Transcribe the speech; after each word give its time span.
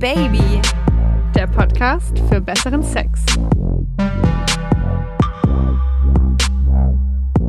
Baby, 0.00 0.62
der 1.34 1.46
Podcast 1.46 2.18
für 2.30 2.40
besseren 2.40 2.82
Sex. 2.82 3.20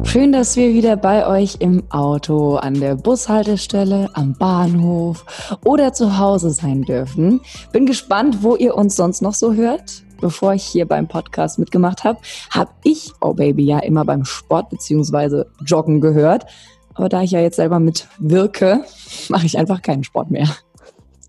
Schön, 0.03 0.33
dass 0.33 0.57
wir 0.57 0.73
wieder 0.73 0.97
bei 0.97 1.25
euch 1.25 1.55
im 1.59 1.89
Auto, 1.91 2.57
an 2.57 2.73
der 2.73 2.95
Bushaltestelle, 2.95 4.09
am 4.15 4.33
Bahnhof 4.33 5.25
oder 5.63 5.93
zu 5.93 6.17
Hause 6.17 6.49
sein 6.49 6.81
dürfen. 6.81 7.39
Bin 7.71 7.85
gespannt, 7.85 8.43
wo 8.43 8.57
ihr 8.57 8.75
uns 8.75 8.97
sonst 8.97 9.21
noch 9.21 9.33
so 9.33 9.53
hört. 9.53 10.03
Bevor 10.19 10.53
ich 10.53 10.65
hier 10.65 10.85
beim 10.85 11.07
Podcast 11.07 11.57
mitgemacht 11.57 12.03
habe, 12.03 12.19
habe 12.49 12.71
ich 12.83 13.13
Oh 13.21 13.33
Baby 13.33 13.63
ja 13.63 13.79
immer 13.79 14.03
beim 14.03 14.25
Sport 14.25 14.71
bzw. 14.71 15.45
Joggen 15.65 16.01
gehört. 16.01 16.47
Aber 16.95 17.07
da 17.07 17.21
ich 17.21 17.31
ja 17.31 17.39
jetzt 17.39 17.55
selber 17.55 17.79
mitwirke, 17.79 18.83
mache 19.29 19.45
ich 19.45 19.57
einfach 19.57 19.81
keinen 19.81 20.03
Sport 20.03 20.31
mehr. 20.31 20.49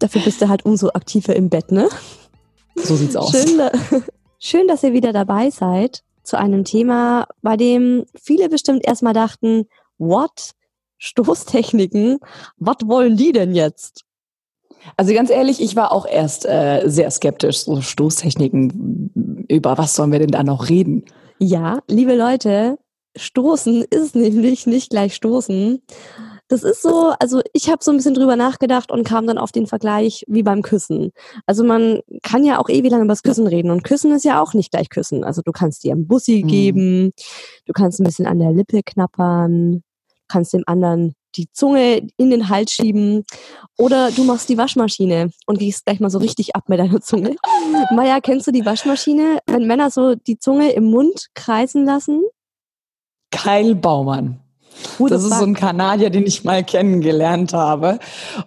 Dafür 0.02 0.22
bist 0.22 0.42
du 0.42 0.48
halt 0.48 0.64
umso 0.64 0.88
aktiver 0.88 1.36
im 1.36 1.48
Bett, 1.48 1.70
ne? 1.70 1.88
So 2.74 2.96
sieht's 2.96 3.14
aus. 3.14 3.30
Schön, 3.30 3.60
schön, 4.40 4.66
dass 4.66 4.82
ihr 4.82 4.92
wieder 4.92 5.12
dabei 5.12 5.50
seid 5.50 6.02
zu 6.24 6.36
einem 6.36 6.64
Thema, 6.64 7.28
bei 7.40 7.56
dem 7.56 8.04
viele 8.20 8.48
bestimmt 8.48 8.84
erstmal 8.84 9.12
dachten, 9.12 9.66
what? 9.98 10.54
Stoßtechniken? 10.98 12.18
Was 12.56 12.78
wollen 12.84 13.16
die 13.16 13.30
denn 13.30 13.54
jetzt? 13.54 14.04
Also 14.96 15.14
ganz 15.14 15.30
ehrlich, 15.30 15.60
ich 15.62 15.76
war 15.76 15.92
auch 15.92 16.06
erst 16.06 16.46
äh, 16.46 16.82
sehr 16.86 17.10
skeptisch, 17.12 17.58
so 17.58 17.80
Stoßtechniken, 17.80 19.46
über 19.48 19.78
was 19.78 19.94
sollen 19.94 20.10
wir 20.10 20.18
denn 20.18 20.32
da 20.32 20.42
noch 20.42 20.68
reden? 20.68 21.04
Ja, 21.38 21.78
liebe 21.86 22.16
Leute, 22.16 22.78
Stoßen 23.16 23.84
ist 23.88 24.16
nämlich 24.16 24.66
nicht 24.66 24.90
gleich 24.90 25.14
Stoßen. 25.14 25.80
Das 26.48 26.62
ist 26.62 26.82
so, 26.82 27.14
also 27.18 27.40
ich 27.52 27.70
habe 27.70 27.82
so 27.82 27.90
ein 27.90 27.96
bisschen 27.96 28.14
drüber 28.14 28.36
nachgedacht 28.36 28.90
und 28.90 29.04
kam 29.04 29.26
dann 29.26 29.38
auf 29.38 29.52
den 29.52 29.66
Vergleich 29.66 30.24
wie 30.28 30.42
beim 30.42 30.62
Küssen. 30.62 31.12
Also 31.46 31.64
man 31.64 32.00
kann 32.22 32.44
ja 32.44 32.58
auch 32.58 32.68
ewig 32.68 32.90
lang 32.90 33.00
über 33.00 33.12
das 33.12 33.22
Küssen 33.22 33.46
reden 33.46 33.70
und 33.70 33.84
Küssen 33.84 34.12
ist 34.12 34.24
ja 34.24 34.42
auch 34.42 34.52
nicht 34.52 34.70
gleich 34.70 34.90
Küssen. 34.90 35.24
Also 35.24 35.40
du 35.42 35.52
kannst 35.52 35.82
dir 35.84 35.92
einen 35.92 36.06
Bussi 36.06 36.42
mhm. 36.44 36.48
geben, 36.48 37.10
du 37.64 37.72
kannst 37.72 38.00
ein 38.00 38.04
bisschen 38.04 38.26
an 38.26 38.38
der 38.38 38.52
Lippe 38.52 38.82
knappern, 38.84 39.82
kannst 40.28 40.52
dem 40.52 40.64
anderen 40.66 41.14
die 41.36 41.50
Zunge 41.52 42.06
in 42.16 42.30
den 42.30 42.48
Hals 42.48 42.72
schieben 42.72 43.24
oder 43.78 44.10
du 44.10 44.24
machst 44.24 44.48
die 44.48 44.58
Waschmaschine 44.58 45.30
und 45.46 45.58
gehst 45.58 45.86
gleich 45.86 46.00
mal 46.00 46.10
so 46.10 46.18
richtig 46.18 46.54
ab 46.54 46.68
mit 46.68 46.78
deiner 46.78 47.00
Zunge. 47.00 47.36
Maja, 47.94 48.20
kennst 48.20 48.46
du 48.46 48.52
die 48.52 48.66
Waschmaschine, 48.66 49.38
wenn 49.46 49.66
Männer 49.66 49.90
so 49.90 50.14
die 50.14 50.38
Zunge 50.38 50.72
im 50.72 50.84
Mund 50.84 51.28
kreisen 51.34 51.86
lassen? 51.86 52.22
Kyle 53.30 53.74
Baumann. 53.74 54.41
Das 54.98 55.24
ist 55.24 55.38
so 55.38 55.44
ein 55.44 55.54
Kanadier, 55.54 56.10
den 56.10 56.26
ich 56.26 56.44
mal 56.44 56.64
kennengelernt 56.64 57.52
habe. 57.52 57.98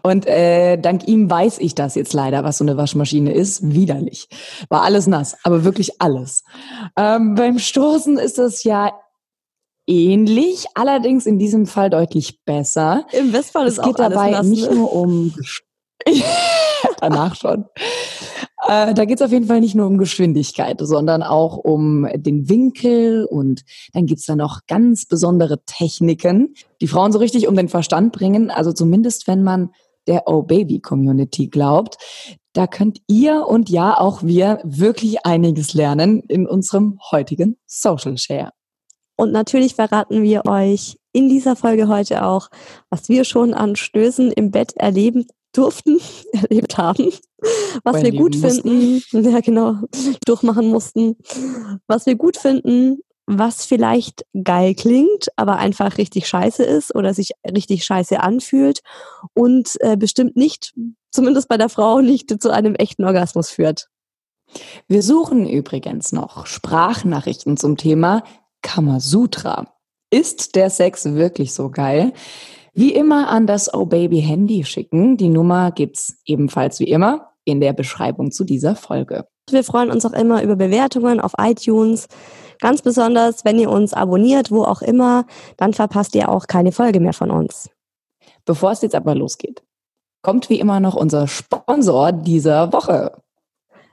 Und 0.01 0.27
äh, 0.27 0.77
dank 0.77 1.07
ihm 1.07 1.29
weiß 1.29 1.59
ich 1.59 1.75
das 1.75 1.95
jetzt 1.95 2.13
leider, 2.13 2.43
was 2.43 2.57
so 2.57 2.63
eine 2.63 2.77
Waschmaschine 2.77 3.33
ist. 3.33 3.73
Widerlich. 3.73 4.27
War 4.69 4.83
alles 4.83 5.07
nass, 5.07 5.37
aber 5.43 5.63
wirklich 5.63 6.01
alles. 6.01 6.43
Ähm, 6.97 7.35
beim 7.35 7.59
Stoßen 7.59 8.17
ist 8.17 8.37
das 8.37 8.63
ja 8.63 8.91
ähnlich, 9.87 10.65
allerdings 10.73 11.25
in 11.25 11.39
diesem 11.39 11.67
Fall 11.67 11.89
deutlich 11.89 12.43
besser. 12.43 13.05
Im 13.11 13.33
Westfall 13.33 13.67
ist 13.67 13.77
es 13.77 13.85
geht 13.85 13.99
dabei 13.99 14.31
nass, 14.31 14.45
nicht 14.45 14.69
ne? 14.69 14.75
nur 14.75 14.93
um 14.93 15.33
danach 16.99 17.35
schon. 17.35 17.65
Äh, 18.67 18.93
da 18.93 19.05
geht 19.05 19.19
es 19.19 19.25
auf 19.25 19.31
jeden 19.31 19.47
Fall 19.47 19.59
nicht 19.61 19.75
nur 19.75 19.87
um 19.87 19.97
Geschwindigkeit, 19.97 20.79
sondern 20.81 21.21
auch 21.23 21.57
um 21.57 22.07
den 22.15 22.49
Winkel 22.49 23.25
und 23.25 23.63
dann 23.93 24.05
gibt's 24.05 24.25
da 24.25 24.35
noch 24.35 24.61
ganz 24.67 25.05
besondere 25.05 25.63
Techniken, 25.65 26.55
die 26.81 26.87
Frauen 26.87 27.11
so 27.11 27.19
richtig 27.19 27.47
um 27.47 27.55
den 27.55 27.69
Verstand 27.69 28.11
bringen. 28.11 28.49
Also 28.49 28.73
zumindest, 28.73 29.27
wenn 29.27 29.43
man 29.43 29.69
der 30.07 30.23
Oh 30.27 30.43
Baby 30.43 30.79
Community 30.79 31.47
glaubt. 31.47 31.97
Da 32.53 32.67
könnt 32.67 32.99
ihr 33.07 33.47
und 33.47 33.69
ja 33.69 33.99
auch 33.99 34.23
wir 34.23 34.59
wirklich 34.63 35.25
einiges 35.25 35.73
lernen 35.73 36.21
in 36.27 36.47
unserem 36.47 36.99
heutigen 37.11 37.57
Social 37.65 38.17
Share. 38.17 38.51
Und 39.17 39.31
natürlich 39.31 39.75
verraten 39.75 40.23
wir 40.23 40.45
euch 40.45 40.97
in 41.15 41.29
dieser 41.29 41.55
Folge 41.55 41.87
heute 41.87 42.25
auch, 42.25 42.49
was 42.89 43.07
wir 43.07 43.23
schon 43.23 43.53
an 43.53 43.75
Stößen 43.75 44.31
im 44.33 44.51
Bett 44.51 44.73
erleben 44.75 45.25
durften, 45.53 45.99
erlebt 46.33 46.77
haben, 46.77 47.11
was 47.83 48.03
wir 48.03 48.11
gut 48.11 48.35
finden, 48.35 49.01
ja 49.11 49.39
genau, 49.39 49.77
durchmachen 50.25 50.67
mussten, 50.67 51.15
was 51.87 52.05
wir 52.05 52.15
gut 52.15 52.35
finden, 52.35 52.99
was 53.27 53.65
vielleicht 53.65 54.25
geil 54.43 54.75
klingt, 54.75 55.29
aber 55.37 55.55
einfach 55.57 55.97
richtig 55.97 56.27
scheiße 56.27 56.63
ist 56.63 56.93
oder 56.93 57.13
sich 57.13 57.31
richtig 57.49 57.85
scheiße 57.85 58.19
anfühlt 58.19 58.81
und 59.33 59.77
äh, 59.79 59.95
bestimmt 59.97 60.35
nicht, 60.35 60.73
zumindest 61.11 61.47
bei 61.47 61.57
der 61.57 61.69
Frau, 61.69 62.01
nicht 62.01 62.41
zu 62.41 62.51
einem 62.51 62.75
echten 62.75 63.05
Orgasmus 63.05 63.49
führt. 63.49 63.87
Wir 64.87 65.01
suchen 65.01 65.47
übrigens 65.47 66.11
noch 66.11 66.45
Sprachnachrichten 66.45 67.57
zum 67.57 67.77
Thema 67.77 68.23
Kamasutra. 68.61 69.74
Ist 70.15 70.55
der 70.55 70.69
Sex 70.69 71.03
wirklich 71.03 71.53
so 71.53 71.69
geil? 71.69 72.13
Wie 72.73 72.93
immer 72.93 73.27
an 73.27 73.47
das 73.47 73.73
Oh 73.73 73.85
Baby 73.85 74.21
Handy 74.21 74.63
schicken. 74.63 75.17
Die 75.17 75.27
Nummer 75.27 75.71
gibt's 75.71 76.21
ebenfalls 76.25 76.79
wie 76.79 76.85
immer 76.85 77.31
in 77.43 77.59
der 77.59 77.73
Beschreibung 77.73 78.31
zu 78.31 78.45
dieser 78.45 78.77
Folge. 78.77 79.27
Wir 79.49 79.65
freuen 79.65 79.91
uns 79.91 80.05
auch 80.05 80.13
immer 80.13 80.41
über 80.41 80.55
Bewertungen 80.55 81.19
auf 81.19 81.33
iTunes. 81.37 82.07
Ganz 82.61 82.81
besonders, 82.81 83.43
wenn 83.43 83.59
ihr 83.59 83.69
uns 83.69 83.93
abonniert, 83.93 84.51
wo 84.51 84.63
auch 84.63 84.81
immer, 84.81 85.25
dann 85.57 85.73
verpasst 85.73 86.15
ihr 86.15 86.29
auch 86.29 86.47
keine 86.47 86.71
Folge 86.71 87.01
mehr 87.01 87.11
von 87.11 87.29
uns. 87.29 87.69
Bevor 88.45 88.71
es 88.71 88.83
jetzt 88.83 88.95
aber 88.95 89.15
losgeht, 89.15 89.63
kommt 90.21 90.49
wie 90.49 90.61
immer 90.61 90.79
noch 90.79 90.95
unser 90.95 91.27
Sponsor 91.27 92.13
dieser 92.13 92.71
Woche. 92.71 93.11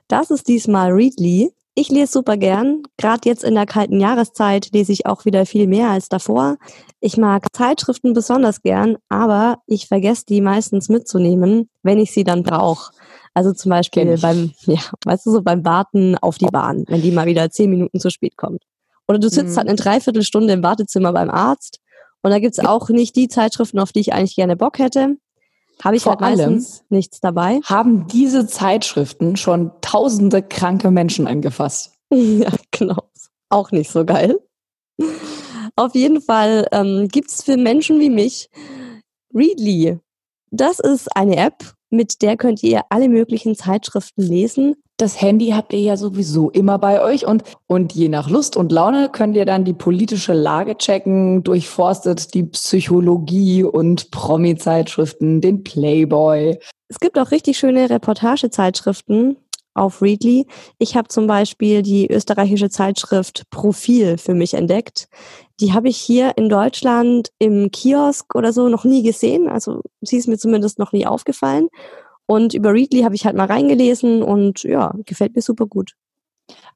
Das 0.07 0.31
ist 0.31 0.47
diesmal 0.47 0.93
Readly. 0.93 1.51
Ich 1.75 1.89
lese 1.89 2.11
super 2.11 2.37
gern. 2.37 2.83
Gerade 2.97 3.27
jetzt 3.27 3.43
in 3.43 3.55
der 3.55 3.65
kalten 3.65 3.99
Jahreszeit 3.99 4.69
lese 4.73 4.91
ich 4.91 5.07
auch 5.07 5.25
wieder 5.25 5.47
viel 5.47 5.65
mehr 5.65 5.89
als 5.89 6.07
davor. 6.07 6.57
Ich 6.99 7.17
mag 7.17 7.47
Zeitschriften 7.51 8.13
besonders 8.13 8.61
gern, 8.61 8.97
aber 9.09 9.57
ich 9.65 9.87
vergesse 9.87 10.25
die 10.27 10.41
meistens 10.41 10.87
mitzunehmen, 10.89 11.69
wenn 11.81 11.97
ich 11.97 12.11
sie 12.11 12.23
dann 12.23 12.43
brauche. 12.43 12.93
Also 13.33 13.53
zum 13.53 13.71
Beispiel 13.71 14.17
beim, 14.19 14.51
ja, 14.65 14.81
weißt 15.03 15.25
du, 15.25 15.31
so 15.31 15.41
beim 15.41 15.65
Warten 15.65 16.15
auf 16.17 16.37
die 16.37 16.45
Bahn, 16.45 16.85
wenn 16.87 17.01
die 17.01 17.11
mal 17.11 17.25
wieder 17.25 17.49
zehn 17.49 17.71
Minuten 17.71 17.99
zu 17.99 18.11
spät 18.11 18.37
kommt. 18.37 18.63
Oder 19.07 19.17
du 19.17 19.29
sitzt 19.29 19.53
mhm. 19.53 19.57
halt 19.57 19.67
eine 19.67 19.77
Dreiviertelstunde 19.77 20.53
im 20.53 20.63
Wartezimmer 20.63 21.11
beim 21.11 21.31
Arzt 21.31 21.79
und 22.21 22.29
da 22.29 22.39
gibt's 22.39 22.59
auch 22.59 22.89
nicht 22.89 23.15
die 23.15 23.27
Zeitschriften, 23.27 23.79
auf 23.79 23.91
die 23.91 23.99
ich 23.99 24.13
eigentlich 24.13 24.35
gerne 24.35 24.55
Bock 24.55 24.77
hätte. 24.77 25.17
Habe 25.81 25.95
ich 25.95 26.03
Vor 26.03 26.13
halt 26.13 26.37
meistens 26.37 26.83
nichts 26.89 27.19
dabei. 27.19 27.59
Haben 27.65 28.07
diese 28.07 28.47
Zeitschriften 28.47 29.35
schon 29.37 29.71
tausende 29.81 30.41
kranke 30.41 30.91
Menschen 30.91 31.27
angefasst? 31.27 31.91
Ja, 32.15 32.51
genau. 32.69 33.09
Auch 33.49 33.71
nicht 33.71 33.89
so 33.89 34.05
geil. 34.05 34.39
Auf 35.75 35.95
jeden 35.95 36.21
Fall 36.21 36.67
ähm, 36.71 37.07
gibt 37.07 37.31
es 37.31 37.41
für 37.41 37.57
Menschen 37.57 37.99
wie 37.99 38.11
mich 38.11 38.49
Readly. 39.33 39.99
Das 40.51 40.79
ist 40.79 41.15
eine 41.15 41.37
App, 41.37 41.73
mit 41.93 42.21
der 42.21 42.35
könnt 42.35 42.63
ihr 42.63 42.81
alle 42.89 43.07
möglichen 43.07 43.55
Zeitschriften 43.55 44.21
lesen 44.21 44.75
das 44.97 45.19
Handy 45.19 45.49
habt 45.49 45.73
ihr 45.73 45.79
ja 45.79 45.97
sowieso 45.97 46.51
immer 46.51 46.77
bei 46.77 47.01
euch 47.01 47.25
und, 47.25 47.43
und 47.67 47.93
je 47.93 48.09
nach 48.09 48.29
Lust 48.29 48.55
und 48.55 48.71
Laune 48.71 49.09
könnt 49.11 49.35
ihr 49.35 49.45
dann 49.45 49.65
die 49.65 49.73
politische 49.73 50.33
Lage 50.33 50.77
checken, 50.77 51.43
durchforstet 51.43 52.33
die 52.33 52.43
Psychologie 52.43 53.63
und 53.63 54.11
Promi-Zeitschriften, 54.11 55.41
den 55.41 55.63
Playboy. 55.63 56.59
Es 56.89 56.99
gibt 56.99 57.17
auch 57.17 57.31
richtig 57.31 57.57
schöne 57.57 57.89
Reportagezeitschriften 57.89 59.37
auf 59.73 60.01
Readly. 60.01 60.45
Ich 60.77 60.95
habe 60.95 61.07
zum 61.07 61.27
Beispiel 61.27 61.81
die 61.81 62.07
österreichische 62.11 62.69
Zeitschrift 62.69 63.49
Profil 63.49 64.17
für 64.17 64.33
mich 64.33 64.53
entdeckt. 64.53 65.07
Die 65.59 65.73
habe 65.73 65.89
ich 65.89 65.97
hier 65.97 66.33
in 66.37 66.49
Deutschland 66.49 67.29
im 67.39 67.71
Kiosk 67.71 68.35
oder 68.35 68.53
so 68.53 68.69
noch 68.69 68.83
nie 68.83 69.03
gesehen. 69.03 69.47
Also 69.47 69.81
sie 70.01 70.17
ist 70.17 70.27
mir 70.27 70.37
zumindest 70.37 70.79
noch 70.79 70.91
nie 70.91 71.05
aufgefallen. 71.05 71.69
Und 72.25 72.53
über 72.53 72.73
Readly 72.73 73.01
habe 73.01 73.15
ich 73.15 73.25
halt 73.25 73.35
mal 73.35 73.47
reingelesen 73.47 74.23
und 74.23 74.63
ja, 74.63 74.93
gefällt 75.05 75.35
mir 75.35 75.41
super 75.41 75.65
gut. 75.65 75.93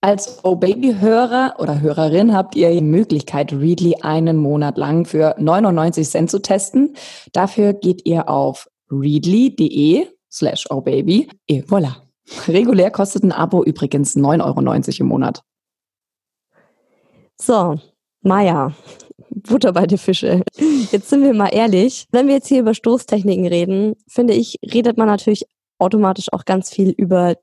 Als 0.01 0.39
Oh 0.43 0.55
Baby 0.55 0.95
Hörer 0.99 1.55
oder 1.59 1.81
Hörerin 1.81 2.33
habt 2.33 2.55
ihr 2.55 2.71
die 2.71 2.81
Möglichkeit, 2.81 3.51
Readly 3.51 3.95
einen 4.01 4.37
Monat 4.37 4.77
lang 4.77 5.05
für 5.05 5.35
99 5.37 6.07
Cent 6.07 6.31
zu 6.31 6.39
testen. 6.39 6.95
Dafür 7.33 7.73
geht 7.73 8.05
ihr 8.05 8.29
auf 8.29 8.69
readly.de 8.89 10.07
slash 10.31 10.65
Oh 10.69 10.81
Baby. 10.81 11.29
Et 11.47 11.65
voilà. 11.65 12.06
Regulär 12.47 12.91
kostet 12.91 13.23
ein 13.23 13.31
Abo 13.31 13.63
übrigens 13.63 14.15
9,90 14.15 14.43
Euro 14.43 15.01
im 15.01 15.05
Monat. 15.07 15.43
So, 17.39 17.79
Maja, 18.21 18.73
Butter 19.29 19.73
bei 19.73 19.85
den 19.85 19.97
Fische. 19.97 20.41
Jetzt 20.91 21.09
sind 21.09 21.23
wir 21.23 21.33
mal 21.33 21.49
ehrlich. 21.49 22.07
Wenn 22.11 22.27
wir 22.27 22.35
jetzt 22.35 22.47
hier 22.47 22.59
über 22.59 22.73
Stoßtechniken 22.73 23.47
reden, 23.47 23.95
finde 24.07 24.33
ich, 24.33 24.57
redet 24.73 24.97
man 24.97 25.07
natürlich 25.07 25.45
automatisch 25.77 26.27
auch 26.31 26.45
ganz 26.45 26.69
viel 26.69 26.89
über 26.89 27.35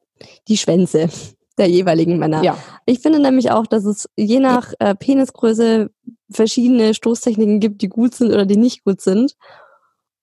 die 0.49 0.57
Schwänze 0.57 1.09
der 1.57 1.69
jeweiligen 1.69 2.19
Männer. 2.19 2.43
Ja. 2.43 2.59
Ich 2.87 3.01
finde 3.01 3.21
nämlich 3.21 3.51
auch, 3.51 3.67
dass 3.67 3.85
es 3.85 4.09
je 4.17 4.41
nach 4.41 4.73
äh, 4.81 4.95
Penisgröße 4.95 5.91
verschiedene 6.31 6.95
Stoßtechniken 6.95 7.61
gibt, 7.61 7.83
die 7.83 7.89
gut 7.89 8.15
sind 8.15 8.33
oder 8.33 8.45
die 8.45 8.57
nicht 8.57 8.85
gut 8.85 9.01
sind. 9.01 9.37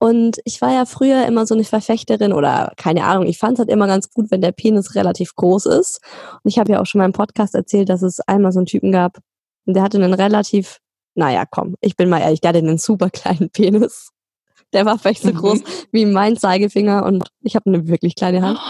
Und 0.01 0.39
ich 0.45 0.59
war 0.61 0.73
ja 0.73 0.85
früher 0.85 1.27
immer 1.27 1.45
so 1.45 1.53
eine 1.53 1.63
Verfechterin 1.63 2.33
oder 2.33 2.73
keine 2.75 3.03
Ahnung, 3.03 3.27
ich 3.27 3.37
fand 3.37 3.53
es 3.53 3.59
halt 3.59 3.69
immer 3.69 3.85
ganz 3.85 4.09
gut, 4.09 4.31
wenn 4.31 4.41
der 4.41 4.51
Penis 4.51 4.95
relativ 4.95 5.35
groß 5.35 5.67
ist. 5.67 5.99
Und 6.43 6.49
ich 6.49 6.57
habe 6.57 6.71
ja 6.71 6.81
auch 6.81 6.87
schon 6.87 6.97
mal 6.97 7.05
im 7.05 7.11
Podcast 7.11 7.53
erzählt, 7.53 7.87
dass 7.87 8.01
es 8.01 8.19
einmal 8.21 8.51
so 8.51 8.57
einen 8.57 8.65
Typen 8.65 8.91
gab, 8.91 9.19
der 9.65 9.83
hatte 9.83 9.99
einen 9.99 10.15
relativ, 10.15 10.79
naja, 11.13 11.45
komm, 11.47 11.75
ich 11.81 11.97
bin 11.97 12.09
mal 12.09 12.19
ehrlich, 12.19 12.41
der 12.41 12.49
hatte 12.49 12.57
einen 12.57 12.79
super 12.79 13.11
kleinen 13.11 13.49
Penis. 13.53 14.09
Der 14.73 14.87
war 14.87 14.97
vielleicht 14.97 15.21
so 15.21 15.29
mhm. 15.29 15.35
groß 15.35 15.59
wie 15.91 16.07
mein 16.07 16.35
Zeigefinger 16.35 17.05
und 17.05 17.27
ich 17.41 17.55
habe 17.55 17.67
eine 17.67 17.87
wirklich 17.87 18.15
kleine 18.15 18.41
Hand. 18.41 18.59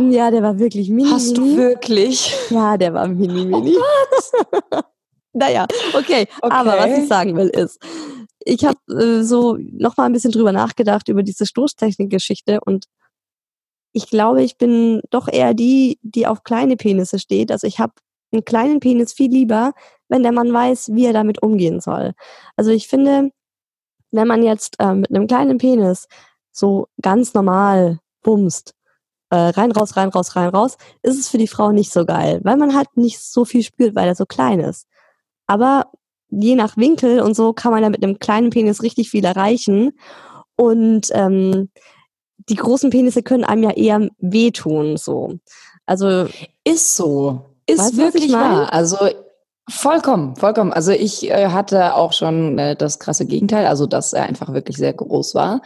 Ja, 0.00 0.30
der 0.30 0.44
war 0.44 0.60
wirklich 0.60 0.90
mini. 0.90 1.10
Hast 1.10 1.36
du 1.36 1.56
wirklich? 1.56 2.32
Ja, 2.50 2.76
der 2.76 2.94
war 2.94 3.08
mini, 3.08 3.46
mini. 3.46 3.76
Oh 3.76 4.80
naja, 5.32 5.66
okay. 5.92 6.28
okay. 6.40 6.54
Aber 6.54 6.78
was 6.78 6.98
ich 6.98 7.08
sagen 7.08 7.34
will 7.34 7.48
ist, 7.48 7.80
ich 8.44 8.64
habe 8.64 8.78
äh, 8.92 9.22
so 9.22 9.56
noch 9.58 9.96
mal 9.96 10.04
ein 10.06 10.12
bisschen 10.12 10.32
drüber 10.32 10.52
nachgedacht 10.52 11.08
über 11.08 11.22
diese 11.22 11.46
Stoßtechnik-Geschichte 11.46 12.60
und 12.64 12.86
ich 13.92 14.08
glaube, 14.08 14.42
ich 14.42 14.58
bin 14.58 15.00
doch 15.10 15.28
eher 15.28 15.54
die, 15.54 15.98
die 16.02 16.26
auf 16.26 16.44
kleine 16.44 16.76
Penisse 16.76 17.18
steht. 17.18 17.50
Also 17.50 17.66
ich 17.66 17.78
habe 17.80 17.94
einen 18.32 18.44
kleinen 18.44 18.80
Penis 18.80 19.12
viel 19.12 19.30
lieber, 19.30 19.72
wenn 20.08 20.22
der 20.22 20.32
Mann 20.32 20.52
weiß, 20.52 20.90
wie 20.92 21.06
er 21.06 21.12
damit 21.12 21.42
umgehen 21.42 21.80
soll. 21.80 22.12
Also 22.56 22.70
ich 22.70 22.88
finde, 22.88 23.30
wenn 24.10 24.28
man 24.28 24.42
jetzt 24.42 24.76
äh, 24.78 24.94
mit 24.94 25.10
einem 25.10 25.26
kleinen 25.26 25.58
Penis 25.58 26.06
so 26.52 26.88
ganz 27.02 27.34
normal 27.34 28.00
bumst, 28.22 28.74
äh, 29.30 29.36
rein, 29.36 29.72
raus, 29.72 29.96
rein, 29.96 30.08
raus, 30.08 30.36
rein, 30.36 30.48
raus, 30.50 30.76
ist 31.02 31.18
es 31.18 31.28
für 31.28 31.38
die 31.38 31.48
Frau 31.48 31.72
nicht 31.72 31.92
so 31.92 32.04
geil, 32.04 32.40
weil 32.44 32.56
man 32.56 32.74
halt 32.74 32.96
nicht 32.96 33.20
so 33.20 33.44
viel 33.44 33.62
spürt, 33.62 33.94
weil 33.94 34.08
er 34.08 34.14
so 34.14 34.26
klein 34.26 34.60
ist. 34.60 34.86
Aber 35.46 35.90
je 36.30 36.54
nach 36.54 36.76
Winkel 36.76 37.20
und 37.20 37.34
so 37.34 37.52
kann 37.52 37.72
man 37.72 37.82
ja 37.82 37.90
mit 37.90 38.02
einem 38.02 38.18
kleinen 38.18 38.50
Penis 38.50 38.82
richtig 38.82 39.10
viel 39.10 39.24
erreichen. 39.24 39.92
Und 40.56 41.08
ähm, 41.12 41.70
die 42.48 42.56
großen 42.56 42.90
Penisse 42.90 43.22
können 43.22 43.44
einem 43.44 43.62
ja 43.62 43.70
eher 43.70 44.08
wehtun, 44.18 44.96
so. 44.96 45.34
Also 45.86 46.26
ist 46.64 46.96
so, 46.96 47.46
ist 47.66 47.78
weißt, 47.78 47.96
wirklich 47.96 48.32
wahr. 48.32 48.72
Also 48.72 48.98
vollkommen, 49.68 50.36
vollkommen. 50.36 50.72
Also 50.72 50.92
ich 50.92 51.30
äh, 51.30 51.48
hatte 51.48 51.94
auch 51.94 52.12
schon 52.12 52.58
äh, 52.58 52.76
das 52.76 52.98
krasse 52.98 53.26
Gegenteil, 53.26 53.66
also 53.66 53.86
dass 53.86 54.12
er 54.12 54.24
einfach 54.24 54.52
wirklich 54.52 54.76
sehr 54.76 54.92
groß 54.92 55.34
war 55.34 55.62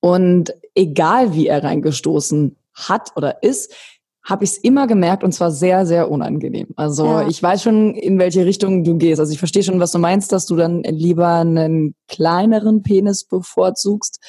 und 0.00 0.54
egal 0.74 1.34
wie 1.34 1.48
er 1.48 1.62
reingestoßen 1.62 2.56
hat 2.74 3.10
oder 3.16 3.42
ist, 3.42 3.74
habe 4.22 4.44
ich 4.44 4.50
es 4.50 4.58
immer 4.58 4.86
gemerkt 4.86 5.24
und 5.24 5.32
zwar 5.32 5.50
sehr, 5.50 5.86
sehr 5.86 6.10
unangenehm. 6.10 6.68
Also 6.76 7.06
ja. 7.06 7.28
ich 7.28 7.42
weiß 7.42 7.62
schon, 7.62 7.94
in 7.94 8.18
welche 8.18 8.44
Richtung 8.44 8.84
du 8.84 8.96
gehst. 8.98 9.18
Also 9.18 9.32
ich 9.32 9.38
verstehe 9.38 9.62
schon, 9.62 9.80
was 9.80 9.92
du 9.92 9.98
meinst, 9.98 10.32
dass 10.32 10.46
du 10.46 10.56
dann 10.56 10.82
lieber 10.82 11.28
einen 11.28 11.94
kleineren 12.06 12.82
Penis 12.82 13.24
bevorzugst 13.24 14.20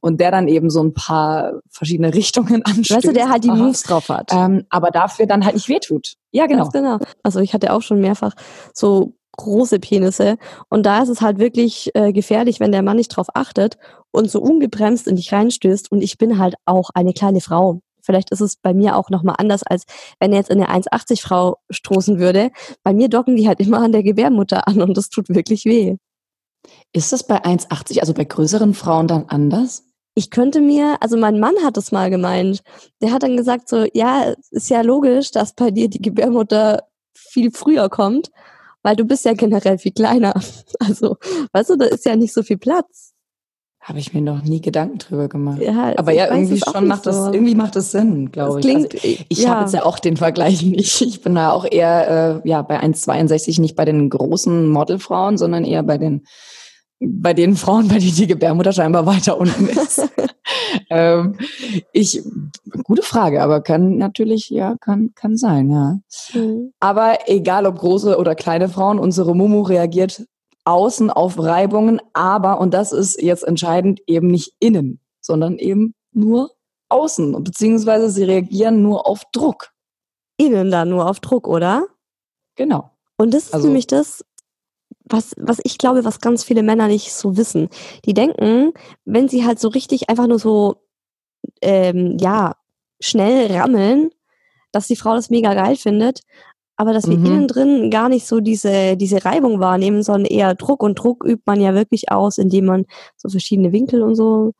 und 0.00 0.20
der 0.20 0.30
dann 0.30 0.46
eben 0.46 0.70
so 0.70 0.82
ein 0.82 0.94
paar 0.94 1.60
verschiedene 1.68 2.14
Richtungen 2.14 2.62
anstößt. 2.62 2.90
Weißt 2.90 3.08
du, 3.08 3.12
der 3.12 3.28
halt 3.28 3.44
die 3.44 3.50
Moves 3.50 3.82
drauf 3.82 4.08
hat. 4.08 4.32
Ähm, 4.32 4.64
aber 4.70 4.90
dafür 4.90 5.26
dann 5.26 5.44
halt 5.44 5.54
nicht 5.54 5.68
wehtut. 5.68 6.14
Ja, 6.30 6.46
genau. 6.46 6.62
Ganz 6.62 6.72
genau. 6.72 6.98
Also 7.22 7.40
ich 7.40 7.52
hatte 7.52 7.72
auch 7.72 7.82
schon 7.82 8.00
mehrfach 8.00 8.34
so 8.72 9.14
große 9.36 9.78
Penisse 9.78 10.36
und 10.68 10.84
da 10.84 11.02
ist 11.02 11.08
es 11.08 11.22
halt 11.22 11.38
wirklich 11.38 11.90
äh, 11.94 12.12
gefährlich, 12.12 12.60
wenn 12.60 12.72
der 12.72 12.82
Mann 12.82 12.98
nicht 12.98 13.08
drauf 13.08 13.28
achtet 13.34 13.78
und 14.10 14.30
so 14.30 14.40
ungebremst 14.40 15.08
in 15.08 15.16
dich 15.16 15.32
reinstößt 15.32 15.90
und 15.90 16.02
ich 16.02 16.18
bin 16.18 16.38
halt 16.38 16.56
auch 16.66 16.90
eine 16.94 17.14
kleine 17.14 17.40
Frau. 17.40 17.80
Vielleicht 18.10 18.32
ist 18.32 18.40
es 18.40 18.56
bei 18.56 18.74
mir 18.74 18.96
auch 18.96 19.08
nochmal 19.08 19.36
anders, 19.38 19.62
als 19.62 19.84
wenn 20.18 20.32
er 20.32 20.38
jetzt 20.38 20.50
in 20.50 20.60
eine 20.60 20.84
1,80 20.84 21.22
Frau 21.22 21.58
stoßen 21.70 22.18
würde. 22.18 22.50
Bei 22.82 22.92
mir 22.92 23.08
docken 23.08 23.36
die 23.36 23.46
halt 23.46 23.60
immer 23.60 23.78
an 23.78 23.92
der 23.92 24.02
Gebärmutter 24.02 24.66
an 24.66 24.82
und 24.82 24.96
das 24.96 25.10
tut 25.10 25.28
wirklich 25.28 25.64
weh. 25.64 25.94
Ist 26.92 27.12
das 27.12 27.24
bei 27.24 27.44
1,80, 27.44 28.00
also 28.00 28.12
bei 28.12 28.24
größeren 28.24 28.74
Frauen 28.74 29.06
dann 29.06 29.26
anders? 29.28 29.84
Ich 30.16 30.30
könnte 30.30 30.60
mir, 30.60 30.96
also 31.00 31.16
mein 31.16 31.38
Mann 31.38 31.54
hat 31.62 31.76
es 31.76 31.92
mal 31.92 32.10
gemeint. 32.10 32.64
Der 33.00 33.12
hat 33.12 33.22
dann 33.22 33.36
gesagt 33.36 33.68
so, 33.68 33.86
ja, 33.94 34.34
ist 34.50 34.70
ja 34.70 34.80
logisch, 34.80 35.30
dass 35.30 35.54
bei 35.54 35.70
dir 35.70 35.88
die 35.88 36.02
Gebärmutter 36.02 36.82
viel 37.14 37.52
früher 37.52 37.88
kommt, 37.88 38.32
weil 38.82 38.96
du 38.96 39.04
bist 39.04 39.24
ja 39.24 39.34
generell 39.34 39.78
viel 39.78 39.92
kleiner. 39.92 40.34
Also, 40.80 41.16
weißt 41.52 41.70
du, 41.70 41.76
da 41.76 41.84
ist 41.84 42.06
ja 42.06 42.16
nicht 42.16 42.32
so 42.32 42.42
viel 42.42 42.58
Platz. 42.58 43.09
Habe 43.90 43.98
ich 43.98 44.14
mir 44.14 44.22
noch 44.22 44.44
nie 44.44 44.60
Gedanken 44.60 44.98
drüber 44.98 45.26
gemacht. 45.26 45.60
Ja, 45.60 45.92
Aber 45.96 46.12
ja, 46.12 46.30
irgendwie 46.30 46.60
schon 46.60 46.86
macht 46.86 47.02
so. 47.02 47.10
das, 47.10 47.34
irgendwie 47.34 47.56
macht 47.56 47.74
das 47.74 47.90
Sinn, 47.90 48.30
glaube 48.30 48.60
ich. 48.60 48.64
Klingt, 48.64 48.94
also 48.94 49.08
ich 49.28 49.42
ja. 49.42 49.48
habe 49.48 49.62
jetzt 49.62 49.74
ja 49.74 49.84
auch 49.84 49.98
den 49.98 50.16
Vergleich 50.16 50.62
nicht. 50.62 51.00
Ich 51.00 51.22
bin 51.22 51.34
da 51.34 51.50
auch 51.50 51.66
eher 51.68 52.42
äh, 52.44 52.48
ja 52.48 52.62
bei 52.62 52.80
1,62 52.80 53.60
nicht 53.60 53.74
bei 53.74 53.84
den 53.84 54.08
großen 54.08 54.68
Modelfrauen, 54.68 55.38
sondern 55.38 55.64
eher 55.64 55.82
bei 55.82 55.98
den 55.98 56.22
bei 57.00 57.34
den 57.34 57.56
Frauen, 57.56 57.88
bei 57.88 57.98
denen 57.98 58.14
die 58.14 58.28
Gebärmutter 58.28 58.72
scheinbar 58.72 59.06
weiter 59.06 59.38
unten 59.38 59.66
ist. 59.66 60.08
ähm, 60.90 61.36
ich, 61.92 62.22
gute 62.84 63.02
Frage, 63.02 63.42
aber 63.42 63.60
kann 63.60 63.96
natürlich, 63.96 64.50
ja, 64.50 64.76
kann, 64.80 65.10
kann 65.16 65.36
sein, 65.36 65.68
ja. 65.68 65.98
Mhm. 66.32 66.72
Aber 66.78 67.18
egal 67.26 67.66
ob 67.66 67.80
große 67.80 68.16
oder 68.16 68.36
kleine 68.36 68.68
Frauen, 68.68 69.00
unsere 69.00 69.34
Mumu 69.34 69.62
reagiert 69.62 70.26
außen 70.64 71.10
auf 71.10 71.38
Reibungen, 71.38 72.00
aber, 72.12 72.60
und 72.60 72.74
das 72.74 72.92
ist 72.92 73.20
jetzt 73.20 73.44
entscheidend, 73.44 74.00
eben 74.06 74.28
nicht 74.28 74.54
innen, 74.58 75.00
sondern 75.20 75.58
eben 75.58 75.94
nur 76.12 76.50
außen, 76.88 77.42
beziehungsweise 77.42 78.10
sie 78.10 78.24
reagieren 78.24 78.82
nur 78.82 79.06
auf 79.06 79.22
Druck. 79.32 79.72
Innen 80.36 80.70
dann 80.70 80.90
nur 80.90 81.08
auf 81.08 81.20
Druck, 81.20 81.46
oder? 81.46 81.86
Genau. 82.56 82.90
Und 83.16 83.34
das 83.34 83.44
ist 83.46 83.54
also, 83.54 83.66
nämlich 83.66 83.86
das, 83.86 84.24
was, 85.04 85.34
was 85.36 85.58
ich 85.64 85.78
glaube, 85.78 86.04
was 86.04 86.20
ganz 86.20 86.44
viele 86.44 86.62
Männer 86.62 86.88
nicht 86.88 87.12
so 87.12 87.36
wissen. 87.36 87.68
Die 88.04 88.14
denken, 88.14 88.72
wenn 89.04 89.28
sie 89.28 89.44
halt 89.44 89.58
so 89.58 89.68
richtig 89.68 90.08
einfach 90.08 90.26
nur 90.26 90.38
so, 90.38 90.76
ähm, 91.62 92.16
ja, 92.18 92.56
schnell 93.00 93.54
rammeln, 93.54 94.10
dass 94.72 94.86
die 94.86 94.96
Frau 94.96 95.14
das 95.14 95.30
mega 95.30 95.54
geil 95.54 95.76
findet 95.76 96.22
aber 96.80 96.94
dass 96.94 97.06
wir 97.06 97.18
mhm. 97.18 97.26
innen 97.26 97.46
drin 97.46 97.90
gar 97.90 98.08
nicht 98.08 98.26
so 98.26 98.40
diese, 98.40 98.96
diese 98.96 99.22
Reibung 99.26 99.60
wahrnehmen, 99.60 100.02
sondern 100.02 100.24
eher 100.24 100.54
Druck. 100.54 100.82
Und 100.82 100.98
Druck 100.98 101.26
übt 101.26 101.42
man 101.44 101.60
ja 101.60 101.74
wirklich 101.74 102.10
aus, 102.10 102.38
indem 102.38 102.64
man 102.64 102.86
so 103.18 103.28
verschiedene 103.28 103.70
Winkel 103.70 104.02
und 104.02 104.14
so 104.14 104.54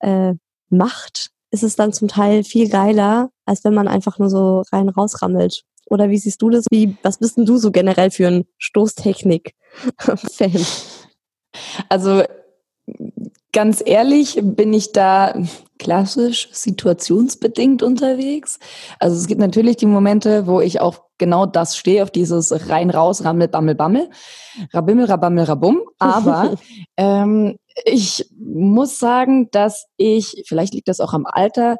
äh, 0.00 0.32
macht, 0.70 1.32
ist 1.50 1.62
es 1.62 1.76
dann 1.76 1.92
zum 1.92 2.08
Teil 2.08 2.44
viel 2.44 2.70
geiler, 2.70 3.28
als 3.44 3.62
wenn 3.62 3.74
man 3.74 3.88
einfach 3.88 4.18
nur 4.18 4.30
so 4.30 4.62
rein 4.72 4.88
rausrammelt. 4.88 5.64
Oder 5.90 6.08
wie 6.08 6.16
siehst 6.16 6.40
du 6.40 6.48
das? 6.48 6.64
Wie, 6.70 6.96
was 7.02 7.18
bist 7.18 7.36
denn 7.36 7.44
du 7.44 7.58
so 7.58 7.70
generell 7.70 8.10
für 8.10 8.26
ein 8.26 8.46
Stoßtechnik-Fan? 8.56 10.66
Also 11.90 12.22
ganz 13.52 13.82
ehrlich 13.84 14.40
bin 14.42 14.72
ich 14.72 14.92
da 14.92 15.34
klassisch 15.78 16.48
situationsbedingt 16.52 17.82
unterwegs. 17.82 18.60
Also 18.98 19.16
es 19.16 19.26
gibt 19.26 19.42
natürlich 19.42 19.76
die 19.76 19.84
Momente, 19.84 20.46
wo 20.46 20.62
ich 20.62 20.80
auch 20.80 21.05
genau 21.18 21.46
das 21.46 21.76
stehe, 21.76 22.02
auf 22.02 22.10
dieses 22.10 22.68
rein 22.68 22.90
raus, 22.90 23.24
rammel, 23.24 23.48
bammel, 23.48 23.74
bammel, 23.74 24.10
rabimmel, 24.72 25.06
rabammel, 25.06 25.44
rabum. 25.44 25.82
Aber 25.98 26.54
ähm, 26.96 27.56
ich 27.84 28.28
muss 28.38 28.98
sagen, 28.98 29.50
dass 29.50 29.86
ich, 29.96 30.44
vielleicht 30.46 30.74
liegt 30.74 30.88
das 30.88 31.00
auch 31.00 31.12
am 31.12 31.26
Alter, 31.26 31.76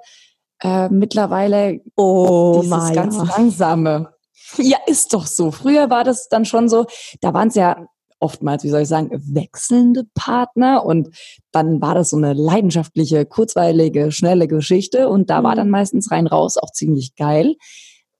äh, 0.62 0.88
mittlerweile 0.88 1.80
oh, 1.96 2.60
dieses 2.62 2.92
ganz 2.92 3.16
langsame. 3.16 4.12
Ja, 4.58 4.78
ist 4.86 5.12
doch 5.12 5.26
so. 5.26 5.50
Früher 5.50 5.90
war 5.90 6.04
das 6.04 6.28
dann 6.28 6.44
schon 6.44 6.68
so, 6.68 6.86
da 7.20 7.34
waren 7.34 7.48
es 7.48 7.56
ja 7.56 7.86
oftmals, 8.18 8.64
wie 8.64 8.70
soll 8.70 8.82
ich 8.82 8.88
sagen, 8.88 9.10
wechselnde 9.12 10.04
Partner 10.14 10.84
und 10.84 11.08
dann 11.52 11.80
war 11.82 11.94
das 11.94 12.10
so 12.10 12.16
eine 12.16 12.32
leidenschaftliche, 12.32 13.26
kurzweilige, 13.26 14.10
schnelle 14.10 14.48
Geschichte 14.48 15.08
und 15.08 15.28
da 15.28 15.42
war 15.42 15.54
dann 15.54 15.68
meistens 15.68 16.10
rein 16.10 16.26
raus 16.26 16.56
auch 16.56 16.72
ziemlich 16.72 17.14
geil. 17.16 17.56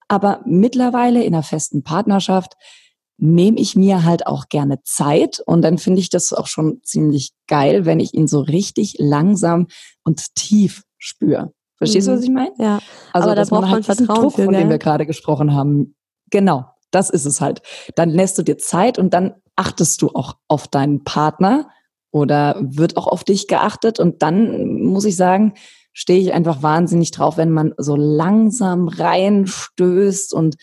Aber 0.09 0.41
mittlerweile 0.45 1.23
in 1.25 1.35
einer 1.35 1.43
festen 1.43 1.83
Partnerschaft 1.83 2.55
nehme 3.19 3.59
ich 3.59 3.77
mir 3.77 4.05
halt 4.05 4.27
auch 4.27 4.49
gerne 4.49 4.83
Zeit 4.83 5.41
und 5.47 5.63
dann 5.63 5.79
finde 5.79 6.01
ich 6.01 6.11
das 6.11 6.33
auch 6.33 6.47
schon 6.47 6.81
ziemlich 6.83 7.33
geil, 7.47 7.87
wenn 7.87 7.99
ich 7.99 8.15
ihn 8.15 8.29
so 8.29 8.41
richtig 8.41 8.97
langsam 8.99 9.69
und 10.05 10.35
tief 10.35 10.83
spüre. 10.99 11.53
Verstehst 11.79 12.09
mhm. 12.09 12.13
du, 12.13 12.17
was 12.19 12.25
ich 12.25 12.31
meine? 12.31 12.53
Ja. 12.59 12.79
Also, 13.13 13.29
aber 13.29 13.35
da 13.35 13.45
braucht 13.45 13.61
man, 13.63 13.71
halt 13.71 13.89
man 13.89 13.97
Vertrauen 13.97 14.21
Druck, 14.21 14.35
für, 14.35 14.45
von 14.45 14.55
dem 14.55 14.69
wir 14.69 14.79
gerade 14.79 15.07
gesprochen 15.07 15.55
haben. 15.55 15.95
Genau, 16.31 16.67
das 16.91 17.11
ist 17.11 17.25
es 17.25 17.41
halt. 17.41 17.63
Dann 17.95 18.11
lässt 18.11 18.39
du 18.39 18.43
dir 18.43 18.59
Zeit 18.59 18.99
und 18.99 19.15
dann 19.15 19.35
achtest 19.57 20.03
du 20.03 20.11
auch 20.11 20.37
auf 20.49 20.69
deinen 20.69 21.05
Partner 21.05 21.71
oder 22.11 22.57
wird 22.61 22.97
auch 22.97 23.07
auf 23.07 23.25
dich 23.25 23.49
geachtet. 23.49 24.01
Und 24.01 24.23
dann 24.23 24.81
muss 24.81 25.05
ich 25.05 25.17
sagen, 25.17 25.55
stehe 25.97 26.21
ich 26.21 26.35
einfach 26.35 26.63
wahnsinnig 26.63 27.11
drauf, 27.11 27.39
wenn 27.39 27.51
man 27.51 27.73
so 27.79 27.97
langsam 27.97 28.89
reinstößt 28.89 30.35
und 30.35 30.57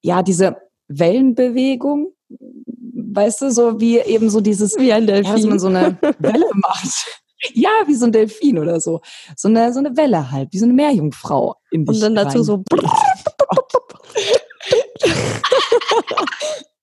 ja, 0.00 0.22
diese 0.22 0.56
Wellenbewegung, 0.88 2.14
weißt 2.30 3.42
du, 3.42 3.52
so 3.52 3.78
wie 3.78 3.98
eben 3.98 4.30
so 4.30 4.40
dieses, 4.40 4.78
wie 4.78 4.94
ein 4.94 5.06
Delfin. 5.06 5.26
Ja, 5.26 5.34
dass 5.34 5.44
man 5.44 5.58
so 5.58 5.66
eine 5.66 5.98
Welle 6.18 6.48
macht. 6.54 7.06
Ja, 7.52 7.68
wie 7.84 7.94
so 7.94 8.06
ein 8.06 8.12
Delfin 8.12 8.58
oder 8.58 8.80
so. 8.80 9.02
So 9.36 9.48
eine, 9.48 9.70
so 9.70 9.80
eine 9.80 9.98
Welle 9.98 10.30
halt, 10.30 10.48
wie 10.52 10.58
so 10.58 10.64
eine 10.64 10.72
Meerjungfrau 10.72 11.56
in 11.70 11.84
dich 11.84 11.96
Und 11.96 12.02
dann 12.02 12.14
dazu 12.14 12.38
rein. 12.38 12.44
so. 12.44 12.64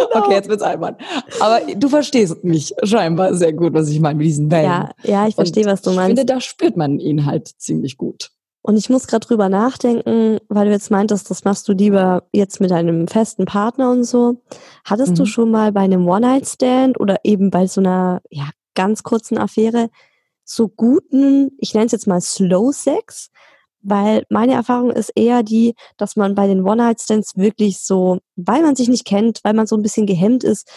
Genau. 0.12 0.24
Okay, 0.24 0.34
jetzt 0.34 0.48
wird's 0.48 0.62
albern. 0.62 0.96
Aber 1.40 1.60
du 1.74 1.88
verstehst 1.88 2.42
mich 2.42 2.74
scheinbar 2.82 3.34
sehr 3.34 3.52
gut, 3.52 3.74
was 3.74 3.88
ich 3.88 4.00
meine 4.00 4.16
mit 4.16 4.26
diesen 4.26 4.50
Wellen. 4.50 4.64
Ja, 4.64 4.90
ja, 5.02 5.26
ich 5.28 5.34
verstehe, 5.34 5.64
was 5.66 5.82
du 5.82 5.90
meinst. 5.90 6.12
Ich 6.12 6.18
finde, 6.18 6.34
da 6.34 6.40
spürt 6.40 6.76
man 6.76 6.98
ihn 6.98 7.26
halt 7.26 7.48
ziemlich 7.48 7.96
gut. 7.96 8.30
Und 8.62 8.76
ich 8.76 8.90
muss 8.90 9.06
gerade 9.06 9.26
drüber 9.26 9.48
nachdenken, 9.48 10.38
weil 10.48 10.66
du 10.66 10.72
jetzt 10.72 10.90
meintest, 10.90 11.30
das 11.30 11.44
machst 11.44 11.66
du 11.68 11.72
lieber 11.72 12.24
jetzt 12.32 12.60
mit 12.60 12.72
einem 12.72 13.08
festen 13.08 13.46
Partner 13.46 13.90
und 13.90 14.04
so. 14.04 14.42
Hattest 14.84 15.12
mhm. 15.12 15.16
du 15.16 15.26
schon 15.26 15.50
mal 15.50 15.72
bei 15.72 15.80
einem 15.80 16.06
One-Night-Stand 16.06 17.00
oder 17.00 17.18
eben 17.24 17.50
bei 17.50 17.66
so 17.66 17.80
einer 17.80 18.20
ja, 18.30 18.50
ganz 18.74 19.02
kurzen 19.02 19.38
Affäre 19.38 19.88
so 20.44 20.68
guten, 20.68 21.52
ich 21.58 21.74
nenne 21.74 21.86
es 21.86 21.92
jetzt 21.92 22.08
mal 22.08 22.20
Slow 22.20 22.72
Sex? 22.72 23.30
Weil 23.82 24.24
meine 24.28 24.52
Erfahrung 24.52 24.90
ist 24.90 25.12
eher 25.14 25.42
die, 25.42 25.74
dass 25.96 26.16
man 26.16 26.34
bei 26.34 26.46
den 26.46 26.64
One-Night-Stands 26.64 27.36
wirklich 27.36 27.78
so, 27.80 28.18
weil 28.36 28.62
man 28.62 28.76
sich 28.76 28.88
nicht 28.88 29.06
kennt, 29.06 29.40
weil 29.42 29.54
man 29.54 29.66
so 29.66 29.76
ein 29.76 29.82
bisschen 29.82 30.06
gehemmt 30.06 30.44
ist, 30.44 30.68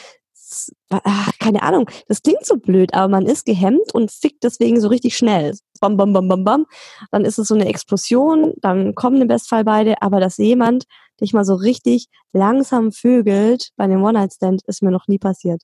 ach, 0.89 1.31
keine 1.39 1.63
Ahnung, 1.63 1.89
das 2.07 2.21
klingt 2.21 2.45
so 2.45 2.57
blöd, 2.57 2.93
aber 2.93 3.07
man 3.07 3.25
ist 3.25 3.45
gehemmt 3.45 3.93
und 3.93 4.11
fickt 4.11 4.43
deswegen 4.43 4.79
so 4.79 4.87
richtig 4.87 5.17
schnell. 5.17 5.57
Bam, 5.79 5.97
bam, 5.97 6.13
bam, 6.13 6.27
bam, 6.27 6.43
bam. 6.43 6.65
Dann 7.11 7.25
ist 7.25 7.39
es 7.39 7.47
so 7.47 7.55
eine 7.55 7.67
Explosion, 7.67 8.53
dann 8.61 8.95
kommen 8.95 9.21
im 9.21 9.27
Bestfall 9.27 9.63
beide, 9.63 10.01
aber 10.01 10.19
dass 10.19 10.37
jemand 10.37 10.85
dich 11.21 11.33
mal 11.33 11.45
so 11.45 11.55
richtig 11.55 12.07
langsam 12.31 12.91
vögelt 12.91 13.69
bei 13.75 13.85
einem 13.85 14.03
One-Night-Stand, 14.03 14.61
ist 14.67 14.81
mir 14.81 14.91
noch 14.91 15.07
nie 15.07 15.19
passiert. 15.19 15.61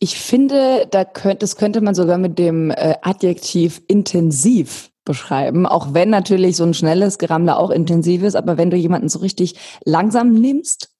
Ich 0.00 0.18
finde, 0.18 0.86
da 0.90 1.04
könnte, 1.04 1.38
das 1.38 1.56
könnte 1.56 1.80
man 1.80 1.94
sogar 1.94 2.18
mit 2.18 2.38
dem 2.38 2.70
äh, 2.70 2.96
Adjektiv 3.02 3.80
intensiv 3.86 4.90
beschreiben, 5.04 5.66
auch 5.66 5.94
wenn 5.94 6.10
natürlich 6.10 6.56
so 6.56 6.64
ein 6.64 6.74
schnelles 6.74 7.18
Gerammler 7.18 7.58
auch 7.58 7.70
intensiv 7.70 8.22
ist, 8.22 8.36
aber 8.36 8.56
wenn 8.56 8.70
du 8.70 8.76
jemanden 8.76 9.08
so 9.08 9.18
richtig 9.18 9.56
langsam 9.84 10.32
nimmst 10.32 10.94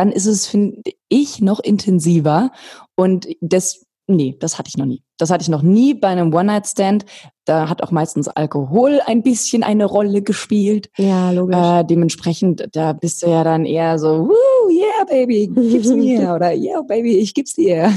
dann 0.00 0.12
ist 0.12 0.26
es, 0.26 0.46
finde 0.46 0.80
ich, 1.08 1.40
noch 1.40 1.60
intensiver. 1.60 2.52
Und 2.96 3.28
das, 3.42 3.84
nee, 4.06 4.36
das 4.40 4.58
hatte 4.58 4.68
ich 4.68 4.78
noch 4.78 4.86
nie. 4.86 5.02
Das 5.18 5.28
hatte 5.28 5.42
ich 5.42 5.50
noch 5.50 5.60
nie 5.60 5.92
bei 5.92 6.08
einem 6.08 6.32
One-Night-Stand. 6.32 7.04
Da 7.44 7.68
hat 7.68 7.82
auch 7.82 7.90
meistens 7.90 8.28
Alkohol 8.28 9.00
ein 9.04 9.22
bisschen 9.22 9.62
eine 9.62 9.84
Rolle 9.84 10.22
gespielt. 10.22 10.88
Ja, 10.96 11.30
logisch. 11.32 11.56
Äh, 11.56 11.84
dementsprechend, 11.84 12.66
da 12.72 12.94
bist 12.94 13.22
du 13.22 13.26
ja 13.26 13.44
dann 13.44 13.66
eher 13.66 13.98
so, 13.98 14.28
Woo, 14.28 14.70
yeah, 14.70 15.04
baby, 15.06 15.48
gib's 15.48 15.88
mir. 15.88 16.32
Oder 16.34 16.54
yeah, 16.54 16.80
baby, 16.80 17.18
ich 17.18 17.34
gib's 17.34 17.52
dir. 17.54 17.92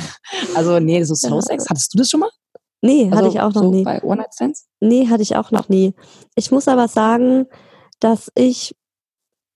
Also, 0.56 0.80
nee, 0.80 1.02
so 1.04 1.16
Slow 1.16 1.42
Sex, 1.42 1.70
hattest 1.70 1.94
du 1.94 2.00
das 2.00 2.10
schon 2.10 2.20
mal? 2.20 2.32
Nee, 2.84 3.06
also, 3.06 3.18
hatte 3.18 3.28
ich 3.30 3.40
auch 3.40 3.54
noch 3.54 3.64
so 3.64 3.72
nie. 3.72 3.84
Bei 3.84 4.04
One-Night-Stands? 4.04 4.68
Nee, 4.82 5.08
hatte 5.08 5.24
ich 5.24 5.36
auch 5.38 5.52
noch 5.52 5.70
nie. 5.70 5.94
Ich 6.36 6.52
muss 6.52 6.68
aber 6.68 6.88
sagen, 6.88 7.48
dass 8.00 8.30
ich 8.36 8.76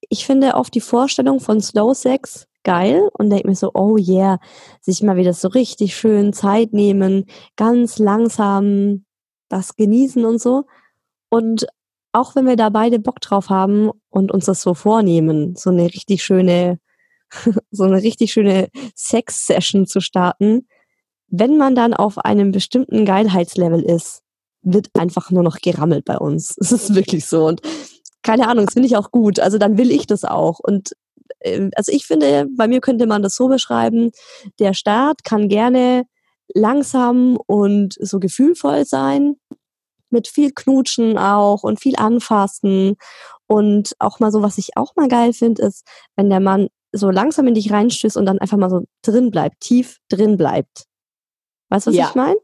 ich 0.09 0.25
finde 0.25 0.53
oft 0.55 0.73
die 0.73 0.81
Vorstellung 0.81 1.39
von 1.39 1.61
Slow 1.61 1.93
Sex 1.93 2.47
geil 2.63 3.09
und 3.13 3.29
denke 3.29 3.47
mir 3.47 3.55
so, 3.55 3.71
oh 3.73 3.97
yeah, 3.97 4.39
sich 4.81 5.01
mal 5.01 5.17
wieder 5.17 5.33
so 5.33 5.47
richtig 5.49 5.95
schön 5.95 6.33
Zeit 6.33 6.73
nehmen, 6.73 7.25
ganz 7.55 7.97
langsam 7.99 9.05
das 9.49 9.75
genießen 9.75 10.25
und 10.25 10.41
so. 10.41 10.65
Und 11.29 11.67
auch 12.11 12.35
wenn 12.35 12.45
wir 12.45 12.55
da 12.55 12.69
beide 12.69 12.99
Bock 12.99 13.21
drauf 13.21 13.49
haben 13.49 13.91
und 14.09 14.31
uns 14.31 14.45
das 14.45 14.61
so 14.61 14.73
vornehmen, 14.73 15.55
so 15.55 15.69
eine 15.69 15.85
richtig 15.85 16.23
schöne, 16.23 16.79
so 17.71 17.83
eine 17.83 18.01
richtig 18.01 18.31
schöne 18.31 18.69
Sex-Session 18.95 19.85
zu 19.85 20.01
starten, 20.01 20.67
wenn 21.29 21.57
man 21.57 21.75
dann 21.75 21.93
auf 21.93 22.17
einem 22.17 22.51
bestimmten 22.51 23.05
Geilheitslevel 23.05 23.81
ist, 23.83 24.21
wird 24.61 24.87
einfach 24.93 25.31
nur 25.31 25.43
noch 25.43 25.57
gerammelt 25.57 26.05
bei 26.05 26.17
uns. 26.17 26.55
Es 26.61 26.71
ist 26.71 26.95
wirklich 26.95 27.25
so. 27.25 27.45
Und 27.45 27.61
keine 28.23 28.47
Ahnung, 28.47 28.65
das 28.65 28.73
finde 28.73 28.87
ich 28.87 28.97
auch 28.97 29.11
gut. 29.11 29.39
Also 29.39 29.57
dann 29.57 29.77
will 29.77 29.91
ich 29.91 30.07
das 30.07 30.23
auch. 30.23 30.59
Und 30.59 30.91
äh, 31.39 31.69
also 31.75 31.91
ich 31.91 32.05
finde, 32.05 32.47
bei 32.57 32.67
mir 32.67 32.81
könnte 32.81 33.07
man 33.07 33.21
das 33.21 33.35
so 33.35 33.47
beschreiben, 33.47 34.11
der 34.59 34.73
Start 34.73 35.23
kann 35.23 35.49
gerne 35.49 36.03
langsam 36.53 37.37
und 37.47 37.95
so 37.99 38.19
gefühlvoll 38.19 38.85
sein, 38.85 39.35
mit 40.09 40.27
viel 40.27 40.51
Knutschen 40.51 41.17
auch 41.17 41.63
und 41.63 41.79
viel 41.79 41.95
Anfassen. 41.97 42.95
Und 43.47 43.93
auch 43.99 44.19
mal 44.19 44.31
so, 44.31 44.41
was 44.41 44.57
ich 44.57 44.75
auch 44.75 44.95
mal 44.95 45.07
geil 45.07 45.33
finde, 45.33 45.63
ist, 45.63 45.85
wenn 46.15 46.29
der 46.29 46.39
Mann 46.39 46.67
so 46.93 47.11
langsam 47.11 47.47
in 47.47 47.53
dich 47.53 47.71
reinstößt 47.71 48.17
und 48.17 48.25
dann 48.25 48.39
einfach 48.39 48.57
mal 48.57 48.69
so 48.69 48.83
drin 49.03 49.31
bleibt, 49.31 49.59
tief 49.61 49.99
drin 50.09 50.37
bleibt. 50.37 50.85
Weißt 51.69 51.87
du, 51.87 51.91
was 51.91 51.97
ja. 51.97 52.07
ich 52.09 52.15
meine? 52.15 52.37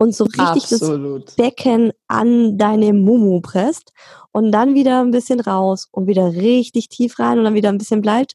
und 0.00 0.14
so 0.14 0.24
richtig 0.24 0.72
Absolut. 0.72 1.28
das 1.28 1.36
Becken 1.36 1.92
an 2.08 2.56
deine 2.56 2.94
Mumu 2.94 3.42
presst 3.42 3.92
und 4.32 4.50
dann 4.50 4.74
wieder 4.74 5.02
ein 5.02 5.10
bisschen 5.10 5.40
raus 5.40 5.88
und 5.92 6.06
wieder 6.06 6.32
richtig 6.32 6.88
tief 6.88 7.18
rein 7.18 7.38
und 7.38 7.44
dann 7.44 7.54
wieder 7.54 7.68
ein 7.68 7.76
bisschen 7.76 8.00
bleibt. 8.00 8.34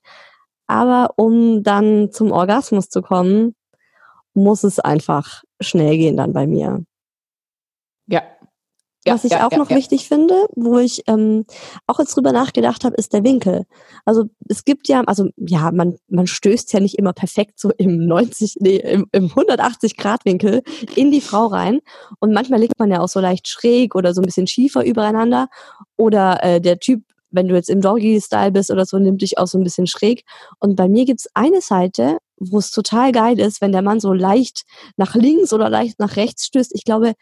Aber 0.67 1.15
um 1.17 1.63
dann 1.63 2.11
zum 2.11 2.31
Orgasmus 2.31 2.89
zu 2.89 3.01
kommen, 3.01 3.55
muss 4.35 4.63
es 4.63 4.79
einfach 4.79 5.43
schnell 5.59 5.97
gehen 5.97 6.17
dann 6.17 6.33
bei 6.33 6.45
mir. 6.45 6.83
Ja, 8.07 8.21
ja, 9.07 9.13
Was 9.13 9.23
ich 9.23 9.31
ja, 9.31 9.45
auch 9.45 9.51
ja, 9.51 9.59
noch 9.59 9.69
wichtig 9.69 10.07
finde, 10.07 10.33
wo 10.55 10.79
ich 10.79 11.03
ähm, 11.05 11.45
auch 11.85 11.99
jetzt 11.99 12.15
drüber 12.15 12.31
nachgedacht 12.31 12.83
habe, 12.83 12.95
ist 12.95 13.13
der 13.13 13.23
Winkel. 13.23 13.65
Also 14.03 14.25
es 14.49 14.65
gibt 14.65 14.87
ja, 14.87 15.01
also 15.01 15.29
ja, 15.37 15.71
man, 15.71 15.97
man 16.07 16.25
stößt 16.25 16.73
ja 16.73 16.79
nicht 16.79 16.97
immer 16.97 17.13
perfekt 17.13 17.59
so 17.59 17.71
im 17.77 18.07
90, 18.07 18.55
nee, 18.61 18.77
im, 18.77 19.05
im 19.11 19.25
180 19.25 19.95
Grad 19.97 20.25
Winkel 20.25 20.63
in 20.95 21.11
die 21.11 21.21
Frau 21.21 21.45
rein. 21.45 21.81
Und 22.19 22.33
manchmal 22.33 22.59
liegt 22.59 22.79
man 22.79 22.89
ja 22.89 22.99
auch 22.99 23.07
so 23.07 23.19
leicht 23.19 23.47
schräg 23.47 23.93
oder 23.93 24.13
so 24.15 24.21
ein 24.21 24.25
bisschen 24.25 24.47
schiefer 24.47 24.83
übereinander. 24.83 25.49
Oder 25.97 26.43
äh, 26.43 26.59
der 26.59 26.79
Typ, 26.79 27.03
wenn 27.29 27.47
du 27.47 27.53
jetzt 27.53 27.69
im 27.69 27.81
Doggy-Style 27.81 28.51
bist 28.51 28.71
oder 28.71 28.85
so, 28.85 28.97
nimmt 28.97 29.21
dich 29.21 29.37
auch 29.37 29.47
so 29.47 29.59
ein 29.59 29.63
bisschen 29.63 29.85
schräg. 29.85 30.23
Und 30.59 30.75
bei 30.75 30.89
mir 30.89 31.05
gibt's 31.05 31.27
eine 31.35 31.61
Seite, 31.61 32.17
wo 32.37 32.57
es 32.57 32.71
total 32.71 33.11
geil 33.11 33.39
ist, 33.39 33.61
wenn 33.61 33.71
der 33.71 33.81
Mann 33.81 33.99
so 33.99 34.13
leicht 34.13 34.63
nach 34.97 35.15
links 35.15 35.53
oder 35.53 35.69
leicht 35.69 35.99
nach 35.99 36.15
rechts 36.15 36.47
stößt. 36.47 36.71
Ich 36.73 36.83
glaube, 36.83 37.13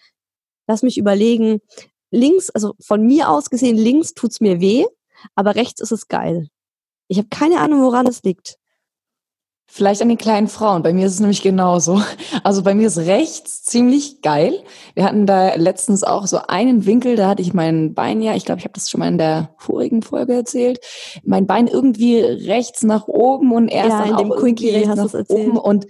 lass 0.67 0.83
mich 0.83 0.97
überlegen, 0.97 1.59
links, 2.11 2.49
also 2.49 2.75
von 2.79 3.05
mir 3.05 3.29
aus 3.29 3.49
gesehen, 3.49 3.77
links 3.77 4.13
tut's 4.13 4.41
mir 4.41 4.61
weh, 4.61 4.85
aber 5.35 5.55
rechts 5.55 5.81
ist 5.81 5.91
es 5.91 6.07
geil. 6.07 6.47
Ich 7.07 7.17
habe 7.17 7.27
keine 7.29 7.59
Ahnung, 7.59 7.81
woran 7.81 8.07
es 8.07 8.23
liegt. 8.23 8.57
Vielleicht 9.65 10.03
an 10.03 10.09
den 10.09 10.19
kleinen 10.19 10.49
Frauen. 10.49 10.83
Bei 10.83 10.93
mir 10.93 11.07
ist 11.07 11.13
es 11.13 11.19
nämlich 11.19 11.41
genauso. 11.41 12.01
Also 12.43 12.61
bei 12.63 12.75
mir 12.75 12.87
ist 12.87 12.97
rechts 12.97 13.63
ziemlich 13.63 14.21
geil. 14.21 14.63
Wir 14.95 15.05
hatten 15.05 15.25
da 15.25 15.55
letztens 15.55 16.03
auch 16.03 16.27
so 16.27 16.39
einen 16.47 16.85
Winkel, 16.85 17.15
da 17.15 17.29
hatte 17.29 17.41
ich 17.41 17.53
mein 17.53 17.93
Bein 17.93 18.21
ja, 18.21 18.35
ich 18.35 18.43
glaube, 18.43 18.59
ich 18.59 18.65
habe 18.65 18.73
das 18.73 18.89
schon 18.89 18.99
mal 18.99 19.07
in 19.07 19.17
der 19.17 19.55
vorigen 19.57 20.01
Folge 20.01 20.33
erzählt, 20.33 20.79
mein 21.23 21.47
Bein 21.47 21.67
irgendwie 21.67 22.19
rechts 22.19 22.83
nach 22.83 23.07
oben 23.07 23.53
und 23.53 23.69
erst 23.69 23.89
ja, 23.89 24.05
dann 24.05 24.15
auch 24.15 24.35
irgendwie 24.35 24.69
rechts 24.71 24.95
nach 24.95 25.13
oben 25.29 25.57
und 25.57 25.87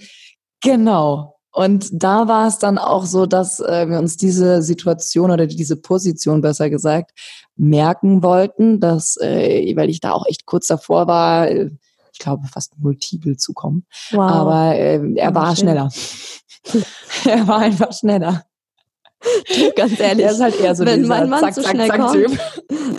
genau. 0.62 1.33
Und 1.53 1.89
da 1.91 2.27
war 2.27 2.48
es 2.48 2.57
dann 2.57 2.79
auch 2.79 3.05
so, 3.05 3.27
dass 3.27 3.60
äh, 3.60 3.88
wir 3.88 4.00
uns 4.00 4.17
diese 4.17 4.63
Situation 4.63 5.29
oder 5.29 5.45
diese 5.45 5.75
Position 5.75 6.41
besser 6.41 6.72
gesagt 6.72 7.12
merken 7.55 8.24
wollten, 8.24 8.79
dass, 8.79 9.17
äh, 9.22 9.75
weil 9.75 9.91
ich 9.91 10.00
da 10.00 10.12
auch 10.13 10.25
echt 10.25 10.48
kurz 10.48 10.65
davor 10.65 11.05
war, 11.05 11.48
äh, 11.48 11.69
ich 12.12 12.19
glaube 12.19 12.48
fast 12.48 12.74
multiple 12.79 13.38
zu 13.38 13.53
kommen. 13.53 13.86
Wow. 14.12 14.22
Aber 14.22 14.75
äh, 14.75 15.00
er 15.15 15.36
war 15.36 15.55
schneller. 15.55 15.89
er 17.25 17.48
war 17.48 17.60
einfach 17.60 17.93
schneller. 17.93 18.43
Ganz 19.75 20.00
ehrlich. 20.00 20.25
Er 20.25 20.31
ist 20.31 20.41
halt 20.41 20.60
eher 20.60 20.75
so 20.75 20.86
wenn 20.86 21.07
mein 21.07 21.29
Mann 21.29 21.39
zack, 21.39 21.53
zu 21.53 21.63
schnell 21.63 21.88
zack, 21.88 22.01
kommt. 22.01 22.39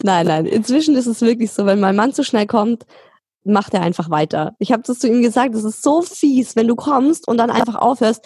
Nein, 0.04 0.26
nein. 0.26 0.46
Inzwischen 0.46 0.94
ist 0.96 1.06
es 1.06 1.20
wirklich 1.22 1.50
so, 1.50 1.66
wenn 1.66 1.80
mein 1.80 1.96
Mann 1.96 2.12
zu 2.12 2.22
schnell 2.22 2.46
kommt, 2.46 2.86
macht 3.44 3.74
er 3.74 3.82
einfach 3.82 4.10
weiter. 4.10 4.54
Ich 4.58 4.72
habe 4.72 4.82
das 4.84 4.98
zu 4.98 5.08
ihm 5.08 5.22
gesagt, 5.22 5.54
das 5.54 5.64
ist 5.64 5.82
so 5.82 6.02
fies, 6.02 6.56
wenn 6.56 6.68
du 6.68 6.76
kommst 6.76 7.28
und 7.28 7.36
dann 7.36 7.50
einfach 7.50 7.76
aufhörst, 7.76 8.24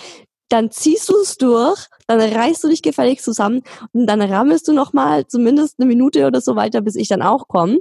dann 0.48 0.70
ziehst 0.70 1.08
du 1.08 1.16
es 1.20 1.36
durch, 1.36 1.86
dann 2.06 2.20
reißt 2.20 2.64
du 2.64 2.68
dich 2.68 2.82
gefällig 2.82 3.22
zusammen 3.22 3.62
und 3.92 4.06
dann 4.06 4.22
rammelst 4.22 4.66
du 4.68 4.72
noch 4.72 4.92
mal 4.92 5.26
zumindest 5.26 5.78
eine 5.78 5.86
Minute 5.86 6.26
oder 6.26 6.40
so 6.40 6.56
weiter, 6.56 6.80
bis 6.80 6.96
ich 6.96 7.08
dann 7.08 7.22
auch 7.22 7.48
komme 7.48 7.80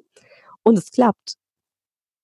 und 0.64 0.78
es 0.78 0.92
klappt. 0.92 1.36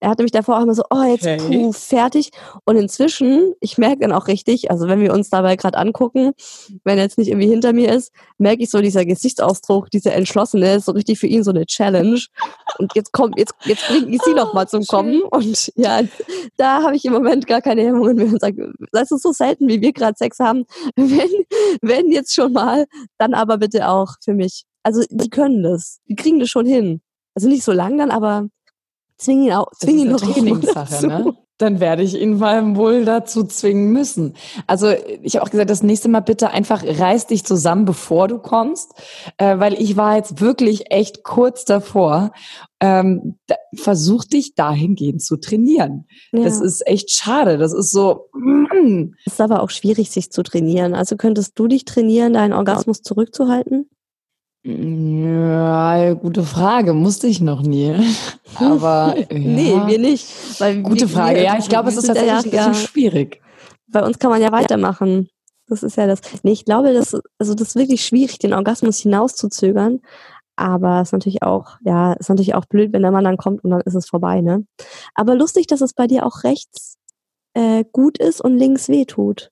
Er 0.04 0.10
hatte 0.10 0.24
mich 0.24 0.34
davor 0.34 0.58
auch 0.58 0.64
immer 0.64 0.76
so, 0.76 0.84
oh, 0.90 1.04
jetzt 1.04 1.26
okay. 1.26 1.38
puh, 1.38 1.72
fertig. 1.72 2.32
Und 2.66 2.76
inzwischen, 2.76 3.54
ich 3.62 3.78
merke 3.78 4.00
dann 4.00 4.12
auch 4.12 4.28
richtig, 4.28 4.70
also 4.70 4.90
wenn 4.90 5.00
wir 5.00 5.14
uns 5.14 5.30
dabei 5.30 5.56
gerade 5.56 5.78
angucken, 5.78 6.34
wenn 6.84 6.98
er 6.98 7.06
jetzt 7.06 7.18
nicht 7.18 7.30
irgendwie 7.30 7.48
hinter 7.48 7.72
mir 7.72 7.90
ist, 7.90 8.12
merke 8.38 8.64
ich 8.64 8.70
so 8.70 8.82
dieser 8.82 9.06
Gesichtsausdruck, 9.06 9.90
diese 9.92 10.12
Entschlossene, 10.12 10.76
ist 10.76 10.88
so 10.88 10.92
richtig 10.92 11.20
für 11.20 11.28
ihn 11.28 11.46
so 11.46 11.52
eine 11.52 11.66
Challenge. 11.66 12.20
Und 12.80 12.92
jetzt 12.96 13.14
kommt, 13.14 13.40
jetzt, 13.40 13.54
jetzt 13.64 13.88
bringt 13.88 14.14
ich 14.14 14.22
sie 14.24 14.34
noch 14.34 14.54
mal 14.54 14.68
zum 14.68 14.86
Kommen. 14.88 15.22
Und 15.22 15.72
ja, 15.78 16.02
da 16.58 16.84
habe 16.84 16.98
ich 16.98 17.06
im 17.06 17.14
Moment 17.14 17.48
gar 17.48 17.62
keine 17.62 17.84
Hemmungen 17.84 18.18
mehr 18.18 18.26
und 18.26 18.42
sage, 18.42 18.74
das 18.92 19.10
ist 19.10 19.24
so 19.24 19.32
selten, 19.32 19.70
wie 19.70 19.80
wir 19.80 19.94
gerade 19.94 20.18
Sex 20.18 20.40
haben. 20.40 20.66
Wenn, 20.98 21.30
wenn 21.82 22.12
jetzt 22.12 22.34
schon 22.34 22.52
mal, 22.52 22.88
dann 23.18 23.34
aber 23.34 23.58
bitte 23.58 23.88
auch 23.88 24.16
für 24.22 24.34
mich. 24.34 24.66
Also 24.84 25.02
die 25.10 25.30
können 25.30 25.64
das. 25.64 26.02
Die 26.10 26.16
kriegen 26.16 26.42
das 26.42 26.50
schon 26.50 26.66
hin. 26.66 27.00
Also 27.36 27.48
nicht 27.48 27.64
so 27.64 27.72
lang 27.72 27.98
dann, 27.98 28.12
aber 28.12 28.50
zwing 29.18 29.44
ihn 29.44 29.54
auch, 29.54 29.72
zwing 29.80 30.00
ihn 30.00 30.12
noch 30.12 30.22
Trainingssache, 30.22 31.08
ne? 31.08 31.34
dann 31.58 31.80
werde 31.80 32.04
ich 32.04 32.20
ihn 32.20 32.40
mal 32.40 32.76
wohl 32.76 33.06
dazu 33.06 33.44
zwingen 33.44 33.92
müssen. 33.92 34.34
Also 34.68 34.92
ich 35.22 35.36
habe 35.36 35.46
auch 35.46 35.50
gesagt, 35.50 35.70
das 35.70 35.84
nächste 35.84 36.10
Mal 36.10 36.22
bitte 36.22 36.50
einfach 36.50 36.84
reiß 36.84 37.28
dich 37.28 37.46
zusammen, 37.46 37.86
bevor 37.86 38.28
du 38.28 38.40
kommst, 38.40 38.92
äh, 39.38 39.60
weil 39.60 39.74
ich 39.82 39.96
war 39.96 40.16
jetzt 40.18 40.42
wirklich 40.42 40.92
echt 40.92 41.24
kurz 41.24 41.64
davor. 41.64 42.32
Ähm, 42.80 43.38
da, 43.48 43.56
versuch 43.76 44.26
dich 44.26 44.56
dahingehend 44.56 45.22
zu 45.22 45.38
trainieren. 45.38 46.06
Ja. 46.32 46.44
Das 46.44 46.60
ist 46.60 46.86
echt 46.86 47.12
schade. 47.12 47.58
Das 47.58 47.72
ist 47.72 47.92
so. 47.92 48.30
Mm. 48.34 49.14
Es 49.26 49.34
ist 49.34 49.42
aber 49.42 49.62
auch 49.62 49.70
schwierig, 49.70 50.10
sich 50.10 50.32
zu 50.32 50.44
trainieren. 50.44 50.94
Also 50.94 51.16
könntest 51.16 51.58
du 51.58 51.68
dich 51.68 51.86
trainieren, 51.86 52.34
deinen 52.34 52.52
Orgasmus 52.52 53.02
zurückzuhalten? 53.02 53.90
Ja, 54.66 56.14
gute 56.14 56.44
Frage. 56.44 56.94
Musste 56.94 57.28
ich 57.28 57.42
noch 57.42 57.62
nie. 57.62 57.94
Aber 58.56 59.16
ja. 59.18 59.26
nee, 59.30 59.76
wir 59.86 60.00
nicht. 60.00 60.28
Weil 60.60 60.82
gute 60.82 61.02
wir, 61.02 61.10
Frage. 61.10 61.36
Wir, 61.38 61.44
ja, 61.44 61.58
ich 61.58 61.68
glaube, 61.68 61.90
es 61.90 61.98
ist 61.98 62.08
tatsächlich 62.08 62.46
ein 62.46 62.52
bisschen 62.52 62.74
schwierig. 62.74 63.42
Bei 63.88 64.04
uns 64.04 64.20
kann 64.20 64.32
man 64.32 64.42
ja 64.42 64.52
weitermachen. 64.52 65.30
Das 65.68 65.84
ist 65.84 65.98
ja 65.98 66.08
das. 66.08 66.22
Nee, 66.44 66.52
ich 66.52 66.66
glaube, 66.66 66.94
das, 66.94 67.14
also 67.38 67.56
das 67.56 67.70
ist 67.70 67.76
wirklich 67.76 68.06
schwierig, 68.06 68.40
den 68.40 68.54
Orgasmus 68.54 69.00
hinauszuzögern. 69.00 70.02
Aber 70.56 71.02
es 71.02 71.10
ist 71.10 71.14
natürlich 71.14 71.42
auch, 71.42 71.78
ja, 71.84 72.14
ist 72.14 72.30
natürlich 72.30 72.54
auch 72.54 72.66
blöd, 72.66 72.94
wenn 72.94 73.02
der 73.02 73.12
Mann 73.12 73.24
dann 73.24 73.38
kommt 73.38 73.64
und 73.64 73.72
dann 73.72 73.82
ist 73.82 73.96
es 73.96 74.08
vorbei, 74.08 74.42
ne? 74.42 74.66
Aber 75.16 75.36
lustig, 75.36 75.68
dass 75.68 75.82
es 75.82 75.94
bei 75.94 76.06
dir 76.06 76.26
auch 76.26 76.44
rechts 76.44 76.98
äh, 77.54 77.84
gut 77.92 78.20
ist 78.20 78.40
und 78.40 78.58
links 78.58 78.88
weh 78.88 79.06
tut. 79.06 79.50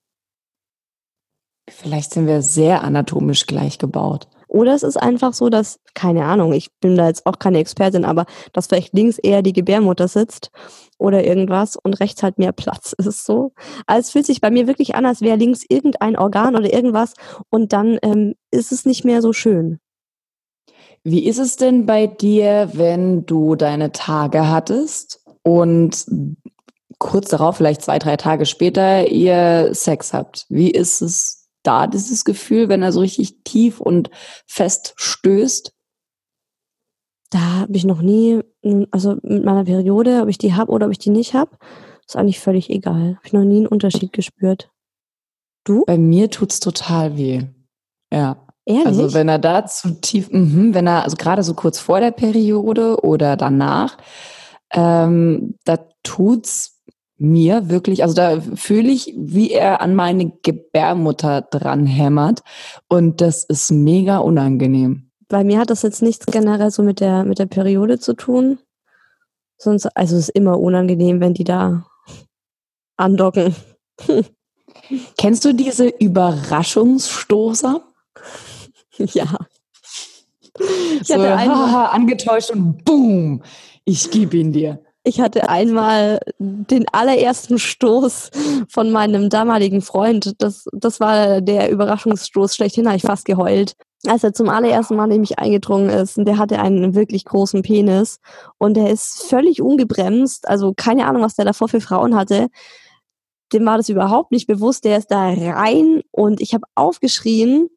Vielleicht 1.70 2.14
sind 2.14 2.28
wir 2.28 2.42
sehr 2.42 2.84
anatomisch 2.84 3.48
gleich 3.48 3.80
gebaut. 3.80 4.28
Oder 4.52 4.76
es 4.76 4.84
ist 4.84 4.98
einfach 4.98 5.34
so, 5.34 5.48
dass, 5.48 5.80
keine 5.94 6.26
Ahnung, 6.26 6.52
ich 6.52 6.74
bin 6.82 6.98
da 6.98 7.08
jetzt 7.08 7.26
auch 7.26 7.40
keine 7.40 7.60
Expertin, 7.60 8.04
aber 8.04 8.26
dass 8.52 8.68
vielleicht 8.68 8.94
links 8.94 9.18
eher 9.18 9.42
die 9.42 9.54
Gebärmutter 9.54 10.10
sitzt 10.10 10.52
oder 10.98 11.24
irgendwas 11.24 11.78
und 11.78 12.02
rechts 12.02 12.22
halt 12.22 12.38
mehr 12.38 12.52
Platz 12.52 12.92
ist 12.98 13.26
so. 13.26 13.54
Also 13.88 14.00
es 14.02 14.12
fühlt 14.12 14.26
sich 14.26 14.42
bei 14.42 14.52
mir 14.52 14.68
wirklich 14.68 14.94
an, 14.94 15.06
als 15.06 15.22
wäre 15.22 15.38
links 15.38 15.64
irgendein 15.70 16.18
Organ 16.18 16.58
oder 16.58 16.72
irgendwas 16.74 17.14
und 17.50 17.72
dann 17.72 17.98
ähm, 18.02 18.36
ist 18.52 18.74
es 18.74 18.86
nicht 18.86 19.06
mehr 19.06 19.22
so 19.22 19.32
schön. 19.32 19.80
Wie 21.02 21.26
ist 21.26 21.40
es 21.40 21.56
denn 21.56 21.86
bei 21.86 22.06
dir, 22.06 22.72
wenn 22.74 23.26
du 23.26 23.56
deine 23.56 23.94
Tage 23.94 24.50
hattest 24.50 25.24
und 25.44 26.06
kurz 27.00 27.30
darauf, 27.30 27.56
vielleicht 27.56 27.84
zwei, 27.84 28.00
drei 28.00 28.18
Tage 28.18 28.46
später, 28.46 29.08
ihr 29.08 29.74
Sex 29.74 30.14
habt? 30.14 30.46
Wie 30.50 30.70
ist 30.70 31.02
es 31.02 31.41
da 31.64 31.88
dieses 31.88 32.26
Gefühl, 32.26 32.70
wenn 32.70 32.84
er 32.84 32.92
so 32.92 33.00
richtig 33.00 33.44
tief 33.44 33.80
und 33.80 34.10
fest 34.48 34.94
stößt? 34.98 35.74
Da 37.30 37.40
habe 37.40 37.78
ich 37.78 37.86
noch 37.86 38.02
nie, 38.02 38.42
also 38.92 39.16
mit 39.24 39.46
meiner 39.46 39.64
Periode, 39.64 40.22
ob 40.22 40.28
ich 40.28 40.38
die 40.38 40.54
habe 40.54 40.72
oder 40.72 40.88
ob 40.88 40.92
ich 40.92 41.00
die 41.00 41.12
nicht 41.12 41.34
habe, 41.34 41.58
ist 42.06 42.18
eigentlich 42.18 42.40
völlig 42.40 42.70
egal. 42.70 43.16
Habe 43.16 43.26
ich 43.26 43.34
noch 43.34 43.44
nie 43.44 43.58
einen 43.58 43.68
Unterschied 43.68 44.12
gespürt. 44.12 44.70
Du? 45.64 45.86
Bei 45.86 45.98
mir 45.98 46.30
tut's 46.30 46.60
total 46.60 47.16
weh. 47.18 47.44
Ja. 48.12 48.48
Ehrlich? 48.66 48.86
Also 48.86 49.14
wenn 49.14 49.30
er 49.30 49.40
da 49.40 49.66
zu 49.66 50.02
tief, 50.02 50.30
mh, 50.30 50.74
wenn 50.74 50.88
er, 50.88 51.04
also 51.04 51.16
gerade 51.16 51.44
so 51.44 51.54
kurz 51.54 51.80
vor 51.80 52.00
der 52.00 52.12
Periode 52.12 53.04
oder 53.04 53.38
danach, 53.38 53.98
ähm, 54.72 55.58
da 55.66 55.78
tut's 56.04 56.71
mir 57.22 57.70
wirklich, 57.70 58.02
also 58.02 58.16
da 58.16 58.42
fühle 58.56 58.92
ich, 58.92 59.14
wie 59.16 59.52
er 59.52 59.82
an 59.82 59.94
meine 59.94 60.32
Gebärmutter 60.42 61.42
dran 61.42 61.86
hämmert 61.86 62.42
und 62.88 63.22
das 63.22 63.44
ist 63.44 63.72
mega 63.72 64.18
unangenehm. 64.18 65.12
Bei 65.28 65.44
mir 65.44 65.60
hat 65.60 65.70
das 65.70 65.84
jetzt 65.84 66.02
nichts 66.02 66.26
generell 66.26 66.72
so 66.72 66.82
mit 66.82 67.00
der 67.00 67.24
mit 67.24 67.38
der 67.38 67.46
Periode 67.46 68.00
zu 68.00 68.16
tun. 68.16 68.58
Sonst, 69.58 69.86
also 69.96 70.16
es 70.16 70.30
ist 70.30 70.36
immer 70.36 70.60
unangenehm, 70.60 71.20
wenn 71.20 71.36
die 71.36 71.44
da 71.44 71.86
andocken. 72.98 73.56
Kennst 75.18 75.46
du 75.46 75.54
diese 75.54 75.88
Überraschungsstoßer? 75.88 77.84
Ja. 78.98 79.38
Ich 81.02 81.08
so, 81.08 81.24
haha, 81.24 81.86
angetäuscht 81.88 82.52
und 82.52 82.84
boom, 82.84 83.42
ich 83.86 84.12
gebe 84.12 84.38
ihn 84.38 84.52
dir. 84.52 84.84
Ich 85.04 85.20
hatte 85.20 85.50
einmal 85.50 86.20
den 86.38 86.86
allerersten 86.92 87.58
Stoß 87.58 88.30
von 88.70 88.92
meinem 88.92 89.30
damaligen 89.30 89.82
Freund. 89.82 90.34
Das, 90.38 90.66
das 90.74 91.00
war 91.00 91.42
der 91.42 91.72
Überraschungsstoß 91.72 92.56
schlechthin, 92.56 92.86
habe 92.86 92.98
ich 92.98 93.04
fast 93.04 93.26
geheult. 93.26 93.74
Als 94.06 94.24
er 94.24 94.34
zum 94.34 94.50
allerersten 94.50 94.96
Mal 94.96 95.08
nämlich 95.08 95.40
eingedrungen 95.40 95.90
ist, 95.90 96.18
und 96.18 96.26
der 96.26 96.38
hatte 96.38 96.60
einen 96.60 96.94
wirklich 96.94 97.26
großen 97.26 97.64
Penis 97.64 98.20
und 98.58 98.76
der 98.76 98.90
ist 98.92 99.24
völlig 99.24 99.62
ungebremst, 99.62 100.48
also 100.48 100.74
keine 100.76 101.06
Ahnung, 101.08 101.24
was 101.24 101.36
der 101.36 101.46
davor 101.46 101.68
für 101.68 101.82
Frauen 101.82 102.16
hatte. 102.16 102.48
Dem 103.54 103.66
war 103.66 103.78
das 103.78 103.90
überhaupt 103.90 104.32
nicht 104.32 104.48
bewusst, 104.48 104.86
der 104.86 104.98
ist 104.98 105.12
da 105.12 105.30
rein 105.30 106.02
und 106.12 106.42
ich 106.42 106.54
habe 106.54 106.66
aufgeschrien, 106.76 107.70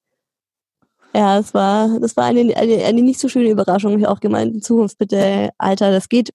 ja, 1.15 1.39
es 1.39 1.55
war, 1.55 2.01
das 2.01 2.17
war 2.17 2.25
eine, 2.25 2.57
eine, 2.57 2.85
eine 2.85 3.03
nicht 3.03 3.21
so 3.21 3.29
schöne 3.29 3.49
Überraschung. 3.51 3.99
Ich 3.99 4.07
auch 4.07 4.21
gemeint, 4.21 4.55
in 4.55 4.63
Zukunft 4.63 4.99
bitte, 4.99 5.51
Alter, 5.59 5.93
das 5.93 6.09
geht 6.09 6.31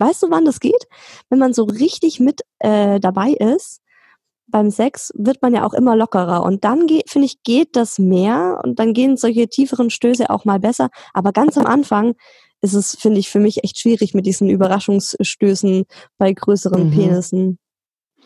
Weißt 0.00 0.22
du, 0.22 0.30
wann 0.30 0.44
das 0.44 0.60
geht? 0.60 0.86
Wenn 1.28 1.38
man 1.38 1.52
so 1.52 1.64
richtig 1.64 2.20
mit 2.20 2.40
äh, 2.58 2.98
dabei 2.98 3.32
ist, 3.32 3.80
beim 4.48 4.70
Sex 4.70 5.12
wird 5.14 5.42
man 5.42 5.54
ja 5.54 5.64
auch 5.64 5.74
immer 5.74 5.94
lockerer 5.94 6.42
und 6.42 6.64
dann 6.64 6.86
geht, 6.86 7.08
finde 7.08 7.26
ich, 7.26 7.42
geht 7.42 7.76
das 7.76 7.98
mehr 7.98 8.60
und 8.64 8.78
dann 8.78 8.94
gehen 8.94 9.16
solche 9.16 9.48
tieferen 9.48 9.90
Stöße 9.90 10.28
auch 10.28 10.44
mal 10.44 10.58
besser. 10.58 10.88
Aber 11.14 11.32
ganz 11.32 11.56
am 11.56 11.66
Anfang 11.66 12.14
ist 12.60 12.74
es, 12.74 12.96
finde 12.98 13.20
ich, 13.20 13.30
für 13.30 13.38
mich 13.38 13.62
echt 13.64 13.78
schwierig 13.78 14.14
mit 14.14 14.26
diesen 14.26 14.50
Überraschungsstößen 14.50 15.84
bei 16.18 16.32
größeren 16.32 16.88
mhm. 16.88 16.90
Penissen. 16.90 17.58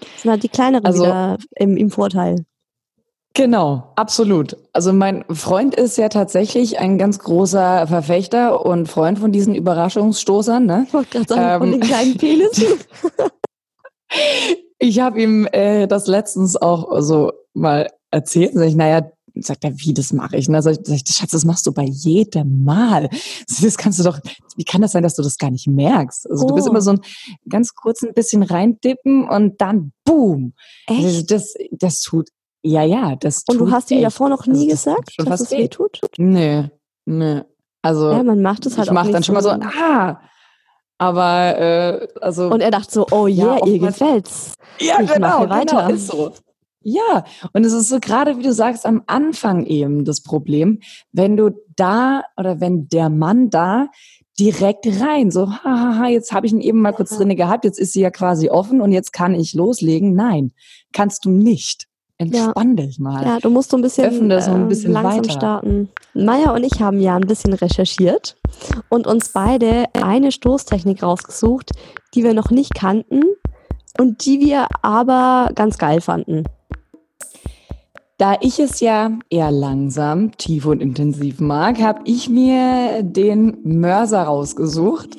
Das 0.01 0.23
sind 0.23 0.31
halt 0.31 0.43
die 0.43 0.49
kleineren 0.49 0.87
also, 0.87 1.03
wieder 1.05 1.39
im, 1.57 1.77
im 1.77 1.91
Vorteil. 1.91 2.45
Genau, 3.37 3.93
absolut. 3.97 4.57
Also 4.73 4.93
mein 4.93 5.25
Freund 5.29 5.75
ist 5.75 5.99
ja 5.99 6.09
tatsächlich 6.09 6.79
ein 6.79 6.99
ganz 6.99 7.19
großer 7.19 7.89
Verfechter 7.89 8.65
und 8.65 8.89
Freund 8.89 9.19
von 9.19 9.33
diesen 9.33 9.57
Überraschungsstoßern. 9.57 10.65
Ne? 10.65 10.85
Ich 10.87 10.95
wollte 10.95 11.11
gerade 11.11 11.29
sagen, 11.29 11.43
ähm, 11.43 11.59
von 11.59 11.81
den 11.81 11.81
kleinen 11.81 12.17
Penissen. 12.17 12.79
ich 14.79 15.01
habe 15.01 15.21
ihm 15.21 15.49
äh, 15.51 15.89
das 15.89 16.07
letztens 16.07 16.55
auch 16.55 17.01
so 17.01 17.33
mal 17.55 17.91
erzählt. 18.13 18.53
Sag 18.55 18.69
ich, 18.69 18.77
naja, 18.77 19.11
sagt 19.35 19.65
er, 19.65 19.77
wie, 19.79 19.93
das 19.93 20.13
mache 20.13 20.37
ich? 20.37 20.47
Und 20.47 20.55
dann 20.55 20.63
sag 20.63 20.77
ich, 20.87 21.03
Schatz, 21.09 21.31
das 21.31 21.45
machst 21.45 21.67
du 21.67 21.73
bei 21.73 21.85
jedem 21.85 22.63
Mal. 22.63 23.11
Das 23.61 23.77
kannst 23.77 23.99
du 23.99 24.05
doch, 24.05 24.21
wie 24.57 24.65
kann 24.65 24.81
das 24.81 24.93
sein, 24.93 25.03
dass 25.03 25.17
du 25.17 25.23
das 25.23 25.39
gar 25.39 25.51
nicht 25.51 25.67
merkst? 25.67 26.31
Also 26.31 26.45
oh. 26.45 26.49
du 26.49 26.55
bist 26.55 26.69
immer 26.69 26.81
so 26.81 26.93
ein 26.93 27.01
ganz 27.49 27.75
kurz 27.75 28.05
ein 28.05 28.15
bisschen 28.15 28.45
reindippen 28.45 29.29
und 29.29 29.61
dann 29.61 29.93
boom. 30.05 30.53
Echt? 30.87 31.33
Das, 31.33 31.55
das 31.73 32.01
tut 32.01 32.29
ja, 32.65 32.83
ja, 32.83 33.15
das 33.17 33.45
Und 33.47 33.59
du 33.59 33.71
hast 33.71 33.91
ihm 33.91 34.01
davor 34.01 34.31
noch 34.31 34.47
nie 34.47 34.71
also 34.71 34.91
gesagt, 34.91 35.15
das 35.19 35.27
dass 35.27 35.41
es 35.43 35.51
weh 35.51 35.69
tut? 35.69 36.01
Nee, 36.17 36.71
nee. 37.05 37.43
Also 37.83 38.11
ja, 38.11 38.23
man 38.23 38.41
macht 38.41 38.65
es 38.65 38.79
halt 38.79 38.89
ich 38.89 38.93
mach 38.93 39.09
dann 39.11 39.23
schon 39.23 39.35
mal 39.35 39.43
so, 39.43 39.51
ah, 39.51 40.21
aber 40.97 41.59
äh, 41.59 42.09
also 42.23 42.49
und 42.49 42.63
er 42.63 42.71
dachte 42.71 42.91
so, 42.91 43.07
oh 43.11 43.27
yeah, 43.27 43.59
ja, 43.59 43.67
ihr 43.67 43.79
gefällt's. 43.79 44.55
Ja, 44.81 45.01
ich 45.03 45.13
genau, 45.13 45.41
mache 45.41 45.51
weiter. 45.51 45.83
Genau, 45.83 45.95
ist 45.95 46.07
so. 46.07 46.33
Ja, 46.81 47.25
und 47.53 47.65
es 47.65 47.73
ist 47.73 47.89
so 47.89 47.99
gerade, 48.01 48.39
wie 48.39 48.43
du 48.43 48.53
sagst, 48.53 48.87
am 48.87 49.03
Anfang 49.07 49.67
eben 49.67 50.05
das 50.05 50.23
Problem, 50.23 50.81
wenn 51.13 51.37
du 51.37 51.51
da 51.77 52.25
oder 52.37 52.61
wenn 52.61 52.89
der 52.89 53.11
Mann 53.11 53.51
da 53.51 53.89
direkt 54.39 54.87
rein, 55.01 55.31
so, 55.31 55.51
hahaha, 55.51 56.09
jetzt 56.09 56.33
habe 56.33 56.47
ich 56.47 56.53
ihn 56.53 56.61
eben 56.61 56.81
mal 56.81 56.93
kurz 56.93 57.17
drinne 57.17 57.37
gehabt, 57.37 57.65
jetzt 57.65 57.79
ist 57.79 57.93
sie 57.93 58.01
ja 58.01 58.11
quasi 58.11 58.49
offen 58.49 58.81
und 58.81 58.93
jetzt 58.93 59.13
kann 59.13 59.35
ich 59.35 59.55
loslegen. 59.55 60.15
Nein, 60.15 60.53
kannst 60.93 61.25
du 61.25 61.31
nicht. 61.31 61.87
Entspann 62.19 62.77
ja. 62.77 62.85
dich 62.85 62.99
mal. 63.01 63.25
Ja, 63.25 63.39
du 63.41 63.51
musst 63.51 63.71
so 63.71 63.77
ein 63.77 63.83
bisschen, 63.83 64.07
Öffne 64.07 64.41
so 64.41 64.53
ein 64.53 64.69
bisschen 64.69 64.91
äh, 64.91 64.95
langsam 64.95 65.19
weiter. 65.19 65.31
starten. 65.31 65.89
Maya 66.15 66.55
und 66.55 66.63
ich 66.63 66.81
haben 66.81 67.01
ja 67.01 67.17
ein 67.17 67.27
bisschen 67.27 67.53
recherchiert 67.53 68.37
und 68.89 69.07
uns 69.07 69.31
beide 69.31 69.87
eine 69.95 70.31
Stoßtechnik 70.31 71.03
rausgesucht, 71.03 71.73
die 72.15 72.23
wir 72.23 72.35
noch 72.35 72.51
nicht 72.51 72.75
kannten 72.75 73.23
und 73.99 74.25
die 74.25 74.41
wir 74.41 74.69
aber 74.83 75.51
ganz 75.55 75.79
geil 75.79 76.01
fanden. 76.01 76.45
Da 78.17 78.37
ich 78.41 78.61
es 78.61 78.79
ja 78.79 79.11
eher 79.29 79.51
langsam, 79.51 80.37
tief 80.37 80.67
und 80.67 80.81
intensiv 80.81 81.41
mag, 81.41 81.81
habe 81.81 82.03
ich 82.05 82.31
mir 82.31 83.03
den 83.03 83.59
Mörser 83.65 84.23
rausgesucht. 84.23 85.17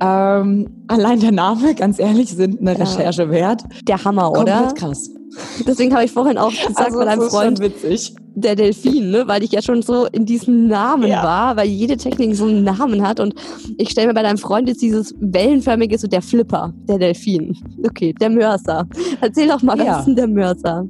Ähm, 0.00 0.84
allein 0.88 1.20
der 1.20 1.30
Name, 1.30 1.76
ganz 1.76 2.00
ehrlich, 2.00 2.30
sind 2.30 2.60
eine 2.60 2.72
ja. 2.72 2.84
Recherche 2.84 3.30
wert. 3.30 3.62
Der 3.86 4.04
Hammer, 4.04 4.32
oder? 4.32 4.62
Komplett 4.62 4.76
krass. 4.76 5.10
Deswegen 5.66 5.92
habe 5.94 6.04
ich 6.04 6.12
vorhin 6.12 6.38
auch 6.38 6.50
gesagt 6.50 6.78
also, 6.78 6.98
bei 6.98 7.04
deinem 7.04 7.22
Freund, 7.22 7.60
der 8.34 8.56
Delfin, 8.56 9.10
ne? 9.10 9.24
weil 9.26 9.42
ich 9.42 9.52
ja 9.52 9.62
schon 9.62 9.82
so 9.82 10.06
in 10.06 10.26
diesen 10.26 10.66
Namen 10.66 11.08
ja. 11.08 11.22
war, 11.22 11.56
weil 11.56 11.68
jede 11.68 11.96
Technik 11.96 12.34
so 12.34 12.46
einen 12.46 12.64
Namen 12.64 13.06
hat. 13.06 13.20
Und 13.20 13.34
ich 13.78 13.90
stelle 13.90 14.08
mir 14.08 14.14
bei 14.14 14.22
deinem 14.22 14.38
Freund 14.38 14.68
jetzt 14.68 14.82
dieses 14.82 15.14
wellenförmige, 15.20 15.96
so 15.98 16.08
der 16.08 16.22
Flipper, 16.22 16.72
der 16.88 16.98
Delfin. 16.98 17.56
Okay, 17.86 18.12
der 18.20 18.30
Mörser. 18.30 18.88
Erzähl 19.20 19.48
doch 19.48 19.62
mal, 19.62 19.78
was 19.78 19.86
ja. 19.86 19.98
ist 20.00 20.06
denn 20.06 20.16
der 20.16 20.26
Mörser? 20.26 20.86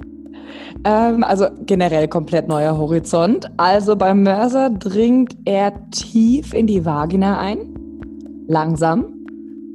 Ähm, 0.85 1.23
also 1.23 1.47
generell 1.67 2.09
komplett 2.09 2.49
neuer 2.49 2.77
Horizont. 2.77 3.51
Also 3.57 3.97
beim 3.97 4.23
Mörser 4.23 4.71
dringt 4.71 5.37
er 5.45 5.91
tief 5.91 6.55
in 6.55 6.67
die 6.67 6.85
Vagina 6.85 7.39
ein, 7.39 7.75
langsam, 8.49 9.07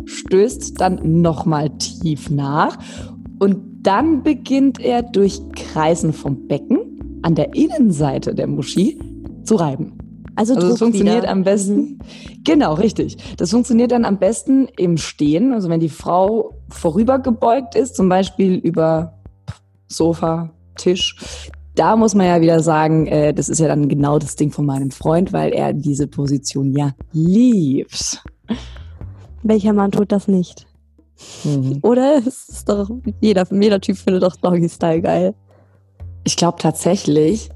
stößt 0.06 0.80
dann 0.80 1.22
nochmal 1.22 1.70
tief 1.78 2.30
nach 2.30 2.78
und 3.40 3.58
dann 3.82 4.24
beginnt 4.24 4.80
er 4.80 5.02
durch 5.02 5.42
Kreisen 5.56 6.14
vom 6.14 6.48
Becken 6.48 7.20
an 7.22 7.36
der 7.36 7.54
Innenseite 7.56 8.36
der 8.36 8.48
Muschi 8.48 9.00
zu 9.44 9.56
reiben. 9.56 9.98
Also, 10.36 10.56
Also 10.56 10.70
das 10.70 10.80
funktioniert 10.80 11.24
wieder. 11.24 11.32
am 11.32 11.44
besten. 11.44 12.00
Genau, 12.46 12.74
richtig. 12.74 13.18
Das 13.36 13.52
funktioniert 13.52 13.92
dann 13.92 14.06
am 14.06 14.18
besten 14.18 14.70
im 14.78 14.98
Stehen. 14.98 15.54
Also 15.54 15.70
wenn 15.70 15.82
die 15.82 15.90
Frau 15.90 16.56
vorübergebeugt 16.70 17.76
ist, 17.76 17.96
zum 17.96 18.08
Beispiel 18.10 18.56
über 18.56 19.20
Sofa, 19.88 20.50
Tisch. 20.76 21.18
Da 21.76 21.96
muss 21.96 22.16
man 22.16 22.26
ja 22.26 22.42
wieder 22.42 22.62
sagen, 22.62 23.08
äh, 23.08 23.34
das 23.34 23.50
ist 23.50 23.60
ja 23.60 23.68
dann 23.68 23.90
genau 23.90 24.18
das 24.18 24.36
Ding 24.36 24.52
von 24.52 24.66
meinem 24.66 24.90
Freund, 24.92 25.34
weil 25.34 25.52
er 25.52 25.74
diese 25.74 26.08
Position 26.08 26.72
ja 26.72 26.94
liebt. 27.12 28.24
Welcher 29.44 29.74
Mann 29.74 29.92
tut 29.92 30.12
das 30.12 30.28
nicht? 30.28 30.66
Mhm. 31.44 31.80
Oder? 31.82 32.18
Es 32.18 32.50
ist 32.50 32.70
doch, 32.70 32.90
jeder, 33.22 33.46
jeder 33.52 33.82
Typ 33.82 33.98
findet 33.98 34.24
doch 34.24 34.36
Doggy-Style 34.36 35.02
geil. 35.02 35.36
Ich 36.24 36.36
glaube 36.36 36.58
tatsächlich, 36.60 37.50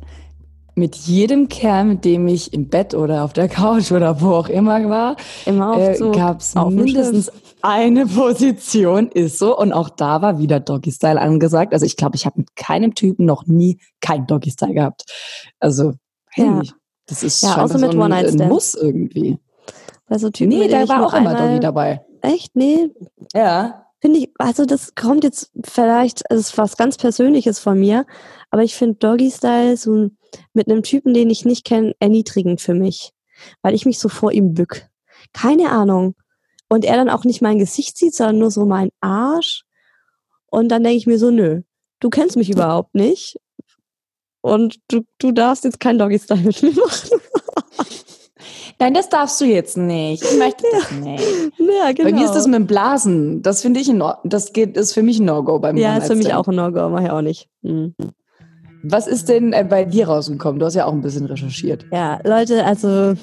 mit 0.76 0.95
jedem 0.95 1.49
Kerl, 1.49 1.86
mit 1.86 2.06
dem 2.06 2.28
ich 2.28 2.54
im 2.54 2.67
Bett 2.69 2.95
oder 2.95 3.23
auf 3.23 3.34
der 3.34 3.47
Couch 3.47 3.91
oder 3.91 4.21
wo 4.21 4.32
auch 4.32 4.49
immer 4.49 4.89
war, 4.89 5.15
Immer 5.45 5.78
äh, 5.78 5.97
gab 6.12 6.39
es 6.39 6.56
mindestens 6.56 7.32
eine 7.62 8.08
Position, 8.08 9.08
ist 9.10 9.38
so. 9.38 9.58
Und 9.58 9.71
auch 9.71 9.89
da 9.89 10.21
war 10.21 10.39
wieder 10.39 10.60
Doggy-Style 10.60 11.19
angesagt. 11.21 11.73
Also 11.73 11.86
ich 11.86 11.95
glaube, 11.95 12.15
ich 12.15 12.26
habe 12.26 12.39
mit 12.39 12.56
keinem 12.56 12.95
Typen 12.95 13.26
noch 13.26 13.45
nie 13.45 13.80
kein 14.02 14.26
Doggy-Style 14.26 14.73
gehabt. 14.73 15.04
Also, 15.60 15.93
hey, 16.32 16.45
Ja. 16.45 16.62
das 17.08 17.23
ist 17.23 17.43
Ja, 17.43 17.63
außer 17.63 17.78
so 17.78 17.86
mit 17.86 17.91
ein, 17.91 17.97
ein 17.97 18.02
One-Night-Stand. 18.02 18.49
Muss 18.49 18.73
irgendwie. 18.73 19.38
Bei 20.10 20.17
so 20.17 20.30
Typen, 20.32 20.58
Nee, 20.58 20.67
da 20.67 20.88
war 20.89 21.06
auch 21.06 21.13
immer 21.13 21.36
Doggy 21.36 21.60
dabei. 21.60 22.02
Echt? 22.23 22.55
Nee, 22.55 22.89
Ja. 23.33 23.86
Finde 23.99 24.19
ich, 24.19 24.31
also 24.38 24.65
das 24.65 24.95
kommt 24.95 25.23
jetzt 25.23 25.51
vielleicht, 25.63 26.23
es 26.29 26.39
ist 26.39 26.57
was 26.57 26.75
ganz 26.75 26.97
Persönliches 26.97 27.59
von 27.59 27.79
mir, 27.79 28.05
aber 28.49 28.62
ich 28.63 28.75
finde 28.75 28.95
Doggy 28.95 29.31
Style 29.31 29.77
so 29.77 30.09
mit 30.53 30.67
einem 30.67 30.83
Typen, 30.83 31.13
den 31.13 31.29
ich 31.29 31.45
nicht 31.45 31.63
kenne, 31.63 31.95
erniedrigend 31.99 32.59
für 32.59 32.73
mich, 32.73 33.13
weil 33.62 33.73
ich 33.73 33.86
mich 33.86 33.99
so 33.99 34.09
vor 34.09 34.33
ihm 34.33 34.53
bück. 34.53 34.89
Keine 35.31 35.69
Ahnung. 35.69 36.15
Und 36.67 36.83
er 36.83 36.97
dann 36.97 37.09
auch 37.09 37.23
nicht 37.23 37.41
mein 37.41 37.59
Gesicht 37.59 37.97
sieht, 37.97 38.13
sondern 38.13 38.39
nur 38.39 38.51
so 38.51 38.65
mein 38.65 38.89
Arsch. 38.99 39.63
Und 40.47 40.67
dann 40.69 40.83
denke 40.83 40.97
ich 40.97 41.07
mir 41.07 41.17
so, 41.19 41.31
nö, 41.31 41.62
du 42.01 42.09
kennst 42.09 42.36
mich 42.36 42.49
überhaupt 42.49 42.95
nicht. 42.95 43.39
Und 44.41 44.79
du, 44.89 45.01
du 45.17 45.31
darfst 45.31 45.63
jetzt 45.63 45.79
kein 45.79 45.97
Doggy 45.97 46.19
Style 46.19 46.41
mit 46.41 46.62
mir 46.62 46.73
machen. 46.73 47.21
Nein, 48.79 48.93
das 48.93 49.10
darfst 49.10 49.39
du 49.41 49.45
jetzt 49.45 49.77
nicht. 49.77 50.23
Ich 50.23 50.38
möchte 50.38 50.63
das 50.71 50.91
nicht. 50.91 51.23
ja, 51.60 51.91
genau. 51.93 52.10
Bei 52.10 52.15
mir 52.15 52.25
ist 52.25 52.34
das 52.34 52.45
mit 52.45 52.56
dem 52.56 52.67
Blasen. 52.67 53.41
Das 53.41 53.62
finde 53.62 53.79
ich, 53.79 53.89
in 53.89 54.01
Or- 54.01 54.19
das 54.23 54.53
geht, 54.53 54.77
ist 54.77 54.93
für 54.93 55.03
mich 55.03 55.19
ein 55.19 55.25
No-Go 55.25 55.60
beim 55.60 55.77
ja, 55.77 55.97
ist 55.97 56.08
für 56.08 56.15
mich 56.15 56.34
auch 56.34 56.47
ein 56.47 56.56
No-Go, 56.56 56.89
mach 56.89 57.01
ich 57.01 57.10
auch 57.10 57.21
nicht. 57.21 57.49
Hm. 57.63 57.93
Was 58.84 59.08
ist 59.08 59.29
denn 59.29 59.53
äh, 59.53 59.65
bei 59.67 59.86
dir 59.86 60.08
rausgekommen? 60.08 60.60
Du 60.60 60.65
hast 60.65 60.75
ja 60.75 60.86
auch 60.86 60.91
ein 60.93 61.01
bisschen 61.01 61.25
recherchiert. 61.25 61.86
Ja, 61.91 62.19
Leute, 62.25 62.65
also 62.65 63.15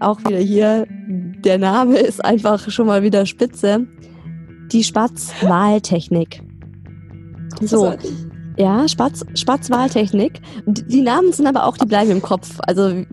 auch 0.00 0.18
wieder 0.20 0.38
hier, 0.38 0.86
der 1.08 1.58
Name 1.58 1.98
ist 1.98 2.24
einfach 2.24 2.70
schon 2.70 2.86
mal 2.86 3.02
wieder 3.02 3.26
spitze. 3.26 3.86
Die 4.72 4.82
Spatzwahltechnik. 4.82 6.42
So, 7.60 7.94
ja, 8.56 8.88
Spatz, 8.88 9.24
Spatzwahltechnik. 9.34 10.40
Die 10.66 11.00
Namen 11.00 11.32
sind 11.32 11.46
aber 11.46 11.66
auch, 11.66 11.76
die 11.76 11.86
bleiben 11.86 12.10
im 12.10 12.22
Kopf. 12.22 12.58
Also, 12.60 13.04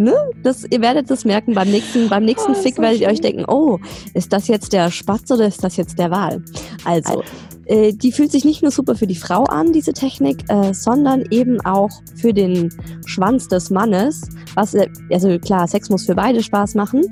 ne, 0.00 0.14
das, 0.42 0.64
ihr 0.68 0.80
werdet 0.80 1.10
das 1.10 1.24
merken 1.24 1.54
beim 1.54 1.70
nächsten, 1.70 2.08
beim 2.08 2.24
nächsten 2.24 2.52
Oh, 2.52 2.54
Fick 2.54 2.76
so 2.76 2.82
werdet 2.82 3.00
ihr 3.00 3.08
euch 3.08 3.20
denken, 3.20 3.44
oh, 3.46 3.78
ist 4.14 4.32
das 4.32 4.48
jetzt 4.48 4.72
der 4.72 4.90
Spatz 4.90 5.30
oder 5.30 5.46
ist 5.46 5.62
das 5.62 5.76
jetzt 5.76 5.98
der 5.98 6.10
Wal? 6.10 6.42
Also, 6.84 7.22
äh, 7.66 7.92
die 7.92 8.10
fühlt 8.10 8.32
sich 8.32 8.44
nicht 8.44 8.62
nur 8.62 8.72
super 8.72 8.96
für 8.96 9.06
die 9.06 9.14
Frau 9.14 9.44
an, 9.44 9.72
diese 9.72 9.92
Technik, 9.92 10.42
äh, 10.48 10.74
sondern 10.74 11.24
eben 11.30 11.60
auch 11.60 11.90
für 12.16 12.32
den 12.32 12.70
Schwanz 13.06 13.46
des 13.46 13.70
Mannes. 13.70 14.22
Was, 14.54 14.74
äh, 14.74 14.88
also 15.12 15.38
klar, 15.38 15.68
Sex 15.68 15.90
muss 15.90 16.06
für 16.06 16.16
beide 16.16 16.42
Spaß 16.42 16.74
machen. 16.74 17.04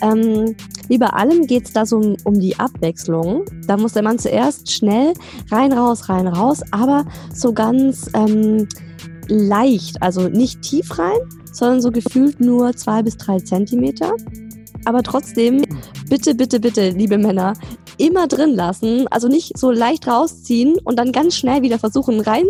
Ähm, 0.00 0.54
wie 0.86 0.98
bei 0.98 1.08
allem 1.08 1.46
geht 1.46 1.64
es 1.64 1.72
da 1.72 1.84
so 1.84 1.96
um, 1.96 2.16
um 2.24 2.38
die 2.38 2.58
Abwechslung. 2.58 3.44
Da 3.66 3.76
muss 3.76 3.94
der 3.94 4.02
Mann 4.02 4.18
zuerst 4.18 4.70
schnell 4.70 5.14
rein, 5.50 5.72
raus, 5.72 6.08
rein, 6.08 6.28
raus, 6.28 6.62
aber 6.70 7.04
so 7.34 7.52
ganz 7.52 8.08
ähm, 8.14 8.68
leicht, 9.28 10.02
also 10.02 10.28
nicht 10.28 10.62
tief 10.62 10.98
rein, 10.98 11.18
sondern 11.52 11.80
so 11.80 11.90
gefühlt 11.90 12.40
nur 12.40 12.74
zwei 12.74 13.02
bis 13.02 13.16
drei 13.16 13.38
Zentimeter. 13.38 14.12
Aber 14.84 15.02
trotzdem, 15.02 15.64
bitte, 16.08 16.34
bitte, 16.34 16.60
bitte, 16.60 16.90
liebe 16.90 17.18
Männer, 17.18 17.54
immer 17.98 18.28
drin 18.28 18.54
lassen, 18.54 19.06
also 19.08 19.28
nicht 19.28 19.58
so 19.58 19.70
leicht 19.70 20.06
rausziehen 20.06 20.76
und 20.84 20.98
dann 20.98 21.12
ganz 21.12 21.34
schnell 21.34 21.62
wieder 21.62 21.78
versuchen 21.78 22.20
rein 22.20 22.44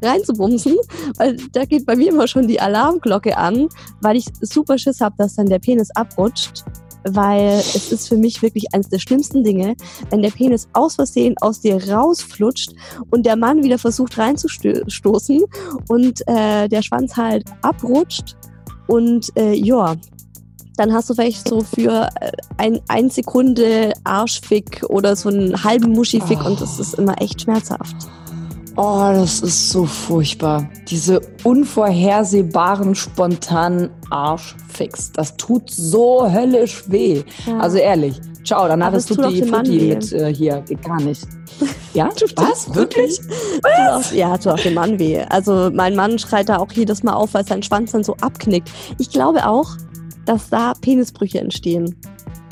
reinzubumsen, 0.00 0.76
weil 1.16 1.36
da 1.52 1.64
geht 1.64 1.86
bei 1.86 1.96
mir 1.96 2.08
immer 2.08 2.28
schon 2.28 2.46
die 2.46 2.60
Alarmglocke 2.60 3.36
an, 3.36 3.68
weil 4.00 4.16
ich 4.16 4.26
super 4.40 4.78
Schiss 4.78 5.00
habe, 5.00 5.16
dass 5.18 5.34
dann 5.34 5.46
der 5.46 5.58
Penis 5.58 5.90
abrutscht, 5.90 6.64
weil 7.04 7.58
es 7.58 7.92
ist 7.92 8.08
für 8.08 8.16
mich 8.16 8.42
wirklich 8.42 8.72
eines 8.72 8.88
der 8.88 8.98
schlimmsten 8.98 9.44
Dinge, 9.44 9.74
wenn 10.10 10.22
der 10.22 10.30
Penis 10.30 10.68
aus 10.72 10.96
Versehen 10.96 11.34
aus 11.40 11.60
dir 11.60 11.82
rausflutscht 11.90 12.72
und 13.10 13.26
der 13.26 13.36
Mann 13.36 13.62
wieder 13.62 13.78
versucht 13.78 14.18
reinzustoßen 14.18 15.42
und 15.88 16.28
äh, 16.28 16.68
der 16.68 16.82
Schwanz 16.82 17.16
halt 17.16 17.44
abrutscht 17.62 18.36
und 18.86 19.28
äh, 19.36 19.54
ja, 19.54 19.96
dann 20.76 20.92
hast 20.92 21.10
du 21.10 21.14
vielleicht 21.14 21.48
so 21.48 21.60
für 21.60 22.08
äh, 22.20 22.32
ein, 22.56 22.80
ein 22.88 23.10
Sekunde 23.10 23.92
Arschfick 24.04 24.84
oder 24.88 25.16
so 25.16 25.28
einen 25.28 25.62
halben 25.62 25.92
Muschifick 25.92 26.44
und 26.44 26.60
das 26.60 26.78
ist 26.78 26.94
immer 26.94 27.20
echt 27.20 27.42
schmerzhaft. 27.42 27.96
Oh, 28.76 29.10
das 29.12 29.40
ist 29.42 29.70
so 29.70 29.84
furchtbar. 29.84 30.68
Diese 30.88 31.20
unvorhersehbaren, 31.44 32.94
spontanen 32.94 33.90
Arschfix. 34.10 35.12
Das 35.12 35.36
tut 35.36 35.70
so 35.70 36.30
höllisch 36.30 36.84
weh. 36.88 37.22
Ja. 37.46 37.58
Also 37.58 37.76
ehrlich, 37.76 38.18
ciao, 38.44 38.66
danach 38.66 38.88
Aber 38.88 38.96
ist 38.96 39.12
auch 39.12 39.28
die 39.28 39.42
Futti 39.42 39.94
mit 39.94 40.12
äh, 40.12 40.34
hier, 40.34 40.62
geht 40.66 40.82
gar 40.82 41.00
nicht. 41.00 41.26
Ja? 41.94 42.08
Was? 42.36 42.74
Wirklich? 42.74 43.18
Tut 43.18 43.66
auch, 43.90 44.12
ja, 44.12 44.38
tut 44.38 44.52
auch 44.52 44.60
dem 44.60 44.72
Mann 44.72 44.98
weh. 44.98 45.20
Also 45.28 45.70
mein 45.70 45.94
Mann 45.94 46.18
schreit 46.18 46.48
da 46.48 46.56
auch 46.56 46.72
jedes 46.72 47.02
Mal 47.02 47.12
auf, 47.12 47.34
weil 47.34 47.46
sein 47.46 47.62
Schwanz 47.62 47.92
dann 47.92 48.02
so 48.02 48.16
abknickt. 48.22 48.70
Ich 48.98 49.10
glaube 49.10 49.46
auch, 49.46 49.76
dass 50.24 50.48
da 50.48 50.72
Penisbrüche 50.80 51.40
entstehen. 51.40 51.94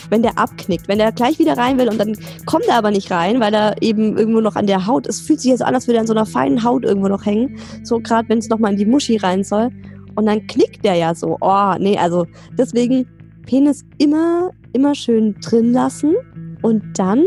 Wenn 0.09 0.23
der 0.23 0.39
abknickt, 0.39 0.89
wenn 0.89 0.99
der 0.99 1.13
gleich 1.13 1.39
wieder 1.39 1.57
rein 1.57 1.79
will 1.79 1.89
und 1.89 1.99
dann 1.99 2.17
kommt 2.47 2.67
er 2.67 2.77
aber 2.77 2.91
nicht 2.91 3.11
rein, 3.11 3.41
weil 3.41 3.55
er 3.55 3.83
eben 3.83 4.17
irgendwo 4.17 4.41
noch 4.41 4.57
an 4.57 4.67
der 4.67 4.87
Haut 4.87 5.07
ist. 5.07 5.21
Fühlt 5.21 5.41
sich 5.41 5.51
jetzt 5.51 5.63
an, 5.63 5.75
als 5.75 5.87
würde 5.87 5.99
er 5.99 6.03
an 6.03 6.07
so 6.07 6.15
einer 6.15 6.27
feinen 6.27 6.65
Haut 6.65 6.85
irgendwo 6.85 7.09
noch 7.09 7.27
hängen. 7.27 7.59
So 7.83 8.01
gerade 8.01 8.29
wenn 8.29 8.39
es 8.39 8.49
nochmal 8.49 8.73
in 8.73 8.79
die 8.79 8.87
Muschi 8.87 9.17
rein 9.17 9.45
soll. 9.45 9.71
Und 10.15 10.27
dann 10.27 10.47
knickt 10.47 10.85
der 10.85 10.95
ja 10.95 11.15
so. 11.15 11.37
Oh, 11.41 11.75
nee, 11.79 11.97
also 11.97 12.27
deswegen 12.59 13.07
Penis 13.47 13.85
immer, 13.99 14.51
immer 14.73 14.95
schön 14.95 15.35
drin 15.41 15.73
lassen 15.73 16.15
und 16.63 16.99
dann 16.99 17.25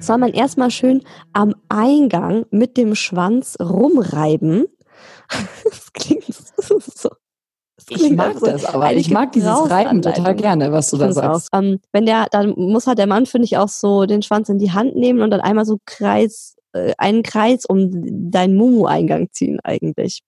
soll 0.00 0.18
man 0.18 0.32
erstmal 0.32 0.70
schön 0.70 1.02
am 1.32 1.54
Eingang 1.68 2.44
mit 2.50 2.76
dem 2.76 2.94
Schwanz 2.94 3.56
rumreiben. 3.60 4.66
Das 5.64 5.92
klingt 5.94 6.24
so. 6.58 7.10
Ich 7.88 8.10
mag 8.10 8.38
das, 8.40 8.64
aber 8.64 8.92
ich 8.92 9.10
mag 9.10 9.32
dieses 9.32 9.70
Reiben 9.70 10.02
total 10.02 10.34
gerne, 10.34 10.72
was 10.72 10.90
du 10.90 10.96
da 10.96 11.12
sagst. 11.12 11.48
Ähm, 11.52 11.80
wenn 11.92 12.06
der, 12.06 12.26
dann 12.30 12.54
muss 12.56 12.86
halt 12.86 12.98
der 12.98 13.06
Mann, 13.06 13.26
finde 13.26 13.46
ich, 13.46 13.56
auch 13.56 13.68
so 13.68 14.06
den 14.06 14.22
Schwanz 14.22 14.48
in 14.48 14.58
die 14.58 14.72
Hand 14.72 14.96
nehmen 14.96 15.20
und 15.20 15.30
dann 15.30 15.40
einmal 15.40 15.64
so 15.64 15.78
Kreis, 15.86 16.56
äh, 16.72 16.92
einen 16.98 17.22
Kreis 17.22 17.64
um 17.64 17.90
deinen 18.30 18.56
Mumu-Eingang 18.56 19.28
ziehen 19.32 19.58
eigentlich. 19.62 20.20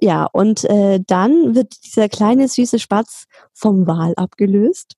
Ja, 0.00 0.28
und 0.32 0.64
äh, 0.64 1.00
dann 1.06 1.54
wird 1.54 1.74
dieser 1.84 2.08
kleine 2.08 2.48
süße 2.48 2.78
Spatz 2.78 3.24
vom 3.52 3.86
Wal 3.86 4.14
abgelöst. 4.16 4.94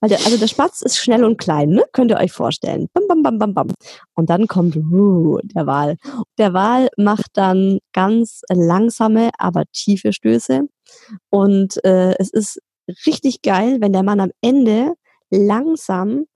Weil 0.00 0.10
der, 0.10 0.18
also 0.24 0.36
der 0.36 0.46
Spatz 0.46 0.82
ist 0.82 0.96
schnell 0.98 1.24
und 1.24 1.38
klein, 1.38 1.70
ne? 1.70 1.84
Könnt 1.92 2.10
ihr 2.10 2.18
euch 2.18 2.32
vorstellen. 2.32 2.88
Bam, 2.92 3.04
bam, 3.08 3.22
bam, 3.22 3.38
bam, 3.38 3.54
bam. 3.54 3.68
Und 4.14 4.30
dann 4.30 4.46
kommt 4.46 4.76
uh, 4.76 5.38
der 5.42 5.66
Wal. 5.66 5.96
Der 6.38 6.54
Wal 6.54 6.88
macht 6.96 7.30
dann 7.34 7.78
ganz 7.92 8.42
langsame, 8.48 9.30
aber 9.38 9.64
tiefe 9.72 10.12
Stöße. 10.12 10.68
Und 11.30 11.82
äh, 11.84 12.14
es 12.18 12.30
ist 12.30 12.60
richtig 13.06 13.42
geil, 13.42 13.78
wenn 13.80 13.92
der 13.92 14.02
Mann 14.02 14.20
am 14.20 14.30
Ende 14.40 14.94
langsam 15.30 16.26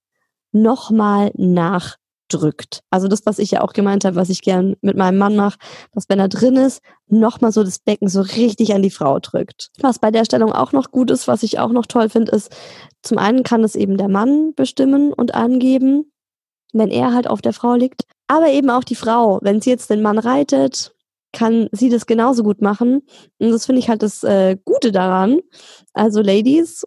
nochmal 0.53 1.33
nachdrückt. 1.35 2.81
Also 2.91 3.09
das, 3.09 3.27
was 3.27 3.39
ich 3.39 3.51
ja 3.51 3.61
auch 3.61 3.73
gemeint 3.73 4.05
habe, 4.05 4.17
was 4.17 4.31
ich 4.31 4.43
gern 4.43 4.77
mit 4.81 4.97
meinem 4.97 5.19
Mann 5.19 5.37
mache, 5.37 5.59
dass 5.93 6.09
wenn 6.09 6.21
er 6.21 6.29
drin 6.29 6.57
ist, 6.57 6.81
nochmal 7.09 7.53
so 7.53 7.65
das 7.65 7.81
Becken 7.81 8.09
so 8.09 8.21
richtig 8.21 8.73
an 8.73 8.83
die 8.83 8.91
Frau 8.91 9.19
drückt. 9.19 9.71
Was 9.81 9.99
bei 9.99 10.11
der 10.11 10.25
Stellung 10.25 10.53
auch 10.53 10.73
noch 10.73 10.91
gut 10.91 11.11
ist, 11.11 11.27
was 11.27 11.43
ich 11.43 11.59
auch 11.59 11.71
noch 11.71 11.87
toll 11.87 12.09
finde, 12.09 12.33
ist, 12.33 12.55
zum 13.03 13.19
einen 13.19 13.43
kann 13.43 13.65
es 13.65 13.75
eben 13.75 13.97
der 13.97 14.09
Mann 14.09 14.55
bestimmen 14.55 15.13
und 15.13 15.35
angeben, 15.35 16.13
wenn 16.73 16.91
er 16.91 17.13
halt 17.13 17.29
auf 17.29 17.43
der 17.43 17.53
Frau 17.53 17.75
liegt, 17.75 18.03
aber 18.27 18.49
eben 18.49 18.71
auch 18.71 18.85
die 18.85 18.95
Frau. 18.95 19.39
Wenn 19.43 19.61
sie 19.61 19.71
jetzt 19.71 19.91
den 19.91 20.03
Mann 20.03 20.19
reitet, 20.19 20.94
kann 21.35 21.69
sie 21.73 21.91
das 21.91 22.07
genauso 22.07 22.43
gut 22.43 22.63
machen. 22.63 23.03
Und 23.39 23.51
das 23.51 23.67
finde 23.67 23.81
ich 23.81 23.91
halt 23.91 24.03
das 24.03 24.23
äh, 24.23 24.57
Gute 24.65 24.93
daran. 24.93 25.41
Also 25.93 26.23
Ladies, 26.23 26.85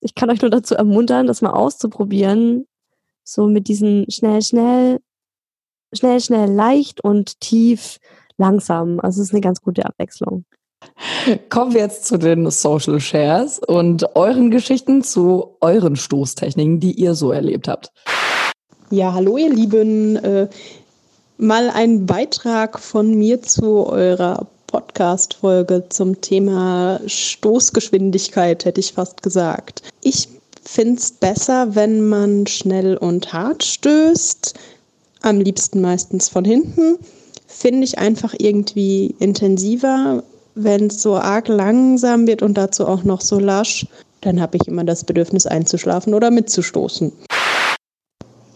ich 0.00 0.14
kann 0.14 0.30
euch 0.30 0.40
nur 0.40 0.50
dazu 0.50 0.74
ermuntern, 0.74 1.26
das 1.26 1.42
mal 1.42 1.50
auszuprobieren. 1.50 2.66
So 3.24 3.46
mit 3.46 3.68
diesen 3.68 4.10
schnell, 4.10 4.40
schnell, 4.40 5.00
schnell, 5.92 6.20
schnell, 6.20 6.50
leicht 6.50 7.04
und 7.04 7.40
tief, 7.40 7.98
langsam. 8.38 9.00
Also 9.00 9.20
es 9.20 9.28
ist 9.28 9.34
eine 9.34 9.42
ganz 9.42 9.60
gute 9.60 9.84
Abwechslung. 9.84 10.44
Kommen 11.50 11.74
wir 11.74 11.80
jetzt 11.80 12.06
zu 12.06 12.18
den 12.18 12.48
Social 12.50 13.00
Shares 13.00 13.58
und 13.58 14.16
euren 14.16 14.50
Geschichten 14.50 15.02
zu 15.02 15.56
euren 15.60 15.96
Stoßtechniken, 15.96 16.80
die 16.80 16.92
ihr 16.92 17.14
so 17.14 17.32
erlebt 17.32 17.68
habt. 17.68 17.92
Ja, 18.90 19.12
hallo 19.12 19.36
ihr 19.36 19.52
Lieben. 19.52 20.16
Mal 21.40 21.70
ein 21.70 22.04
Beitrag 22.04 22.80
von 22.80 23.14
mir 23.14 23.40
zu 23.42 23.86
eurer 23.86 24.48
Podcast-Folge 24.66 25.84
zum 25.88 26.20
Thema 26.20 27.00
Stoßgeschwindigkeit, 27.06 28.64
hätte 28.64 28.80
ich 28.80 28.94
fast 28.94 29.22
gesagt. 29.22 29.84
Ich 30.02 30.28
finde 30.64 30.98
es 30.98 31.12
besser, 31.12 31.76
wenn 31.76 32.08
man 32.08 32.48
schnell 32.48 32.96
und 32.96 33.32
hart 33.32 33.62
stößt. 33.62 34.54
Am 35.22 35.40
liebsten 35.40 35.80
meistens 35.80 36.28
von 36.28 36.44
hinten. 36.44 36.96
Finde 37.46 37.84
ich 37.84 37.98
einfach 37.98 38.34
irgendwie 38.36 39.14
intensiver. 39.20 40.24
Wenn 40.56 40.88
es 40.88 41.00
so 41.00 41.14
arg 41.14 41.46
langsam 41.46 42.26
wird 42.26 42.42
und 42.42 42.58
dazu 42.58 42.84
auch 42.84 43.04
noch 43.04 43.20
so 43.20 43.38
lasch, 43.38 43.86
dann 44.22 44.40
habe 44.40 44.56
ich 44.56 44.66
immer 44.66 44.82
das 44.82 45.04
Bedürfnis 45.04 45.46
einzuschlafen 45.46 46.14
oder 46.14 46.32
mitzustoßen. 46.32 47.12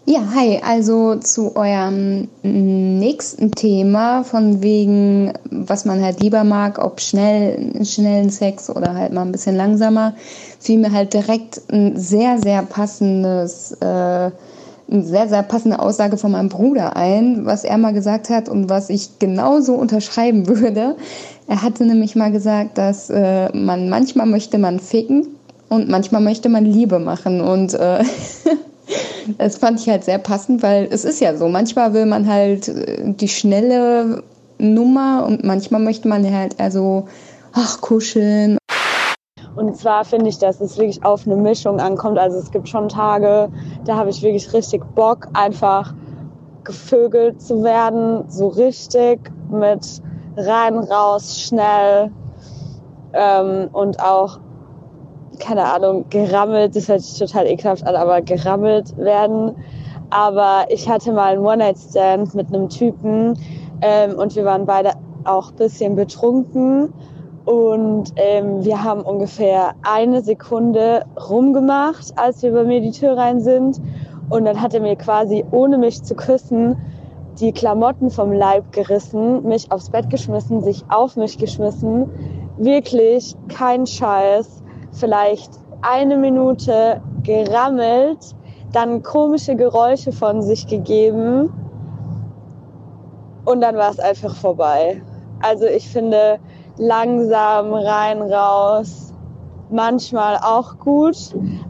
Ja, 0.05 0.21
hi, 0.35 0.61
also 0.67 1.15
zu 1.15 1.55
eurem 1.55 2.27
nächsten 2.43 3.53
Thema 3.53 4.25
von 4.25 4.61
wegen, 4.61 5.33
was 5.49 5.85
man 5.85 6.03
halt 6.03 6.21
lieber 6.21 6.43
mag, 6.43 6.85
ob 6.85 7.01
schnell, 7.01 7.85
schnellen 7.85 8.31
Sex 8.31 8.69
oder 8.69 8.95
halt 8.95 9.12
mal 9.12 9.23
ein 9.23 9.31
bisschen 9.31 9.55
langsamer, 9.55 10.15
fiel 10.59 10.81
mir 10.81 10.91
halt 10.91 11.15
direkt 11.15 11.62
ein 11.71 11.97
sehr, 11.97 12.41
sehr 12.41 12.62
passendes, 12.62 13.77
äh, 13.81 13.85
eine 13.85 14.33
sehr, 14.88 15.29
sehr 15.29 15.45
passende 15.45 15.79
Aussage 15.79 16.17
von 16.17 16.33
meinem 16.33 16.49
Bruder 16.49 16.97
ein, 16.97 17.47
was 17.47 17.62
er 17.62 17.79
mal 17.79 17.93
gesagt 17.93 18.29
hat 18.29 18.49
und 18.49 18.69
was 18.69 18.91
ich 18.91 19.21
genauso 19.21 19.75
unterschreiben 19.75 20.49
würde. 20.49 20.97
Er 21.47 21.62
hatte 21.62 21.85
nämlich 21.85 22.17
mal 22.17 22.33
gesagt, 22.33 22.77
dass 22.77 23.09
äh, 23.09 23.57
man 23.57 23.88
manchmal 23.88 24.27
möchte 24.27 24.59
man 24.59 24.81
ficken 24.81 25.29
und 25.69 25.88
manchmal 25.88 26.23
möchte 26.23 26.49
man 26.49 26.65
Liebe 26.65 26.99
machen 26.99 27.41
und 27.41 27.75
äh, 27.75 28.03
Das 29.38 29.58
fand 29.58 29.80
ich 29.80 29.88
halt 29.88 30.04
sehr 30.04 30.18
passend, 30.18 30.62
weil 30.62 30.88
es 30.90 31.04
ist 31.04 31.20
ja 31.20 31.37
so, 31.37 31.48
manchmal 31.48 31.94
will 31.94 32.06
man 32.06 32.26
halt 32.26 32.68
äh, 32.68 33.12
die 33.12 33.28
schnelle 33.28 34.22
Nummer 34.58 35.24
und 35.26 35.44
manchmal 35.44 35.80
möchte 35.80 36.08
man 36.08 36.24
halt 36.32 36.58
also, 36.61 37.06
ach, 37.52 37.80
kuscheln. 37.80 38.58
Und 39.54 39.76
zwar 39.76 40.04
finde 40.04 40.28
ich, 40.28 40.38
dass 40.38 40.61
es 40.61 40.78
wirklich 40.78 41.04
auf 41.04 41.26
eine 41.26 41.37
Mischung 41.37 41.78
ankommt. 41.78 42.18
Also 42.18 42.38
es 42.38 42.50
gibt 42.50 42.68
schon 42.68 42.88
Tage, 42.88 43.50
da 43.85 43.96
habe 43.96 44.11
ich 44.11 44.22
wirklich 44.22 44.52
richtig 44.52 44.82
Bock, 44.94 45.28
einfach 45.35 45.94
gevögelt 46.64 47.42
zu 47.42 47.62
werden, 47.62 48.24
so 48.28 48.48
richtig 48.48 49.30
mit 49.50 50.00
rein, 50.37 50.78
raus, 50.78 51.40
schnell 51.40 52.11
ähm, 53.12 53.68
und 53.72 54.00
auch 54.00 54.38
keine 55.38 55.64
Ahnung, 55.64 56.05
gerammelt, 56.11 56.77
das 56.77 56.88
hört 56.88 57.01
sich 57.01 57.18
total 57.18 57.47
ekelhaft 57.47 57.87
an, 57.87 57.97
aber 57.97 58.21
gerammelt 58.23 58.97
werden. 58.97 59.57
Aber 60.11 60.66
ich 60.68 60.88
hatte 60.88 61.12
mal 61.12 61.33
einen 61.33 61.45
One-Night-Stand 61.45 62.35
mit 62.35 62.49
einem 62.49 62.68
Typen 62.68 63.38
ähm, 63.81 64.18
und 64.18 64.37
wir 64.37 64.45
waren 64.45 64.66
beide 64.66 64.92
auch 65.25 65.51
ein 65.51 65.57
bisschen 65.57 65.97
betrunken. 65.97 66.92
Und 67.45 68.12
ähm, 68.16 68.64
wir 68.64 68.85
haben 68.85 69.01
ungefähr 69.01 69.73
eine 69.83 70.23
Sekunde 70.23 71.05
rumgemacht, 71.29 72.12
als 72.16 72.42
wir 72.42 72.53
bei 72.53 72.64
mir 72.64 72.81
die 72.81 72.92
Tür 72.92 73.16
rein 73.16 73.40
sind. 73.40 73.81
Und 74.31 74.45
dann 74.45 74.61
hat 74.61 74.75
er 74.75 74.81
mir 74.81 74.97
quasi, 74.97 75.45
ohne 75.51 75.79
mich 75.79 76.03
zu 76.03 76.14
küssen, 76.14 76.77
die 77.40 77.53
Klamotten 77.53 78.11
vom 78.11 78.33
Leib 78.33 78.71
gerissen, 78.73 79.42
mich 79.45 79.73
aufs 79.73 79.90
Bett 79.90 80.09
geschmissen, 80.11 80.62
sich 80.62 80.85
auf 80.88 81.16
mich 81.16 81.38
geschmissen. 81.38 82.09
Wirklich 82.59 83.35
kein 83.49 83.87
Scheiß 83.87 84.62
vielleicht 84.92 85.52
eine 85.83 86.16
Minute 86.16 87.00
gerammelt, 87.22 88.18
dann 88.72 89.02
komische 89.02 89.57
Geräusche 89.57 90.12
von 90.12 90.42
sich 90.42 90.66
gegeben 90.66 91.52
und 93.44 93.61
dann 93.61 93.76
war 93.76 93.90
es 93.90 93.98
einfach 93.98 94.35
vorbei. 94.35 95.02
Also 95.40 95.66
ich 95.66 95.88
finde 95.88 96.38
langsam 96.78 97.72
rein 97.74 98.22
raus 98.22 99.12
manchmal 99.70 100.37
auch 100.37 100.78
gut, 100.78 101.16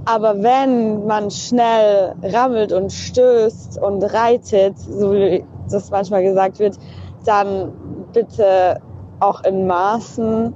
aber 0.05 0.43
wenn 0.43 1.07
man 1.07 1.31
schnell 1.31 2.15
rammelt 2.23 2.73
und 2.73 2.93
stößt 2.93 3.81
und 3.81 4.03
reitet, 4.03 4.79
so 4.79 5.13
wie 5.13 5.45
das 5.71 5.91
manchmal 5.91 6.23
gesagt 6.23 6.59
wird, 6.59 6.77
dann 7.25 7.73
bitte 8.13 8.81
auch 9.21 9.45
in 9.45 9.67
Maßen 9.67 10.53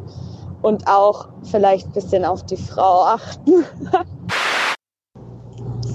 und 0.62 0.86
auch 0.86 1.28
vielleicht 1.44 1.86
ein 1.86 1.92
bisschen 1.92 2.24
auf 2.24 2.44
die 2.46 2.56
Frau 2.56 3.04
achten. 3.04 3.64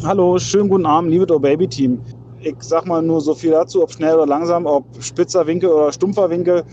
Hallo, 0.04 0.40
schönen 0.40 0.70
guten 0.70 0.86
Abend, 0.86 1.12
liebe 1.12 1.40
Baby 1.40 1.68
Team. 1.68 2.02
Ich 2.40 2.56
sag 2.60 2.88
mal 2.88 3.04
nur 3.04 3.22
so 3.22 3.36
viel 3.36 3.52
dazu, 3.52 3.84
ob 3.84 3.92
schnell 3.92 4.16
oder 4.16 4.26
langsam, 4.26 4.66
ob 4.66 4.84
spitzer 5.00 5.46
Winkel 5.46 5.70
oder 5.70 5.92
stumpfer 5.92 6.30
Winkel. 6.30 6.64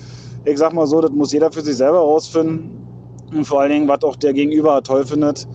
Ich 0.46 0.56
sag 0.58 0.72
mal 0.72 0.86
so, 0.86 1.02
das 1.02 1.10
muss 1.10 1.32
jeder 1.32 1.52
für 1.52 1.60
sich 1.60 1.76
selber 1.76 1.98
rausfinden. 1.98 2.70
Und 3.30 3.44
vor 3.44 3.60
allen 3.60 3.72
Dingen, 3.72 3.88
was 3.88 4.02
auch 4.02 4.16
der 4.16 4.32
Gegenüber 4.32 4.82
toll 4.82 5.04
findet. 5.04 5.46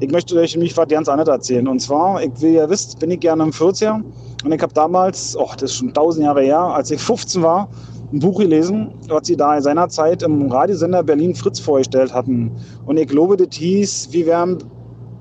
Ich 0.00 0.10
möchte 0.10 0.36
euch 0.36 0.54
nämlich 0.54 0.76
was 0.76 0.88
ganz 0.88 1.08
anderes 1.08 1.30
erzählen. 1.30 1.66
Und 1.66 1.80
zwar, 1.80 2.22
ich 2.22 2.32
will 2.42 2.52
ja 2.52 2.68
wisst, 2.68 2.98
bin 2.98 3.10
ich 3.10 3.20
gerne 3.20 3.44
im 3.44 3.50
40er. 3.52 4.02
Und 4.44 4.52
ich 4.52 4.60
habe 4.60 4.74
damals, 4.74 5.34
oh, 5.34 5.48
das 5.52 5.70
ist 5.70 5.76
schon 5.76 5.94
tausend 5.94 6.24
Jahre 6.26 6.42
her, 6.42 6.60
als 6.60 6.90
ich 6.90 7.00
15 7.00 7.42
war, 7.42 7.68
ein 8.14 8.20
Buch 8.20 8.38
gelesen, 8.38 8.92
was 9.08 9.26
sie 9.26 9.36
da 9.36 9.60
seinerzeit 9.60 10.22
im 10.22 10.50
Radiosender 10.50 11.02
Berlin 11.02 11.34
Fritz 11.34 11.58
vorgestellt 11.58 12.14
hatten. 12.14 12.52
Und 12.86 12.96
ich 12.96 13.08
glaube, 13.08 13.36
das 13.36 13.48
hieß, 13.56 14.08
wie 14.12 14.24
werden 14.24 14.58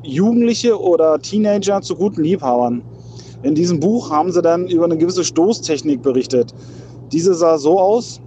Jugendliche 0.03 0.79
oder 0.79 1.19
Teenager 1.19 1.82
zu 1.82 1.95
guten 1.95 2.23
Liebhabern. 2.23 2.84
In 3.41 3.56
diesem 3.56 3.79
Buch 3.79 4.12
haben 4.12 4.32
sie 4.32 4.41
dann 4.41 4.67
über 4.67 4.86
eine 4.86 4.97
gewisse 4.97 5.23
Stoßtechnik 5.23 6.03
berichtet. 6.03 6.53
Diese 7.12 7.34
sah 7.34 7.58
so 7.58 7.79
aus, 7.79 8.21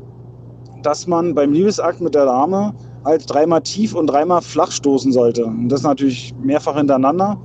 dass 0.83 1.07
man 1.07 1.35
beim 1.35 1.53
Liebesakt 1.53 2.01
mit 2.01 2.15
der 2.15 2.27
Dame 2.27 2.75
halt 3.05 3.25
dreimal 3.33 3.63
tief 3.63 3.95
und 3.95 4.09
dreimal 4.09 4.43
flach 4.43 4.73
stoßen 4.73 5.13
sollte. 5.13 5.45
Und 5.45 5.69
das 5.69 5.83
natürlich 5.83 6.35
mehrfach 6.43 6.77
hintereinander. 6.77 7.39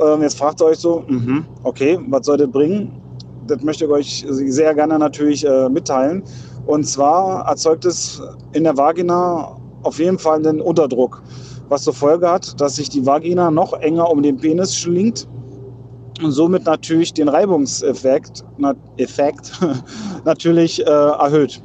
Ähm, 0.00 0.20
jetzt 0.20 0.38
fragt 0.38 0.60
ihr 0.60 0.66
euch 0.66 0.78
so, 0.78 1.02
mh, 1.08 1.44
okay, 1.62 1.98
was 2.08 2.26
soll 2.26 2.36
das 2.36 2.50
bringen? 2.50 3.01
Das 3.46 3.62
möchte 3.62 3.84
ich 3.84 3.90
euch 3.90 4.24
sehr 4.28 4.74
gerne 4.74 4.98
natürlich 4.98 5.46
äh, 5.46 5.68
mitteilen. 5.68 6.22
Und 6.66 6.84
zwar 6.84 7.46
erzeugt 7.46 7.84
es 7.84 8.22
in 8.52 8.64
der 8.64 8.76
Vagina 8.76 9.56
auf 9.82 9.98
jeden 9.98 10.18
Fall 10.18 10.38
einen 10.38 10.60
Unterdruck, 10.60 11.22
was 11.68 11.82
zur 11.82 11.94
Folge 11.94 12.30
hat, 12.30 12.60
dass 12.60 12.76
sich 12.76 12.88
die 12.88 13.04
Vagina 13.04 13.50
noch 13.50 13.72
enger 13.74 14.10
um 14.10 14.22
den 14.22 14.36
Penis 14.36 14.76
schlingt 14.76 15.26
und 16.22 16.30
somit 16.30 16.64
natürlich 16.64 17.12
den 17.12 17.28
Reibungseffekt 17.28 18.44
Effekt, 18.96 19.52
natürlich 20.24 20.86
äh, 20.86 20.90
erhöht. 20.90 21.60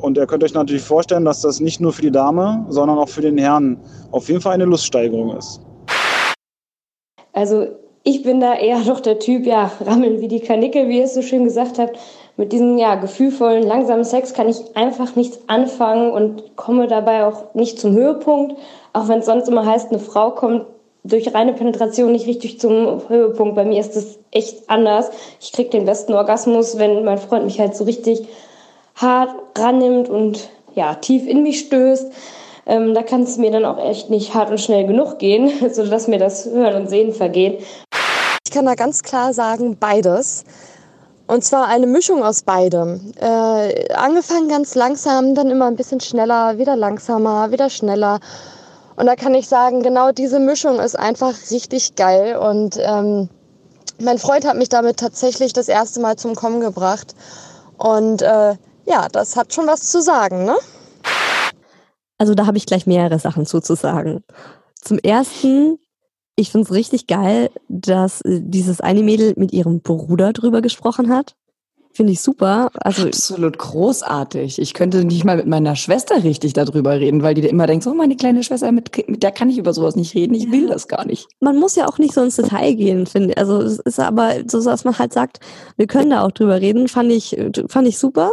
Und 0.00 0.16
ihr 0.16 0.26
könnt 0.26 0.42
euch 0.42 0.54
natürlich 0.54 0.82
vorstellen, 0.82 1.24
dass 1.24 1.42
das 1.42 1.60
nicht 1.60 1.80
nur 1.80 1.92
für 1.92 2.02
die 2.02 2.10
Dame, 2.10 2.64
sondern 2.70 2.98
auch 2.98 3.08
für 3.08 3.20
den 3.20 3.36
Herrn 3.38 3.78
auf 4.10 4.28
jeden 4.28 4.40
Fall 4.40 4.54
eine 4.54 4.64
Luststeigerung 4.64 5.36
ist. 5.36 5.60
Also 7.32 7.68
ich 8.02 8.22
bin 8.22 8.40
da 8.40 8.54
eher 8.54 8.80
doch 8.86 9.00
der 9.00 9.18
Typ, 9.18 9.46
ja, 9.46 9.70
rammeln 9.80 10.20
wie 10.20 10.28
die 10.28 10.40
Kanickel, 10.40 10.88
wie 10.88 10.98
ihr 10.98 11.04
es 11.04 11.14
so 11.14 11.22
schön 11.22 11.44
gesagt 11.44 11.78
habt. 11.78 11.98
Mit 12.36 12.52
diesem 12.52 12.78
ja, 12.78 12.94
gefühlvollen, 12.94 13.64
langsamen 13.64 14.04
Sex 14.04 14.32
kann 14.32 14.48
ich 14.48 14.74
einfach 14.74 15.14
nichts 15.14 15.40
anfangen 15.46 16.10
und 16.10 16.56
komme 16.56 16.86
dabei 16.86 17.26
auch 17.26 17.54
nicht 17.54 17.78
zum 17.78 17.92
Höhepunkt. 17.92 18.56
Auch 18.94 19.08
wenn 19.08 19.18
es 19.18 19.26
sonst 19.26 19.48
immer 19.48 19.66
heißt, 19.66 19.90
eine 19.90 19.98
Frau 19.98 20.30
kommt 20.30 20.64
durch 21.04 21.34
reine 21.34 21.52
Penetration 21.52 22.12
nicht 22.12 22.26
richtig 22.26 22.58
zum 22.58 23.08
Höhepunkt. 23.08 23.56
Bei 23.56 23.64
mir 23.64 23.80
ist 23.80 23.96
das 23.96 24.18
echt 24.30 24.68
anders. 24.68 25.10
Ich 25.40 25.52
kriege 25.52 25.70
den 25.70 25.84
besten 25.84 26.14
Orgasmus, 26.14 26.78
wenn 26.78 27.04
mein 27.04 27.18
Freund 27.18 27.44
mich 27.44 27.60
halt 27.60 27.74
so 27.74 27.84
richtig 27.84 28.26
hart 28.94 29.34
rannimmt 29.56 30.08
und 30.08 30.48
ja, 30.74 30.94
tief 30.94 31.26
in 31.26 31.42
mich 31.42 31.60
stößt. 31.60 32.12
Ähm, 32.66 32.94
da 32.94 33.02
kann 33.02 33.22
es 33.22 33.38
mir 33.38 33.50
dann 33.50 33.64
auch 33.64 33.78
echt 33.78 34.10
nicht 34.10 34.34
hart 34.34 34.50
und 34.50 34.60
schnell 34.60 34.86
genug 34.86 35.18
gehen, 35.18 35.50
sodass 35.72 36.08
mir 36.08 36.18
das 36.18 36.46
Hören 36.46 36.82
und 36.82 36.90
Sehen 36.90 37.12
vergeht. 37.12 37.64
Ich 38.50 38.54
kann 38.56 38.66
da 38.66 38.74
ganz 38.74 39.04
klar 39.04 39.32
sagen, 39.32 39.76
beides. 39.78 40.42
Und 41.28 41.44
zwar 41.44 41.68
eine 41.68 41.86
Mischung 41.86 42.24
aus 42.24 42.42
beidem. 42.42 43.12
Äh, 43.20 43.94
angefangen 43.94 44.48
ganz 44.48 44.74
langsam, 44.74 45.36
dann 45.36 45.52
immer 45.52 45.66
ein 45.66 45.76
bisschen 45.76 46.00
schneller, 46.00 46.58
wieder 46.58 46.74
langsamer, 46.74 47.52
wieder 47.52 47.70
schneller. 47.70 48.18
Und 48.96 49.06
da 49.06 49.14
kann 49.14 49.36
ich 49.36 49.46
sagen, 49.46 49.84
genau 49.84 50.10
diese 50.10 50.40
Mischung 50.40 50.80
ist 50.80 50.98
einfach 50.98 51.32
richtig 51.52 51.94
geil. 51.94 52.38
Und 52.38 52.76
ähm, 52.80 53.28
mein 54.00 54.18
Freund 54.18 54.44
hat 54.44 54.56
mich 54.56 54.68
damit 54.68 54.96
tatsächlich 54.96 55.52
das 55.52 55.68
erste 55.68 56.00
Mal 56.00 56.16
zum 56.16 56.34
Kommen 56.34 56.60
gebracht. 56.60 57.14
Und 57.78 58.20
äh, 58.20 58.56
ja, 58.84 59.06
das 59.12 59.36
hat 59.36 59.54
schon 59.54 59.68
was 59.68 59.82
zu 59.82 60.02
sagen, 60.02 60.44
ne? 60.44 60.56
Also 62.18 62.34
da 62.34 62.46
habe 62.46 62.58
ich 62.58 62.66
gleich 62.66 62.84
mehrere 62.84 63.20
Sachen 63.20 63.46
zuzusagen. 63.46 64.24
Zum 64.74 64.98
ersten 64.98 65.78
Ich 66.40 66.50
finde 66.50 66.66
es 66.66 66.74
richtig 66.74 67.06
geil, 67.06 67.50
dass 67.68 68.22
äh, 68.22 68.40
dieses 68.42 68.80
eine 68.80 69.02
Mädel 69.02 69.34
mit 69.36 69.52
ihrem 69.52 69.80
Bruder 69.80 70.32
drüber 70.32 70.62
gesprochen 70.62 71.14
hat. 71.14 71.36
Finde 71.92 72.12
ich 72.12 72.20
super. 72.22 72.70
Also 72.74 73.08
Absolut 73.08 73.58
großartig. 73.58 74.58
Ich 74.58 74.72
könnte 74.72 75.04
nicht 75.04 75.24
mal 75.24 75.36
mit 75.36 75.46
meiner 75.46 75.76
Schwester 75.76 76.22
richtig 76.24 76.54
darüber 76.54 76.98
reden, 76.98 77.22
weil 77.22 77.34
die 77.34 77.46
immer 77.46 77.66
denkt, 77.66 77.84
so 77.84 77.92
meine 77.92 78.16
kleine 78.16 78.42
Schwester, 78.42 78.72
mit, 78.72 79.06
mit 79.08 79.22
der 79.22 79.32
kann 79.32 79.50
ich 79.50 79.58
über 79.58 79.74
sowas 79.74 79.96
nicht 79.96 80.14
reden. 80.14 80.32
Ich 80.34 80.50
will 80.50 80.68
das 80.68 80.88
gar 80.88 81.04
nicht. 81.04 81.26
man 81.40 81.58
muss 81.58 81.76
ja 81.76 81.88
auch 81.88 81.98
nicht 81.98 82.14
so 82.14 82.22
ins 82.22 82.36
Detail 82.36 82.74
gehen, 82.74 83.06
finde 83.06 83.30
ich. 83.30 83.38
Also 83.38 83.60
es 83.60 83.80
ist 83.80 84.00
aber 84.00 84.36
so, 84.46 84.64
dass 84.64 84.84
man 84.84 84.98
halt 84.98 85.12
sagt, 85.12 85.40
wir 85.76 85.88
können 85.88 86.10
da 86.10 86.24
auch 86.24 86.30
drüber 86.30 86.60
reden, 86.60 86.88
fand 86.88 87.12
ich, 87.12 87.36
fand 87.68 87.86
ich 87.86 87.98
super. 87.98 88.32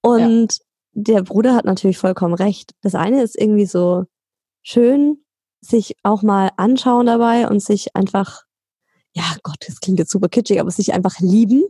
Und 0.00 0.58
der 0.92 1.22
Bruder 1.22 1.54
hat 1.54 1.66
natürlich 1.66 1.98
vollkommen 1.98 2.34
recht. 2.34 2.72
Das 2.82 2.94
eine 2.94 3.22
ist 3.22 3.38
irgendwie 3.38 3.66
so 3.66 4.04
schön, 4.62 5.18
sich 5.68 5.96
auch 6.02 6.22
mal 6.22 6.50
anschauen 6.56 7.06
dabei 7.06 7.48
und 7.48 7.62
sich 7.62 7.94
einfach, 7.94 8.42
ja 9.12 9.24
Gott, 9.42 9.58
das 9.66 9.80
klingt 9.80 9.98
jetzt 9.98 10.10
super 10.10 10.28
kitschig, 10.28 10.60
aber 10.60 10.70
sich 10.70 10.92
einfach 10.92 11.20
lieben 11.20 11.64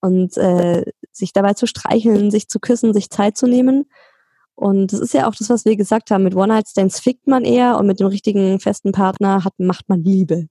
und 0.00 0.36
äh, 0.36 0.84
sich 1.12 1.32
dabei 1.32 1.54
zu 1.54 1.66
streicheln, 1.66 2.30
sich 2.30 2.48
zu 2.48 2.60
küssen, 2.60 2.92
sich 2.92 3.10
Zeit 3.10 3.36
zu 3.36 3.46
nehmen. 3.46 3.86
Und 4.54 4.92
das 4.92 5.00
ist 5.00 5.14
ja 5.14 5.28
auch 5.28 5.34
das, 5.34 5.50
was 5.50 5.64
wir 5.64 5.76
gesagt 5.76 6.10
haben. 6.10 6.22
Mit 6.22 6.36
One-Night-Stands 6.36 7.00
fickt 7.00 7.26
man 7.26 7.44
eher 7.44 7.78
und 7.78 7.86
mit 7.86 8.00
dem 8.00 8.06
richtigen 8.06 8.60
festen 8.60 8.92
Partner 8.92 9.44
hat, 9.44 9.54
macht 9.58 9.88
man 9.88 10.04
Liebe. 10.04 10.46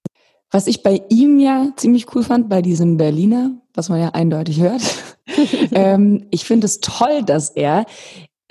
Was 0.52 0.68
ich 0.68 0.84
bei 0.84 1.02
ihm 1.10 1.40
ja 1.40 1.70
ziemlich 1.78 2.14
cool 2.14 2.24
fand, 2.24 2.50
bei 2.50 2.62
diesem 2.62 2.98
Berliner, 2.98 3.52
was 3.74 3.90
man 3.90 4.00
ja 4.00 4.10
eindeutig 4.10 4.60
hört, 4.60 4.82
ähm, 5.72 6.28
ich 6.32 6.46
finde 6.46 6.66
es 6.66 6.80
toll, 6.80 7.24
dass 7.24 7.50
er 7.50 7.86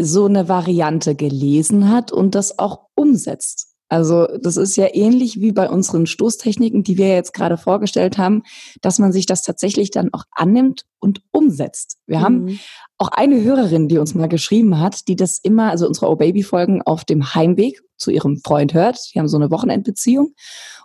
so 0.00 0.26
eine 0.26 0.48
Variante 0.48 1.14
gelesen 1.14 1.90
hat 1.90 2.12
und 2.12 2.35
das 2.35 2.58
auch 2.58 2.87
umsetzt. 2.94 3.71
Also 3.92 4.26
das 4.40 4.57
ist 4.57 4.76
ja 4.76 4.87
ähnlich 4.90 5.42
wie 5.42 5.52
bei 5.52 5.68
unseren 5.68 6.07
Stoßtechniken, 6.07 6.83
die 6.83 6.96
wir 6.96 7.09
jetzt 7.09 7.35
gerade 7.35 7.59
vorgestellt 7.59 8.16
haben, 8.16 8.42
dass 8.81 8.98
man 8.98 9.12
sich 9.12 9.26
das 9.26 9.42
tatsächlich 9.42 9.90
dann 9.90 10.09
auch 10.14 10.24
annimmt 10.31 10.87
und 10.98 11.20
umsetzt. 11.31 11.98
Wir 12.07 12.20
Mhm. 12.20 12.22
haben 12.22 12.61
auch 12.96 13.09
eine 13.09 13.42
Hörerin, 13.42 13.88
die 13.88 13.98
uns 13.98 14.14
mal 14.14 14.28
geschrieben 14.31 14.81
hat, 14.81 15.09
die 15.09 15.16
das 15.16 15.38
immer, 15.42 15.70
also 15.70 15.87
unsere 15.87 16.09
Oh 16.09 16.16
Baby 16.16 16.42
Folgen 16.42 16.81
auf 16.81 17.05
dem 17.05 17.35
Heimweg 17.35 17.83
zu 17.98 18.11
ihrem 18.11 18.40
Freund 18.42 18.72
hört. 18.72 18.98
Die 19.14 19.18
haben 19.18 19.28
so 19.28 19.37
eine 19.37 19.50
Wochenendbeziehung 19.50 20.33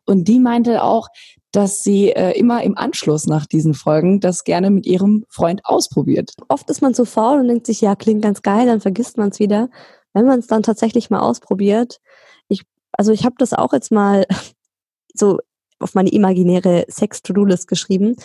und 0.06 0.28
die 0.28 0.42
meinte 0.42 0.84
auch, 0.84 1.08
dass 1.54 1.84
sie 1.84 2.10
äh, 2.10 2.38
immer 2.38 2.62
im 2.64 2.78
Anschluss 2.78 3.26
nach 3.26 3.46
diesen 3.46 3.74
Folgen 3.74 4.20
das 4.20 4.44
gerne 4.44 4.70
mit 4.70 4.86
ihrem 4.86 5.24
Freund 5.30 5.62
ausprobiert. 5.64 6.34
Oft 6.50 6.70
ist 6.70 6.82
man 6.82 6.94
zu 6.94 7.06
faul 7.06 7.40
und 7.40 7.48
denkt 7.48 7.68
sich, 7.68 7.80
ja, 7.80 7.96
klingt 7.96 8.22
ganz 8.22 8.42
geil, 8.42 8.66
dann 8.66 8.82
vergisst 8.82 9.18
man 9.18 9.30
es 9.30 9.40
wieder. 9.40 9.70
Wenn 10.14 10.26
man 10.26 10.40
es 10.40 10.48
dann 10.48 10.62
tatsächlich 10.62 11.10
mal 11.10 11.22
ausprobiert, 11.22 12.00
also 12.98 13.12
ich 13.12 13.24
habe 13.24 13.36
das 13.38 13.54
auch 13.54 13.74
jetzt 13.74 13.92
mal 13.92 14.26
so 15.14 15.40
auf 15.80 15.94
meine 15.94 16.12
imaginäre 16.12 16.86
Sex-To-Do-List 16.90 17.68
geschrieben, 17.68 18.16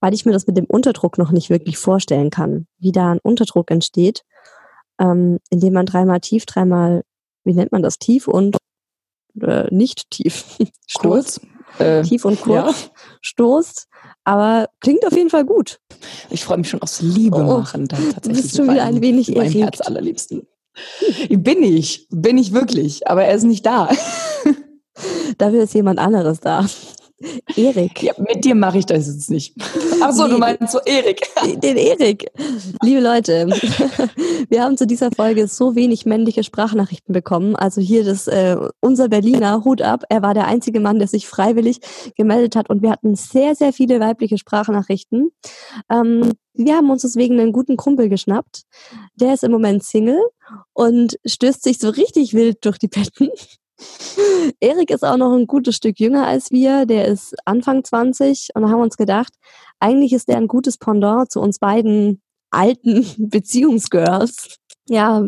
weil 0.00 0.12
ich 0.12 0.26
mir 0.26 0.32
das 0.32 0.46
mit 0.46 0.56
dem 0.56 0.66
Unterdruck 0.66 1.18
noch 1.18 1.30
nicht 1.30 1.50
wirklich 1.50 1.78
vorstellen 1.78 2.30
kann, 2.30 2.66
wie 2.78 2.92
da 2.92 3.12
ein 3.12 3.20
Unterdruck 3.22 3.70
entsteht, 3.70 4.24
ähm, 4.98 5.38
indem 5.50 5.72
man 5.72 5.86
dreimal 5.86 6.20
tief, 6.20 6.46
dreimal, 6.46 7.04
wie 7.44 7.54
nennt 7.54 7.70
man 7.72 7.82
das, 7.82 7.98
tief 7.98 8.26
und 8.26 8.56
äh, 9.40 9.72
nicht 9.72 10.10
tief, 10.10 10.58
Kurz. 10.98 11.40
Äh, 11.78 12.02
tief 12.02 12.24
und 12.24 12.40
kurz 12.40 12.84
ja. 12.84 12.90
stoßt, 13.22 13.88
aber 14.24 14.68
klingt 14.80 15.06
auf 15.06 15.14
jeden 15.14 15.28
Fall 15.30 15.44
gut. 15.44 15.78
Ich 16.30 16.42
freue 16.44 16.58
mich 16.58 16.70
schon 16.70 16.80
aufs 16.80 17.02
Liebe 17.02 17.36
Oh, 17.36 17.58
machen 17.58 17.86
dann 17.86 18.00
du 18.00 18.12
tatsächlich. 18.12 18.42
bist 18.44 18.56
schon 18.56 18.70
wieder 18.70 18.84
ein 18.84 19.02
wenig 19.02 19.34
erregt. 19.36 19.54
Herz 19.56 19.80
allerliebsten. 19.82 20.46
Bin 21.28 21.62
ich, 21.62 22.06
bin 22.10 22.38
ich 22.38 22.52
wirklich, 22.52 23.06
aber 23.08 23.24
er 23.24 23.34
ist 23.34 23.44
nicht 23.44 23.64
da. 23.64 23.88
Dafür 25.38 25.64
ist 25.64 25.74
jemand 25.74 25.98
anderes 25.98 26.40
da. 26.40 26.66
Erik. 27.56 28.02
Ja, 28.02 28.12
mit 28.18 28.44
dir 28.44 28.54
mache 28.54 28.78
ich 28.78 28.86
das 28.86 29.06
jetzt 29.06 29.30
nicht. 29.30 29.54
Ach 30.02 30.12
so, 30.12 30.26
du 30.26 30.34
Nee. 30.34 30.38
meinst 30.38 30.70
so 30.72 30.80
Erik. 30.84 31.22
Den 31.62 31.76
Erik. 31.76 32.30
Liebe 32.82 33.00
Leute, 33.00 33.46
wir 34.48 34.62
haben 34.62 34.76
zu 34.76 34.86
dieser 34.86 35.10
Folge 35.10 35.48
so 35.48 35.74
wenig 35.74 36.04
männliche 36.04 36.44
Sprachnachrichten 36.44 37.12
bekommen. 37.12 37.56
Also 37.56 37.80
hier 37.80 38.04
das 38.04 38.26
äh, 38.26 38.56
unser 38.80 39.08
Berliner 39.08 39.64
Hut 39.64 39.80
ab. 39.82 40.04
Er 40.10 40.22
war 40.22 40.34
der 40.34 40.46
einzige 40.46 40.80
Mann, 40.80 40.98
der 40.98 41.08
sich 41.08 41.26
freiwillig 41.26 41.78
gemeldet 42.16 42.54
hat 42.56 42.68
und 42.68 42.82
wir 42.82 42.90
hatten 42.90 43.14
sehr 43.16 43.54
sehr 43.54 43.72
viele 43.72 43.98
weibliche 44.00 44.36
Sprachnachrichten. 44.38 45.30
Ähm, 45.90 46.32
wir 46.52 46.76
haben 46.76 46.90
uns 46.90 47.02
deswegen 47.02 47.38
einen 47.40 47.52
guten 47.52 47.76
Kumpel 47.76 48.08
geschnappt. 48.08 48.62
Der 49.14 49.34
ist 49.34 49.44
im 49.44 49.52
Moment 49.52 49.84
Single 49.84 50.20
und 50.72 51.18
stößt 51.26 51.62
sich 51.62 51.78
so 51.78 51.88
richtig 51.90 52.34
wild 52.34 52.64
durch 52.64 52.78
die 52.78 52.88
Betten. 52.88 53.30
Erik 54.60 54.90
ist 54.90 55.04
auch 55.04 55.16
noch 55.16 55.32
ein 55.34 55.46
gutes 55.46 55.76
Stück 55.76 55.98
jünger 56.00 56.26
als 56.26 56.50
wir. 56.50 56.86
Der 56.86 57.06
ist 57.06 57.34
Anfang 57.44 57.84
20 57.84 58.50
und 58.54 58.62
da 58.62 58.68
haben 58.68 58.78
wir 58.78 58.84
uns 58.84 58.96
gedacht, 58.96 59.32
eigentlich 59.80 60.12
ist 60.12 60.28
der 60.28 60.36
ein 60.38 60.48
gutes 60.48 60.78
Pendant 60.78 61.30
zu 61.30 61.40
uns 61.40 61.58
beiden 61.58 62.22
alten 62.50 63.06
Beziehungsgirls. 63.18 64.56
Ja, 64.88 65.18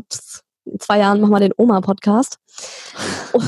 in 0.65 0.81
zwei 0.81 0.99
Jahren 0.99 1.21
machen 1.21 1.33
wir 1.33 1.41
den 1.41 1.53
Oma-Podcast. 1.57 2.37
Und 3.33 3.45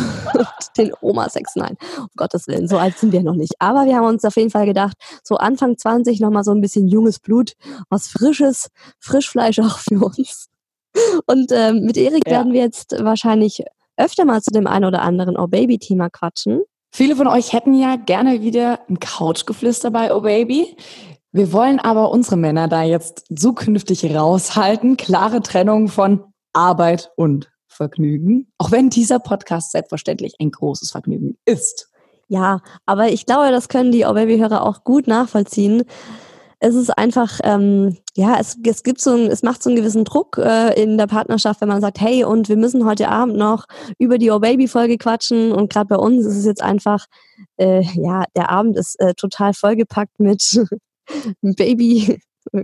den 0.77 0.93
Oma-Sex, 1.01 1.57
nein, 1.57 1.77
um 1.99 2.09
Gottes 2.17 2.47
Willen, 2.47 2.69
so 2.69 2.79
alt 2.79 2.97
sind 2.99 3.13
wir 3.13 3.23
noch 3.23 3.35
nicht. 3.35 3.55
Aber 3.59 3.85
wir 3.87 3.97
haben 3.97 4.07
uns 4.07 4.25
auf 4.25 4.37
jeden 4.37 4.51
Fall 4.51 4.67
gedacht, 4.67 4.95
so 5.25 5.37
Anfang 5.37 5.77
20 5.77 6.21
nochmal 6.21 6.45
so 6.45 6.53
ein 6.53 6.61
bisschen 6.61 6.89
junges 6.89 7.19
Blut, 7.19 7.53
was 7.89 8.09
Frisches, 8.09 8.69
Frischfleisch 8.99 9.59
auch 9.59 9.79
für 9.79 10.05
uns. 10.05 10.49
Und 11.27 11.53
ähm, 11.53 11.81
mit 11.85 11.97
Erik 11.97 12.23
Ja. 12.27 12.33
werden 12.39 12.53
wir 12.53 12.61
jetzt 12.63 12.93
wahrscheinlich 13.03 13.65
öfter 14.01 14.25
mal 14.25 14.43
zu 14.43 14.51
dem 14.51 14.67
einen 14.67 14.85
oder 14.85 15.03
anderen 15.03 15.37
Oh 15.37 15.47
Baby-Thema 15.47 16.11
quatschen. 16.11 16.63
Viele 16.93 17.15
von 17.15 17.29
euch 17.29 17.53
hätten 17.53 17.75
ja 17.75 17.97
gerne 17.97 18.43
wieder 18.43 18.81
ein 18.89 18.99
Couchgeflüster 18.99 19.91
bei 19.91 20.15
Oh 20.15 20.23
Baby. 20.23 20.77
Wir 21.33 21.53
wollen 21.53 21.79
aber 21.79 22.11
unsere 22.11 22.37
Männer 22.37 22.67
da 22.67 22.83
jetzt 22.83 23.27
zukünftig 23.35 24.13
raushalten. 24.15 24.97
Klare 24.97 25.43
Trennung 25.43 25.89
von 25.89 26.25
Arbeit 26.53 27.13
und 27.17 27.51
Vergnügen. 27.69 28.53
Auch 28.59 28.73
wenn 28.73 28.91
dieser 28.91 29.21
Podcast 29.21 29.71
selbstverständlich 29.71 30.35
ein 30.41 30.51
großes 30.51 30.91
Vergnügen 30.91 31.39
ist. 31.45 31.89
Ja, 32.27 32.61
aber 32.87 33.09
ich 33.09 33.27
glaube, 33.27 33.51
das 33.51 33.69
können 33.69 33.93
die 33.93 34.05
Oh 34.05 34.13
Baby-Hörer 34.13 34.63
auch 34.65 34.83
gut 34.83 35.07
nachvollziehen. 35.07 35.85
Es 36.63 36.75
ist 36.75 36.91
einfach, 36.91 37.41
ähm, 37.43 37.97
ja, 38.15 38.37
es, 38.39 38.59
es 38.67 38.83
gibt 38.83 39.01
so 39.01 39.13
ein, 39.13 39.27
es 39.29 39.43
macht 39.43 39.63
so 39.63 39.71
einen 39.71 39.77
gewissen 39.77 40.05
Druck 40.05 40.37
äh, 40.37 40.81
in 40.81 40.99
der 40.99 41.07
Partnerschaft, 41.07 41.63
wenn 41.63 41.69
man 41.69 41.81
sagt, 41.81 42.01
hey, 42.01 42.23
und 42.23 42.51
wir 42.51 42.57
müssen 42.57 42.85
heute 42.85 43.09
Abend 43.09 43.37
noch 43.37 43.65
über 43.99 44.19
die 44.19 44.31
Oh 44.31 44.41
Baby-Folge 44.41 44.99
quatschen. 44.99 45.53
Und 45.53 45.73
gerade 45.73 45.89
bei 45.89 45.97
uns 45.97 46.27
ist 46.27 46.37
es 46.37 46.45
jetzt 46.45 46.63
einfach, 46.63 47.07
äh, 47.57 47.83
ja, 47.95 48.25
der 48.37 48.51
Abend 48.51 48.77
ist 48.77 49.01
äh, 49.01 49.15
total 49.15 49.55
vollgepackt 49.55 50.21
mit 50.21 50.61
Baby. 51.43 52.21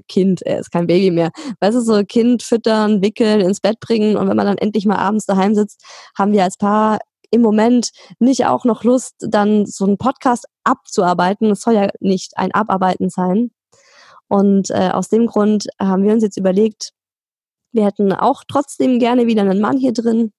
Kind, 0.09 0.43
er 0.43 0.59
ist 0.61 0.71
kein 0.71 0.87
Baby 0.87 1.11
mehr. 1.11 1.31
Weißt 1.61 1.77
du, 1.77 1.81
so 1.81 2.03
Kind 2.05 2.43
füttern, 2.43 3.03
wickeln, 3.03 3.41
ins 3.41 3.61
Bett 3.61 3.79
bringen 3.79 4.17
und 4.17 4.29
wenn 4.29 4.37
man 4.37 4.47
dann 4.47 4.59
endlich 4.59 4.87
mal 4.87 4.97
abends 4.97 5.27
daheim 5.27 5.55
sitzt, 5.55 5.83
haben 6.19 6.33
wir 6.33 6.43
als 6.45 6.57
Paar 6.57 6.99
im 7.31 7.43
Moment 7.43 7.91
nicht 8.19 8.47
auch 8.47 8.65
noch 8.65 8.85
Lust, 8.85 9.15
dann 9.21 9.67
so 9.67 9.85
einen 9.85 9.99
Podcast 9.99 10.47
abzuarbeiten. 10.65 11.51
Es 11.51 11.61
soll 11.61 11.75
ja 11.75 11.89
nicht 12.01 12.37
ein 12.37 12.53
Abarbeiten 12.53 13.11
sein. 13.11 13.51
Und 14.29 14.71
äh, 14.71 14.91
aus 14.93 15.09
dem 15.09 15.27
Grund 15.27 15.67
haben 15.81 16.03
wir 16.03 16.13
uns 16.13 16.23
jetzt 16.23 16.37
überlegt, 16.37 16.93
wir 17.73 17.85
hätten 17.85 18.13
auch 18.13 18.43
trotzdem 18.49 18.99
gerne 18.99 19.27
wieder 19.27 19.43
einen 19.43 19.61
Mann 19.61 19.77
hier 19.77 19.93
drin 19.93 20.33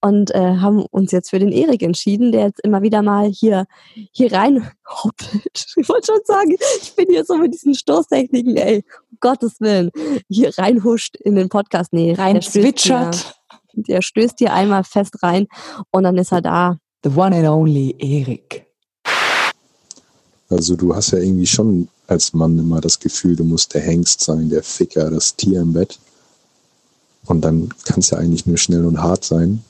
und 0.00 0.34
äh, 0.34 0.56
haben 0.58 0.84
uns 0.90 1.10
jetzt 1.10 1.30
für 1.30 1.38
den 1.38 1.50
Erik 1.50 1.82
entschieden, 1.82 2.32
der 2.32 2.46
jetzt 2.46 2.60
immer 2.62 2.82
wieder 2.82 3.02
mal 3.02 3.28
hier 3.28 3.66
hier 4.12 4.32
rein 4.32 4.70
hoppelt. 4.86 5.66
Ich 5.76 5.88
wollte 5.88 6.12
schon 6.12 6.20
sagen, 6.24 6.56
ich 6.80 6.94
bin 6.94 7.06
hier 7.08 7.24
so 7.24 7.36
mit 7.36 7.54
diesen 7.54 7.74
Stoßtechniken, 7.74 8.56
ey, 8.56 8.84
um 9.10 9.18
Gottes 9.20 9.60
Willen, 9.60 9.90
hier 10.28 10.56
reinhuscht 10.56 11.16
in 11.16 11.34
den 11.34 11.48
Podcast. 11.48 11.92
Nee, 11.92 12.14
Rein 12.14 12.34
der 12.34 12.42
zwitschert. 12.42 13.34
Der 13.74 14.02
stößt 14.02 14.38
hier 14.38 14.52
einmal 14.52 14.84
fest 14.84 15.22
rein 15.22 15.46
und 15.90 16.02
dann 16.02 16.18
ist 16.18 16.30
er 16.30 16.42
da. 16.42 16.76
The 17.04 17.10
one 17.10 17.34
and 17.34 17.48
only 17.48 17.96
Erik. 17.98 18.66
Also 20.50 20.76
du 20.76 20.94
hast 20.94 21.12
ja 21.12 21.18
irgendwie 21.18 21.46
schon 21.46 21.88
als 22.12 22.32
Mann 22.32 22.58
immer 22.58 22.80
das 22.80 23.00
Gefühl, 23.00 23.36
du 23.36 23.44
musst 23.44 23.74
der 23.74 23.80
Hengst 23.80 24.20
sein, 24.20 24.48
der 24.48 24.62
Ficker, 24.62 25.10
das 25.10 25.34
Tier 25.36 25.60
im 25.60 25.72
Bett. 25.72 25.98
Und 27.24 27.42
dann 27.42 27.70
kann 27.84 28.00
es 28.00 28.10
ja 28.10 28.18
eigentlich 28.18 28.46
nur 28.46 28.58
schnell 28.58 28.84
und 28.84 29.02
hart 29.02 29.24
sein. 29.24 29.64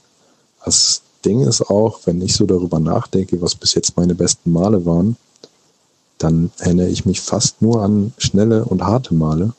Das 0.64 1.02
Ding 1.24 1.40
ist 1.40 1.62
auch, 1.62 2.00
wenn 2.04 2.20
ich 2.20 2.34
so 2.34 2.46
darüber 2.46 2.80
nachdenke, 2.80 3.40
was 3.40 3.54
bis 3.54 3.74
jetzt 3.74 3.96
meine 3.96 4.14
besten 4.14 4.52
Male 4.52 4.84
waren, 4.84 5.16
dann 6.18 6.50
erinnere 6.58 6.88
ich 6.88 7.04
mich 7.04 7.20
fast 7.20 7.62
nur 7.62 7.82
an 7.82 8.12
schnelle 8.18 8.64
und 8.64 8.82
harte 8.82 9.14
Male. 9.14 9.54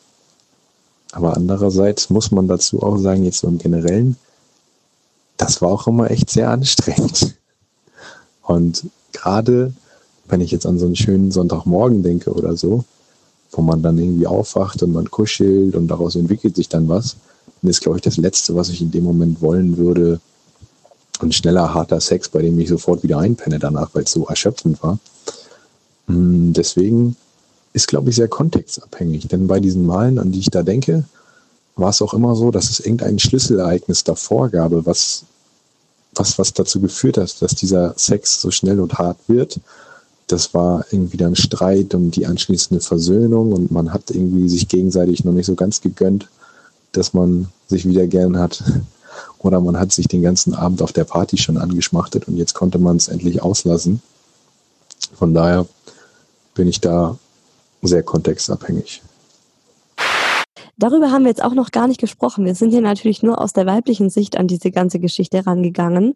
Aber 1.11 1.35
andererseits 1.35 2.09
muss 2.09 2.31
man 2.31 2.47
dazu 2.47 2.81
auch 2.81 2.97
sagen, 2.97 3.23
jetzt 3.23 3.39
so 3.39 3.47
im 3.47 3.59
Generellen, 3.59 4.17
das 5.37 5.61
war 5.61 5.69
auch 5.69 5.87
immer 5.87 6.09
echt 6.09 6.29
sehr 6.29 6.49
anstrengend. 6.49 7.35
Und 8.41 8.85
gerade 9.11 9.73
wenn 10.27 10.41
ich 10.41 10.51
jetzt 10.51 10.65
an 10.65 10.79
so 10.79 10.85
einen 10.85 10.95
schönen 10.95 11.31
Sonntagmorgen 11.31 12.03
denke 12.03 12.31
oder 12.31 12.55
so, 12.55 12.85
wo 13.51 13.61
man 13.61 13.81
dann 13.81 13.97
irgendwie 13.97 14.27
aufwacht 14.27 14.81
und 14.83 14.93
man 14.93 15.11
kuschelt 15.11 15.75
und 15.75 15.87
daraus 15.87 16.15
entwickelt 16.15 16.55
sich 16.55 16.69
dann 16.69 16.87
was, 16.89 17.17
dann 17.61 17.69
ist, 17.69 17.81
glaube 17.81 17.97
ich, 17.97 18.03
das 18.03 18.17
Letzte, 18.17 18.55
was 18.55 18.69
ich 18.69 18.81
in 18.81 18.91
dem 18.91 19.03
Moment 19.03 19.41
wollen 19.41 19.77
würde, 19.77 20.19
und 21.21 21.33
schneller, 21.33 21.73
harter 21.73 22.01
Sex, 22.01 22.29
bei 22.29 22.41
dem 22.41 22.59
ich 22.59 22.69
sofort 22.69 23.03
wieder 23.03 23.19
einpenne 23.19 23.59
danach, 23.59 23.89
weil 23.93 24.03
es 24.03 24.11
so 24.11 24.25
erschöpfend 24.25 24.81
war. 24.83 24.99
Mm, 26.07 26.53
deswegen 26.53 27.15
ist, 27.71 27.87
glaube 27.87 28.09
ich, 28.09 28.15
sehr 28.15 28.27
kontextabhängig. 28.27 29.27
Denn 29.27 29.47
bei 29.47 29.59
diesen 29.59 29.85
Malen, 29.85 30.19
an 30.19 30.31
die 30.31 30.39
ich 30.39 30.49
da 30.49 30.63
denke, 30.63 31.05
war 31.75 31.89
es 31.89 32.01
auch 32.01 32.13
immer 32.13 32.35
so, 32.35 32.51
dass 32.51 32.69
es 32.69 32.79
irgendein 32.79 33.19
Schlüsselereignis 33.19 34.03
davor 34.03 34.49
gab, 34.49 34.71
was, 34.85 35.23
was, 36.13 36.37
was 36.37 36.53
dazu 36.53 36.79
geführt 36.79 37.17
hat, 37.17 37.41
dass 37.41 37.55
dieser 37.55 37.93
Sex 37.97 38.41
so 38.41 38.51
schnell 38.51 38.79
und 38.79 38.93
hart 38.93 39.17
wird. 39.27 39.59
Das 40.33 40.55
war 40.55 40.83
irgendwie 40.89 41.17
dann 41.17 41.35
Streit 41.35 41.93
und 41.93 42.15
die 42.15 42.25
anschließende 42.25 42.81
Versöhnung 42.81 43.53
und 43.53 43.69
man 43.69 43.93
hat 43.93 44.09
irgendwie 44.09 44.49
sich 44.49 44.67
gegenseitig 44.67 45.23
noch 45.23 45.31
nicht 45.31 45.45
so 45.45 45.53
ganz 45.53 45.79
gegönnt, 45.79 46.27
dass 46.91 47.13
man 47.13 47.49
sich 47.67 47.87
wieder 47.87 48.07
gern 48.07 48.39
hat. 48.39 48.63
Oder 49.37 49.61
man 49.61 49.79
hat 49.79 49.91
sich 49.91 50.07
den 50.07 50.23
ganzen 50.23 50.55
Abend 50.55 50.81
auf 50.81 50.91
der 50.91 51.03
Party 51.03 51.37
schon 51.37 51.59
angeschmachtet 51.59 52.27
und 52.27 52.35
jetzt 52.35 52.55
konnte 52.55 52.79
man 52.79 52.97
es 52.97 53.09
endlich 53.09 53.43
auslassen. 53.43 54.01
Von 55.13 55.35
daher 55.35 55.67
bin 56.55 56.67
ich 56.67 56.81
da 56.81 57.15
sehr 57.83 58.01
kontextabhängig. 58.01 59.03
Darüber 60.79 61.11
haben 61.11 61.25
wir 61.25 61.29
jetzt 61.29 61.43
auch 61.43 61.53
noch 61.53 61.69
gar 61.69 61.87
nicht 61.87 61.99
gesprochen. 61.99 62.43
Wir 62.43 62.55
sind 62.55 62.71
hier 62.71 62.81
natürlich 62.81 63.21
nur 63.21 63.39
aus 63.39 63.53
der 63.53 63.67
weiblichen 63.67 64.09
Sicht 64.09 64.35
an 64.35 64.47
diese 64.47 64.71
ganze 64.71 64.97
Geschichte 64.97 65.45
rangegangen. 65.45 66.15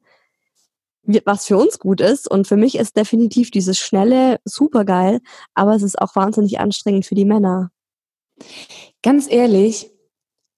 Was 1.25 1.45
für 1.45 1.57
uns 1.57 1.79
gut 1.79 2.01
ist. 2.01 2.29
Und 2.29 2.47
für 2.47 2.57
mich 2.57 2.75
ist 2.75 2.97
definitiv 2.97 3.51
dieses 3.51 3.79
Schnelle 3.79 4.39
super 4.43 4.85
geil, 4.85 5.19
aber 5.53 5.75
es 5.75 5.83
ist 5.83 5.99
auch 5.99 6.15
wahnsinnig 6.15 6.59
anstrengend 6.59 7.05
für 7.05 7.15
die 7.15 7.25
Männer. 7.25 7.71
Ganz 9.03 9.29
ehrlich, 9.29 9.89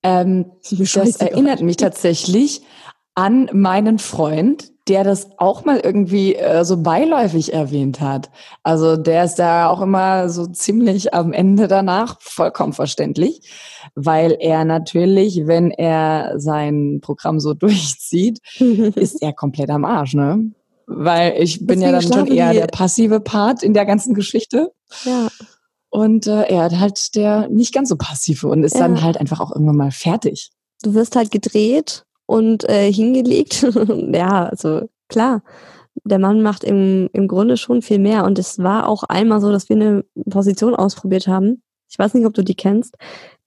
ähm, 0.04 0.52
das 0.70 1.16
erinnert 1.18 1.62
mich 1.62 1.78
tatsächlich 1.78 2.62
an 3.16 3.50
meinen 3.54 4.00
Freund, 4.00 4.72
der 4.90 5.04
das 5.04 5.30
auch 5.38 5.66
mal 5.66 5.80
irgendwie 5.80 6.36
äh, 6.36 6.66
so 6.66 6.82
beiläufig 6.82 7.54
erwähnt 7.54 8.02
hat. 8.02 8.32
Also 8.64 8.98
der 8.98 9.24
ist 9.24 9.36
da 9.36 9.70
auch 9.70 9.82
immer 9.82 10.30
so 10.30 10.48
ziemlich 10.48 11.14
am 11.14 11.32
Ende 11.32 11.68
danach, 11.68 12.20
vollkommen 12.20 12.74
verständlich, 12.74 13.42
weil 13.94 14.36
er 14.40 14.66
natürlich, 14.66 15.46
wenn 15.46 15.70
er 15.70 16.40
sein 16.40 17.00
Programm 17.02 17.40
so 17.40 17.54
durchzieht, 17.56 18.40
ist 18.60 19.22
er 19.22 19.34
komplett 19.34 19.70
am 19.70 19.86
Arsch, 19.86 20.16
ne? 20.16 20.52
Weil 20.88 21.36
ich 21.40 21.60
bin 21.60 21.80
Deswegen 21.80 21.82
ja 21.82 21.92
dann 21.92 22.02
schon 22.02 22.28
eher 22.28 22.54
der 22.54 22.66
passive 22.66 23.20
Part 23.20 23.62
in 23.62 23.76
der 23.76 23.86
ganzen 23.86 24.16
Geschichte. 24.16 24.72
Ja. 25.06 25.28
Und 25.90 26.26
äh, 26.26 26.46
er 26.46 26.64
hat 26.64 26.80
halt 26.80 27.16
der 27.16 27.48
nicht 27.50 27.76
ganz 27.76 27.90
so 27.90 27.96
passive 27.96 28.48
und 28.48 28.64
ist 28.64 28.74
ja. 28.74 28.82
dann 28.82 29.04
halt 29.04 29.18
einfach 29.18 29.40
auch 29.40 29.52
irgendwann 29.52 29.78
mal 29.78 29.92
fertig. 29.92 30.50
Du 30.82 30.96
wirst 30.96 31.16
halt 31.16 31.30
gedreht 31.30 32.06
und 32.30 32.70
äh, 32.70 32.94
hingelegt. 32.94 33.64
ja, 34.14 34.46
also 34.46 34.88
klar, 35.08 35.42
der 36.04 36.20
Mann 36.20 36.44
macht 36.44 36.64
im, 36.64 37.10
im 37.12 37.28
Grunde 37.28 37.58
schon 37.58 37.82
viel 37.82 37.98
mehr. 37.98 38.24
Und 38.24 38.38
es 38.38 38.60
war 38.60 38.88
auch 38.88 39.02
einmal 39.04 39.42
so, 39.42 39.52
dass 39.52 39.68
wir 39.68 39.76
eine 39.76 40.06
Position 40.30 40.76
ausprobiert 40.76 41.28
haben. 41.28 41.64
Ich 41.90 41.98
weiß 41.98 42.14
nicht, 42.14 42.28
ob 42.28 42.36
du 42.36 42.44
die 42.44 42.54
kennst. 42.54 42.96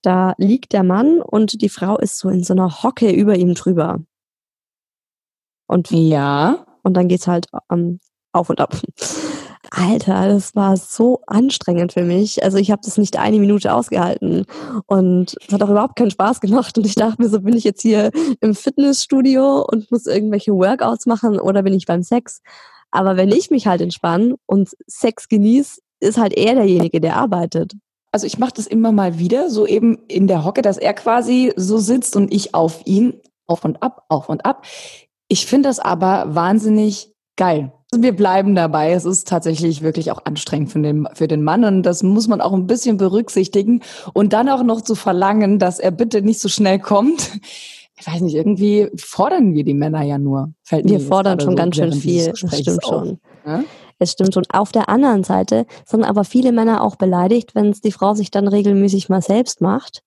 Da 0.03 0.35
liegt 0.37 0.73
der 0.73 0.83
Mann 0.83 1.23
und 1.23 1.63
die 1.63 1.69
Frau 1.69 1.97
ist 1.97 2.19
so 2.19 2.29
in 2.29 2.43
so 2.43 2.55
einer 2.55 2.83
Hocke 2.83 3.13
über 3.13 3.37
ihm 3.37 3.55
drüber. 3.55 4.01
Und 5.69 5.93
ja. 5.93 6.67
Und 6.83 6.95
dann 6.95 7.07
geht's 7.07 7.29
halt 7.29 7.47
ähm, 7.71 8.01
auf 8.33 8.51
und 8.51 8.61
ab. 8.61 8.77
Alter, 9.75 10.29
das 10.29 10.55
war 10.55 10.77
so 10.77 11.23
anstrengend 11.27 11.95
für 11.95 12.03
mich. 12.03 12.45
Also 12.45 12.59
ich 12.59 12.71
habe 12.71 12.83
das 12.85 12.99
nicht 12.99 13.19
eine 13.19 13.39
Minute 13.39 13.73
ausgehalten 13.73 14.45
und 14.87 15.35
es 15.47 15.53
hat 15.53 15.63
auch 15.63 15.71
überhaupt 15.71 15.97
keinen 15.97 16.11
Spaß 16.11 16.43
gemacht. 16.43 16.77
Und 16.77 16.85
ich 16.85 16.95
dachte 16.95 17.23
mir 17.23 17.31
so, 17.31 17.41
bin 17.41 17.57
ich 17.57 17.65
jetzt 17.65 17.81
hier 17.81 18.11
im 18.41 18.55
Fitnessstudio 18.55 19.65
und 19.67 19.91
muss 19.91 20.07
irgendwelche 20.07 20.53
Workouts 20.53 21.07
machen 21.07 21.41
oder 21.41 21.63
bin 21.63 21.73
ich 21.73 21.87
beim 21.87 22.03
Sex? 22.03 22.43
Aber 22.91 23.17
wenn 23.17 23.31
ich 23.31 23.51
mich 23.51 23.67
halt 23.67 23.81
entspanne 23.81 24.35
und 24.45 24.69
Sex 24.87 25.29
genieße, 25.29 25.81
ist 26.01 26.19
halt 26.19 26.35
er 26.35 26.55
derjenige, 26.55 27.01
der 27.01 27.17
arbeitet. 27.17 27.73
Also 28.11 28.27
ich 28.27 28.39
mache 28.39 28.53
das 28.55 28.67
immer 28.67 28.93
mal 28.93 29.19
wieder, 29.19 29.49
so 29.49 29.67
eben 29.67 30.01
in 30.07 30.27
der 30.27 30.45
Hocke, 30.45 30.61
dass 30.61 30.77
er 30.77 30.93
quasi 30.93 31.55
so 31.57 31.79
sitzt 31.79 32.15
und 32.15 32.31
ich 32.31 32.55
auf 32.55 32.83
ihn, 32.85 33.15
auf 33.47 33.65
und 33.65 33.83
ab, 33.83 34.05
auf 34.11 34.29
und 34.29 34.45
ab. 34.45 34.67
Ich 35.29 35.47
finde 35.47 35.71
das 35.71 35.79
aber 35.79 36.35
wahnsinnig 36.35 37.15
geil. 37.37 37.73
Wir 37.95 38.17
bleiben 38.17 38.55
dabei. 38.55 38.93
Es 38.93 39.05
ist 39.05 39.29
tatsächlich 39.29 39.83
wirklich 39.83 40.11
auch 40.11 40.25
anstrengend 40.25 40.73
für 40.73 40.81
den, 40.81 41.07
für 41.13 41.29
den 41.29 41.43
Mann 41.43 41.65
und 41.65 41.83
das 41.83 42.03
muss 42.03 42.27
man 42.27 42.41
auch 42.41 42.53
ein 42.53 42.67
bisschen 42.67 42.97
berücksichtigen 42.97 43.83
und 44.15 44.33
dann 44.33 44.49
auch 44.49 44.63
noch 44.63 44.81
zu 44.81 44.95
verlangen, 44.95 45.59
dass 45.59 45.79
er 45.79 45.91
bitte 45.91 46.23
nicht 46.23 46.41
so 46.41 46.49
schnell 46.49 46.79
kommt. 46.79 47.33
Ich 47.99 48.07
weiß 48.07 48.23
nicht, 48.23 48.35
irgendwie 48.35 48.91
fordern 48.97 49.55
wir 49.55 49.63
die 49.63 49.75
Männer 49.75 50.03
ja 50.03 50.19
nur. 50.19 50.53
Fällt 50.65 50.89
wir 50.89 50.99
fordern 50.99 51.39
schon 51.39 51.51
so 51.51 51.57
ganz 51.57 51.77
schön 51.77 51.93
viel. 51.93 52.33
Das 52.33 52.59
stimmt 52.59 52.85
schon. 52.85 53.21
Ja? 53.47 53.63
Es 53.99 54.13
stimmt 54.13 54.35
schon. 54.35 54.45
Auf 54.53 54.73
der 54.73 54.89
anderen 54.89 55.23
Seite 55.23 55.67
sind 55.85 56.03
aber 56.03 56.25
viele 56.25 56.51
Männer 56.51 56.83
auch 56.83 56.97
beleidigt, 56.97 57.55
wenn 57.55 57.69
es 57.69 57.81
die 57.81 57.93
Frau 57.93 58.15
sich 58.15 58.33
dann 58.33 58.49
regelmäßig 58.49 59.09
mal 59.09 59.23
selbst 59.23 59.61
macht. 59.61 60.03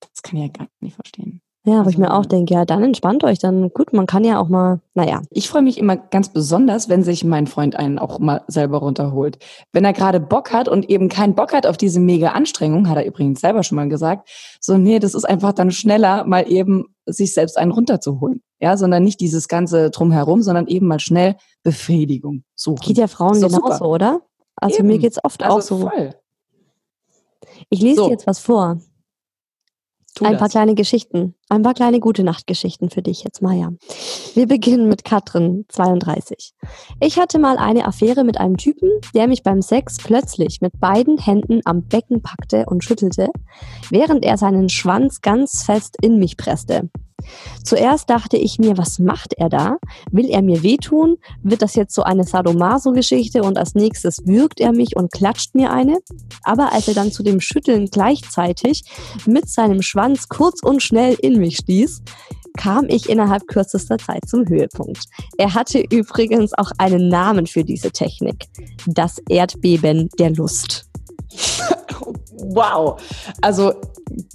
Das 0.00 0.22
kann 0.22 0.40
ich 0.40 0.46
ja 0.46 0.52
gar 0.52 0.68
nicht 0.80 0.94
verstehen. 0.94 1.40
Ja, 1.64 1.74
wo 1.74 1.78
also, 1.78 1.90
ich 1.90 1.98
mir 1.98 2.14
auch 2.14 2.24
denke, 2.24 2.54
ja, 2.54 2.64
dann 2.64 2.82
entspannt 2.82 3.22
euch. 3.22 3.38
Dann 3.38 3.68
gut, 3.70 3.92
man 3.92 4.06
kann 4.06 4.24
ja 4.24 4.40
auch 4.40 4.48
mal, 4.48 4.80
naja. 4.94 5.20
Ich 5.30 5.48
freue 5.48 5.60
mich 5.60 5.76
immer 5.76 5.96
ganz 5.96 6.30
besonders, 6.30 6.88
wenn 6.88 7.02
sich 7.02 7.22
mein 7.22 7.46
Freund 7.46 7.76
einen 7.76 7.98
auch 7.98 8.18
mal 8.18 8.42
selber 8.46 8.78
runterholt. 8.78 9.38
Wenn 9.72 9.84
er 9.84 9.92
gerade 9.92 10.20
Bock 10.20 10.52
hat 10.52 10.68
und 10.68 10.88
eben 10.88 11.10
keinen 11.10 11.34
Bock 11.34 11.52
hat 11.52 11.66
auf 11.66 11.76
diese 11.76 12.00
mega 12.00 12.30
Anstrengung, 12.30 12.88
hat 12.88 12.96
er 12.96 13.04
übrigens 13.04 13.42
selber 13.42 13.62
schon 13.62 13.76
mal 13.76 13.90
gesagt, 13.90 14.30
so, 14.58 14.78
nee, 14.78 14.98
das 14.98 15.14
ist 15.14 15.26
einfach 15.26 15.52
dann 15.52 15.70
schneller, 15.70 16.24
mal 16.24 16.50
eben 16.50 16.86
sich 17.04 17.34
selbst 17.34 17.58
einen 17.58 17.72
runterzuholen. 17.72 18.42
Ja, 18.58 18.76
sondern 18.76 19.02
nicht 19.02 19.20
dieses 19.20 19.48
ganze 19.48 19.90
Drumherum, 19.90 20.42
sondern 20.42 20.66
eben 20.66 20.86
mal 20.86 21.00
schnell 21.00 21.36
Befriedigung 21.62 22.44
suchen. 22.54 22.80
Geht 22.86 22.98
ja 22.98 23.06
Frauen 23.06 23.34
genauso, 23.34 23.56
super. 23.56 23.88
oder? 23.88 24.20
Also 24.56 24.78
eben. 24.78 24.88
mir 24.88 24.98
geht's 24.98 25.22
oft 25.22 25.42
also 25.42 25.56
auch 25.56 25.62
so. 25.62 25.88
Voll. 25.88 26.14
Ich 27.68 27.80
lese 27.80 27.96
so. 27.96 28.04
dir 28.06 28.12
jetzt 28.12 28.26
was 28.26 28.38
vor. 28.38 28.80
Tu 30.14 30.24
ein 30.24 30.32
das. 30.32 30.40
paar 30.40 30.48
kleine 30.48 30.74
Geschichten, 30.74 31.34
ein 31.50 31.62
paar 31.62 31.74
kleine 31.74 32.00
gute 32.00 32.22
Nachtgeschichten 32.22 32.90
für 32.90 33.02
dich 33.02 33.24
jetzt, 33.24 33.42
Maja. 33.42 33.70
Wir 34.34 34.46
beginnen 34.46 34.88
mit 34.88 35.04
Katrin, 35.04 35.64
32. 35.68 36.52
Ich 37.00 37.18
hatte 37.18 37.38
mal 37.38 37.58
eine 37.58 37.86
Affäre 37.86 38.24
mit 38.24 38.38
einem 38.38 38.56
Typen, 38.56 38.88
der 39.14 39.26
mich 39.26 39.42
beim 39.42 39.60
Sex 39.60 39.98
plötzlich 39.98 40.60
mit 40.60 40.78
beiden 40.78 41.18
Händen 41.18 41.60
am 41.64 41.82
Becken 41.82 42.22
packte 42.22 42.66
und 42.66 42.84
schüttelte, 42.84 43.30
während 43.90 44.24
er 44.24 44.38
seinen 44.38 44.68
Schwanz 44.68 45.20
ganz 45.20 45.64
fest 45.64 45.96
in 46.00 46.18
mich 46.18 46.36
presste. 46.36 46.88
Zuerst 47.64 48.10
dachte 48.10 48.36
ich 48.36 48.58
mir, 48.58 48.78
was 48.78 48.98
macht 48.98 49.34
er 49.34 49.48
da? 49.48 49.76
Will 50.10 50.28
er 50.28 50.42
mir 50.42 50.62
wehtun? 50.62 51.16
Wird 51.42 51.62
das 51.62 51.74
jetzt 51.74 51.94
so 51.94 52.02
eine 52.02 52.24
Sadomaso-Geschichte 52.24 53.42
und 53.42 53.58
als 53.58 53.74
nächstes 53.74 54.18
würgt 54.24 54.60
er 54.60 54.72
mich 54.72 54.96
und 54.96 55.12
klatscht 55.12 55.54
mir 55.54 55.70
eine? 55.70 55.98
Aber 56.42 56.72
als 56.72 56.88
er 56.88 56.94
dann 56.94 57.12
zu 57.12 57.22
dem 57.22 57.40
Schütteln 57.40 57.86
gleichzeitig 57.86 58.84
mit 59.26 59.48
seinem 59.48 59.82
Schwanz 59.82 60.28
kurz 60.28 60.62
und 60.62 60.82
schnell 60.82 61.16
in 61.20 61.39
mich 61.40 61.56
stieß, 61.56 62.02
kam 62.56 62.86
ich 62.88 63.08
innerhalb 63.08 63.46
kürzester 63.46 63.98
Zeit 63.98 64.28
zum 64.28 64.46
Höhepunkt. 64.48 65.04
Er 65.38 65.54
hatte 65.54 65.82
übrigens 65.90 66.52
auch 66.58 66.70
einen 66.78 67.08
Namen 67.08 67.46
für 67.46 67.64
diese 67.64 67.90
Technik. 67.90 68.48
Das 68.86 69.18
Erdbeben 69.28 70.08
der 70.18 70.30
Lust. 70.30 70.86
wow. 72.32 73.00
Also 73.40 73.72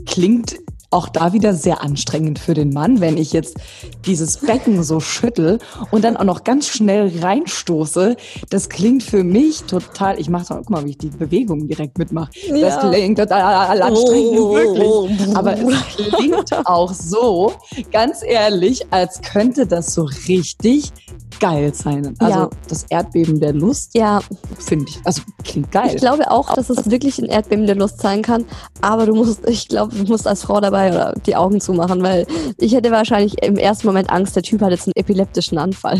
klingt 0.06 0.56
auch 0.92 1.10
da 1.10 1.34
wieder 1.34 1.54
sehr 1.54 1.82
anstrengend 1.82 2.40
für 2.40 2.54
den 2.54 2.72
Mann, 2.72 3.02
wenn 3.02 3.18
ich 3.18 3.34
jetzt 3.34 3.58
dieses 4.06 4.38
Becken 4.38 4.84
so 4.84 5.00
schüttel 5.00 5.60
und 5.92 6.04
dann 6.04 6.18
auch 6.18 6.24
noch 6.24 6.44
ganz 6.44 6.68
schnell 6.68 7.12
reinstoße. 7.22 8.16
Das 8.50 8.70
klingt 8.70 9.04
für 9.04 9.24
mich 9.24 9.64
total, 9.64 10.20
ich 10.20 10.30
mache 10.30 10.56
guck 10.56 10.70
mal, 10.70 10.86
wie 10.86 10.92
ich 10.92 10.98
die 10.98 11.10
Bewegung 11.10 11.68
direkt 11.68 11.98
mitmache. 11.98 12.32
Ja. 12.48 12.58
Das 12.58 12.92
klingt 12.92 13.20
total 13.20 13.82
anstrengend, 13.82 14.40
oh. 14.40 14.56
wirklich. 14.56 15.36
Aber 15.36 15.54
es 15.58 15.96
klingt 15.96 16.68
auch 16.68 16.94
so, 16.94 17.54
ganz 17.92 18.22
ehrlich, 18.24 18.86
als 18.92 19.22
könnte 19.22 19.66
das 19.66 19.94
so 19.94 20.08
richtig 20.28 20.92
geil 21.40 21.74
sein. 21.74 22.16
Also 22.20 22.40
ja. 22.40 22.50
das 22.68 22.86
Erdbeben 22.90 23.40
der 23.40 23.54
Lust, 23.54 23.92
ja. 23.94 24.22
finde 24.58 24.86
ich, 24.90 25.00
also 25.04 25.22
klingt 25.44 25.72
geil. 25.72 25.92
Ich 25.94 25.98
glaube 25.98 26.32
auch, 26.32 26.54
dass 26.54 26.70
es 26.70 26.90
wirklich 26.90 27.20
ein 27.20 27.26
Erdbeben 27.26 27.66
der 27.66 27.76
Lust 27.76 28.00
sein 28.00 28.22
kann, 28.22 28.46
aber 28.82 29.06
du 29.06 29.16
musst, 29.16 29.48
ich 29.48 29.68
glaube, 29.68 29.96
du 29.96 30.04
musst 30.04 30.28
als 30.28 30.44
Frau 30.44 30.62
dabei 30.62 30.85
oder 30.92 31.14
die 31.26 31.36
Augen 31.36 31.60
zumachen, 31.62 32.02
weil 32.04 32.26
ich 32.58 32.74
hätte 32.74 32.92
wahrscheinlich 32.92 33.42
im 33.44 33.58
ersten 33.58 33.88
Moment 33.88 34.10
Angst, 34.10 34.36
der 34.36 34.44
Typ 34.44 34.62
hat 34.62 34.72
jetzt 34.72 34.88
einen 34.88 34.96
epileptischen 34.96 35.58
Anfall. 35.58 36.00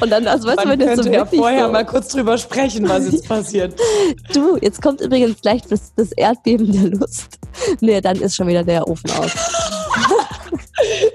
Und 0.00 0.10
dann, 0.10 0.26
also 0.26 0.48
weißt 0.48 0.64
Man 0.64 0.78
du, 0.78 0.86
wenn 0.86 0.96
jetzt 0.96 1.04
so 1.04 1.10
ja 1.10 1.26
vorher 1.26 1.66
so 1.66 1.72
mal 1.72 1.84
kurz 1.84 2.08
drüber 2.08 2.38
sprechen, 2.38 2.88
was 2.88 3.10
jetzt 3.10 3.28
passiert. 3.28 3.74
Du, 4.32 4.56
jetzt 4.60 4.80
kommt 4.82 5.00
übrigens 5.00 5.40
gleich 5.40 5.62
das, 5.62 5.94
das 5.94 6.12
Erdbeben 6.12 6.72
der 6.72 6.90
Lust. 6.98 7.38
Nee, 7.80 8.00
dann 8.00 8.16
ist 8.16 8.36
schon 8.36 8.46
wieder 8.46 8.64
der 8.64 8.86
Ofen 8.88 9.10
aus. 9.10 9.32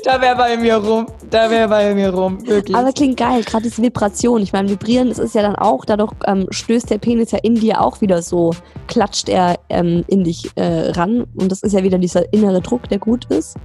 da 0.04 0.22
wäre 0.22 0.36
bei 0.36 0.58
mir 0.58 0.76
rum. 0.76 1.08
Da 1.30 1.50
wäre 1.50 1.68
bei 1.68 1.94
mir 1.94 2.14
rum. 2.14 2.46
Wirklich. 2.46 2.76
Aber 2.76 2.92
klingt 2.92 3.18
geil, 3.18 3.44
gerade 3.44 3.64
diese 3.64 3.82
Vibration. 3.82 4.42
Ich 4.42 4.54
meine, 4.54 4.70
vibrieren, 4.70 5.10
das 5.10 5.20
ist 5.20 5.36
ja 5.36 5.42
dann 5.42 5.56
auch, 5.56 5.86
dadurch 5.86 6.12
ähm, 6.26 6.48
stößt 6.50 6.90
der 6.90 6.98
Penis 6.98 7.32
ja 7.32 7.40
in 7.42 7.56
dir 7.56 7.82
auch 7.82 8.02
wieder 8.02 8.22
so, 8.22 8.52
klatscht 8.88 9.30
er 9.30 9.60
ähm, 9.70 10.04
in 10.08 10.24
dich 10.24 10.50
äh, 10.56 10.92
ran. 10.92 11.26
Und 11.36 11.52
das 11.52 11.64
ist 11.64 11.74
ja 11.74 11.84
wieder 11.84 11.98
dieser 11.98 12.32
innere 12.34 12.62
Druck, 12.62 12.90
der 12.90 13.00
gut 13.00 13.26
ist. 13.26 13.56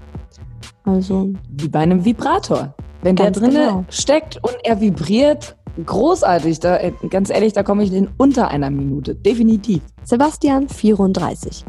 Also. 0.85 1.31
Wie 1.51 1.69
bei 1.69 1.81
einem 1.81 2.05
Vibrator. 2.05 2.75
Wenn 3.03 3.17
der 3.17 3.27
Ganz 3.27 3.39
drinne 3.39 3.67
genau. 3.67 3.85
steckt 3.89 4.39
und 4.43 4.57
er 4.65 4.81
vibriert, 4.81 5.57
großartig. 5.85 6.61
Da, 6.61 6.79
äh, 6.79 6.93
ganz 7.11 7.31
ehrlich, 7.31 7.53
da 7.53 7.63
komme 7.63 7.85
ich 7.85 7.93
in 7.93 8.09
unter 8.17 8.49
einer 8.49 8.71
Minute. 8.71 9.15
Definitiv. 9.15 9.83
Sebastian, 10.05 10.69
34. 10.69 11.65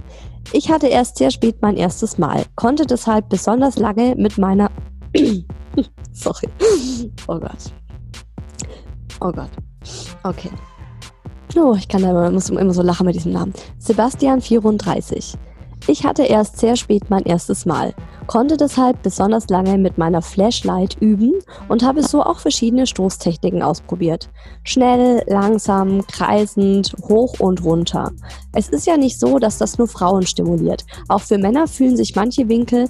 Ich 0.54 0.72
hatte 0.72 0.88
erst 0.88 1.18
sehr 1.18 1.32
spät 1.32 1.58
mein 1.62 1.78
erstes 1.78 2.18
Mal, 2.18 2.44
konnte 2.56 2.86
deshalb 2.86 3.30
besonders 3.30 3.78
lange 3.78 4.16
mit 4.16 4.38
meiner. 4.38 4.72
Sorry. 6.12 6.48
Oh 7.28 7.40
Gott. 7.40 7.72
Oh 9.20 9.32
Gott. 9.32 9.52
Okay. 10.24 10.50
Oh, 11.56 11.76
ich 11.78 11.88
kann 11.88 12.02
da 12.02 12.12
immer, 12.12 12.32
muss 12.32 12.50
immer 12.50 12.74
so 12.74 12.82
lachen 12.82 13.06
mit 13.06 13.16
diesem 13.16 13.34
Namen. 13.34 13.54
Sebastian, 13.80 14.42
34. 14.42 15.36
Ich 15.90 16.04
hatte 16.04 16.24
erst 16.24 16.60
sehr 16.60 16.76
spät 16.76 17.04
mein 17.10 17.24
erstes 17.24 17.66
Mal, 17.66 17.94
konnte 18.28 18.58
deshalb 18.58 19.02
besonders 19.04 19.48
lange 19.48 19.78
mit 19.78 19.98
meiner 19.98 20.22
Flashlight 20.22 20.98
üben 21.00 21.36
und 21.70 21.82
habe 21.82 22.04
so 22.04 22.22
auch 22.22 22.40
verschiedene 22.40 22.86
Stoßtechniken 22.86 23.64
ausprobiert. 23.64 24.30
Schnell, 24.64 25.24
langsam, 25.28 26.06
kreisend, 26.08 26.94
hoch 27.04 27.40
und 27.40 27.64
runter. 27.64 28.12
Es 28.54 28.68
ist 28.68 28.86
ja 28.86 28.98
nicht 28.98 29.18
so, 29.18 29.40
dass 29.40 29.60
das 29.60 29.78
nur 29.78 29.88
Frauen 29.88 30.28
stimuliert. 30.28 30.86
Auch 31.08 31.22
für 31.22 31.38
Männer 31.38 31.68
fühlen 31.68 31.96
sich 31.96 32.16
manche 32.16 32.50
Winkel 32.50 32.90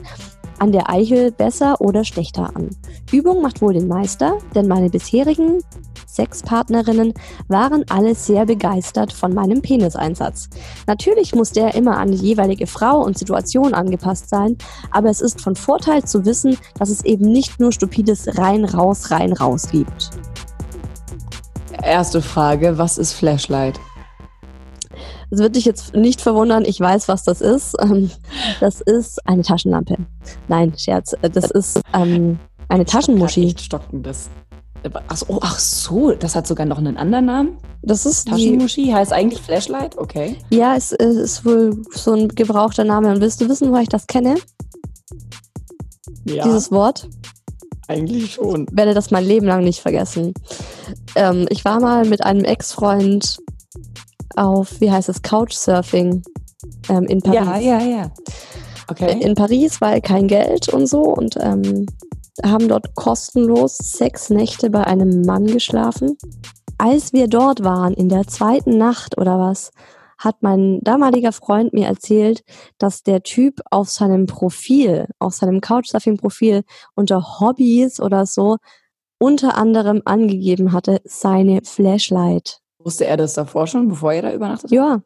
an 0.59 0.71
der 0.71 0.89
Eichel 0.89 1.31
besser 1.31 1.79
oder 1.81 2.03
schlechter 2.03 2.55
an. 2.55 2.69
Übung 3.11 3.41
macht 3.41 3.61
wohl 3.61 3.73
den 3.73 3.87
Meister, 3.87 4.37
denn 4.55 4.67
meine 4.67 4.89
bisherigen 4.89 5.61
Sexpartnerinnen 6.07 7.13
waren 7.47 7.85
alle 7.89 8.15
sehr 8.15 8.45
begeistert 8.45 9.13
von 9.13 9.33
meinem 9.33 9.61
Peniseinsatz. 9.61 10.49
Natürlich 10.87 11.35
muss 11.35 11.51
der 11.51 11.75
immer 11.75 11.97
an 11.97 12.11
die 12.11 12.17
jeweilige 12.17 12.65
Frau 12.65 13.03
und 13.03 13.17
Situation 13.17 13.73
angepasst 13.73 14.29
sein, 14.29 14.57
aber 14.91 15.09
es 15.09 15.21
ist 15.21 15.41
von 15.41 15.55
Vorteil 15.55 16.03
zu 16.03 16.25
wissen, 16.25 16.57
dass 16.79 16.89
es 16.89 17.05
eben 17.05 17.31
nicht 17.31 17.59
nur 17.59 17.71
stupides 17.71 18.37
rein 18.37 18.65
raus 18.65 19.11
rein 19.11 19.33
raus 19.33 19.69
gibt. 19.71 20.09
Erste 21.83 22.21
Frage, 22.21 22.77
was 22.77 22.97
ist 22.97 23.13
Flashlight? 23.13 23.79
Es 25.29 25.39
wird 25.39 25.55
dich 25.55 25.65
jetzt 25.65 25.93
nicht 25.93 26.21
verwundern, 26.21 26.63
ich 26.65 26.79
weiß, 26.79 27.07
was 27.07 27.23
das 27.23 27.41
ist. 27.41 27.75
Ähm, 27.81 28.09
Das 28.59 28.81
ist 28.81 29.25
eine 29.27 29.41
Taschenlampe. 29.43 29.97
Nein, 30.47 30.73
Scherz. 30.77 31.13
Äh, 31.21 31.29
Das 31.29 31.51
ist 31.51 31.81
ähm, 31.93 32.39
eine 32.69 32.85
Taschenmuschi. 32.85 33.47
Echt 33.47 33.61
stockendes. 33.61 34.29
Ach 35.09 35.17
so, 35.17 35.25
oh, 35.27 35.39
ach 35.41 35.59
so, 35.59 36.11
das 36.11 36.35
hat 36.35 36.47
sogar 36.47 36.65
noch 36.65 36.77
einen 36.77 36.97
anderen 36.97 37.25
Namen. 37.25 37.57
Das 37.81 38.05
ist 38.05 38.27
die, 38.27 38.31
Taschenmuschi 38.31 38.87
heißt 38.91 39.11
eigentlich 39.11 39.41
Flashlight, 39.41 39.97
okay. 39.97 40.37
ja, 40.49 40.75
es 40.75 40.91
es 40.93 41.15
ist 41.17 41.45
wohl 41.45 41.81
so 41.91 42.13
ein 42.13 42.29
gebrauchter 42.29 42.83
Name. 42.85 43.11
Und 43.11 43.19
willst 43.19 43.41
du 43.41 43.49
wissen, 43.49 43.71
woher 43.71 43.81
ich 43.81 43.89
das 43.89 44.07
kenne? 44.07 44.35
Ja, 46.25 46.43
Dieses 46.45 46.71
Wort? 46.71 47.07
eigentlich 47.89 48.33
schon. 48.33 48.67
werde 48.71 48.93
das 48.93 49.11
mein 49.11 49.23
Leben 49.25 49.47
lang 49.47 49.63
nicht 49.63 49.79
vergessen. 49.79 50.33
Ähm, 51.15 51.47
ich 51.49 51.63
war 51.65 51.79
mal 51.79 52.05
mit 52.05 52.23
einem 52.23 52.43
Ex-Freund 52.43 53.37
auf, 54.37 54.79
wie 54.79 54.91
heißt 54.91 55.09
es, 55.09 55.21
Couchsurfing 55.21 56.23
ähm, 56.89 57.03
in 57.05 57.21
Paris. 57.21 57.63
Ja, 57.63 57.79
ja, 57.79 57.79
ja. 57.81 58.11
Okay. 58.89 59.19
In 59.21 59.35
Paris, 59.35 59.81
weil 59.81 60.01
kein 60.01 60.27
Geld 60.27 60.69
und 60.69 60.87
so 60.87 61.01
und 61.01 61.35
ähm, 61.41 61.85
haben 62.45 62.67
dort 62.67 62.95
kostenlos 62.95 63.77
sechs 63.77 64.29
Nächte 64.29 64.69
bei 64.69 64.85
einem 64.85 65.21
Mann 65.21 65.47
geschlafen. 65.47 66.17
Als 66.77 67.11
wir 67.11 67.27
dort 67.27 67.63
waren, 67.63 67.93
in 67.93 68.07
der 68.07 68.27
zweiten 68.27 68.77
Nacht 68.77 69.17
oder 69.17 69.39
was, 69.39 69.71
hat 70.17 70.37
mein 70.41 70.79
damaliger 70.81 71.31
Freund 71.31 71.73
mir 71.73 71.87
erzählt, 71.87 72.43
dass 72.77 73.03
der 73.03 73.23
Typ 73.23 73.61
auf 73.69 73.89
seinem 73.89 74.25
Profil, 74.25 75.07
auf 75.19 75.33
seinem 75.33 75.61
Couchsurfing-Profil 75.61 76.63
unter 76.95 77.39
Hobbys 77.39 77.99
oder 77.99 78.25
so 78.25 78.57
unter 79.19 79.57
anderem 79.57 80.01
angegeben 80.05 80.71
hatte, 80.71 81.01
seine 81.03 81.61
Flashlight. 81.63 82.61
Wusste 82.79 83.05
er 83.05 83.17
das 83.17 83.33
davor 83.33 83.67
schon, 83.67 83.87
bevor 83.87 84.13
er 84.13 84.21
da 84.21 84.33
übernachtet? 84.33 84.71
Ja, 84.71 85.01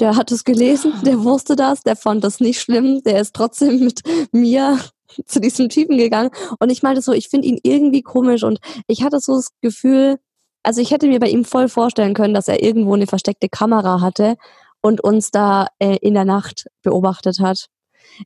der 0.00 0.16
hat 0.16 0.30
es 0.30 0.44
gelesen, 0.44 0.92
der 1.04 1.18
wusste 1.24 1.56
das, 1.56 1.82
der 1.82 1.96
fand 1.96 2.24
das 2.24 2.40
nicht 2.40 2.60
schlimm, 2.60 3.02
der 3.04 3.20
ist 3.20 3.34
trotzdem 3.34 3.80
mit 3.80 4.02
mir 4.32 4.78
zu 5.26 5.40
diesem 5.40 5.68
Typen 5.68 5.98
gegangen. 5.98 6.30
Und 6.60 6.70
ich 6.70 6.82
meinte 6.82 7.02
so, 7.02 7.12
ich 7.12 7.28
finde 7.28 7.48
ihn 7.48 7.58
irgendwie 7.62 8.02
komisch 8.02 8.42
und 8.44 8.58
ich 8.86 9.02
hatte 9.02 9.20
so 9.20 9.36
das 9.36 9.48
Gefühl, 9.60 10.18
also 10.62 10.80
ich 10.80 10.90
hätte 10.90 11.08
mir 11.08 11.20
bei 11.20 11.28
ihm 11.28 11.44
voll 11.44 11.68
vorstellen 11.68 12.14
können, 12.14 12.34
dass 12.34 12.48
er 12.48 12.62
irgendwo 12.62 12.94
eine 12.94 13.06
versteckte 13.06 13.48
Kamera 13.48 14.00
hatte 14.00 14.36
und 14.80 15.02
uns 15.02 15.30
da 15.30 15.68
äh, 15.78 15.96
in 15.96 16.14
der 16.14 16.24
Nacht 16.24 16.66
beobachtet 16.82 17.40
hat. 17.40 17.66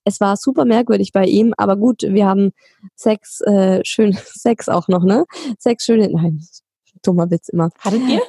Es 0.05 0.21
war 0.21 0.37
super 0.37 0.65
merkwürdig 0.65 1.13
bei 1.13 1.25
ihm, 1.25 1.55
aber 1.57 1.77
gut, 1.77 2.03
wir 2.03 2.27
haben 2.27 2.53
Sex, 2.95 3.41
äh, 3.43 3.81
schön 3.85 4.13
Sex 4.25 4.69
auch 4.69 4.89
noch, 4.89 5.05
ne? 5.05 5.25
Sex 5.59 5.85
schöne, 5.85 6.09
nein, 6.11 6.41
dummer 7.03 7.31
Witz 7.31 7.49
immer. 7.49 7.71
Hattet 7.79 8.03
ihr? 8.09 8.21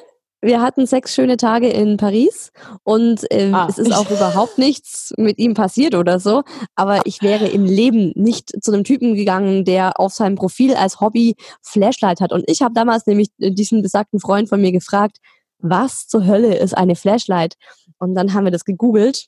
Wir 0.43 0.61
hatten 0.61 0.85
sechs 0.85 1.15
schöne 1.15 1.37
Tage 1.37 1.69
in 1.69 1.95
Paris 1.95 2.51
und 2.83 3.23
äh, 3.31 3.49
Ah. 3.53 3.65
es 3.69 3.77
ist 3.77 3.93
auch 3.93 4.11
überhaupt 4.11 4.57
nichts 4.57 5.13
mit 5.17 5.39
ihm 5.39 5.53
passiert 5.53 5.95
oder 5.95 6.19
so. 6.19 6.43
Aber 6.75 7.05
ich 7.05 7.21
wäre 7.21 7.47
im 7.47 7.63
Leben 7.63 8.11
nicht 8.15 8.51
zu 8.61 8.73
einem 8.73 8.83
Typen 8.83 9.15
gegangen, 9.15 9.63
der 9.63 9.99
auf 10.01 10.11
seinem 10.11 10.35
Profil 10.35 10.75
als 10.75 10.99
Hobby 10.99 11.35
Flashlight 11.61 12.19
hat. 12.19 12.33
Und 12.33 12.43
ich 12.47 12.61
habe 12.61 12.73
damals 12.73 13.07
nämlich 13.07 13.29
äh, 13.39 13.51
diesen 13.51 13.81
besagten 13.81 14.19
Freund 14.19 14.49
von 14.49 14.59
mir 14.59 14.73
gefragt, 14.73 15.17
was 15.59 16.07
zur 16.07 16.25
Hölle 16.27 16.57
ist 16.57 16.75
eine 16.77 16.97
Flashlight? 16.97 17.55
Und 17.97 18.13
dann 18.13 18.33
haben 18.33 18.43
wir 18.43 18.51
das 18.51 18.65
gegoogelt. 18.65 19.27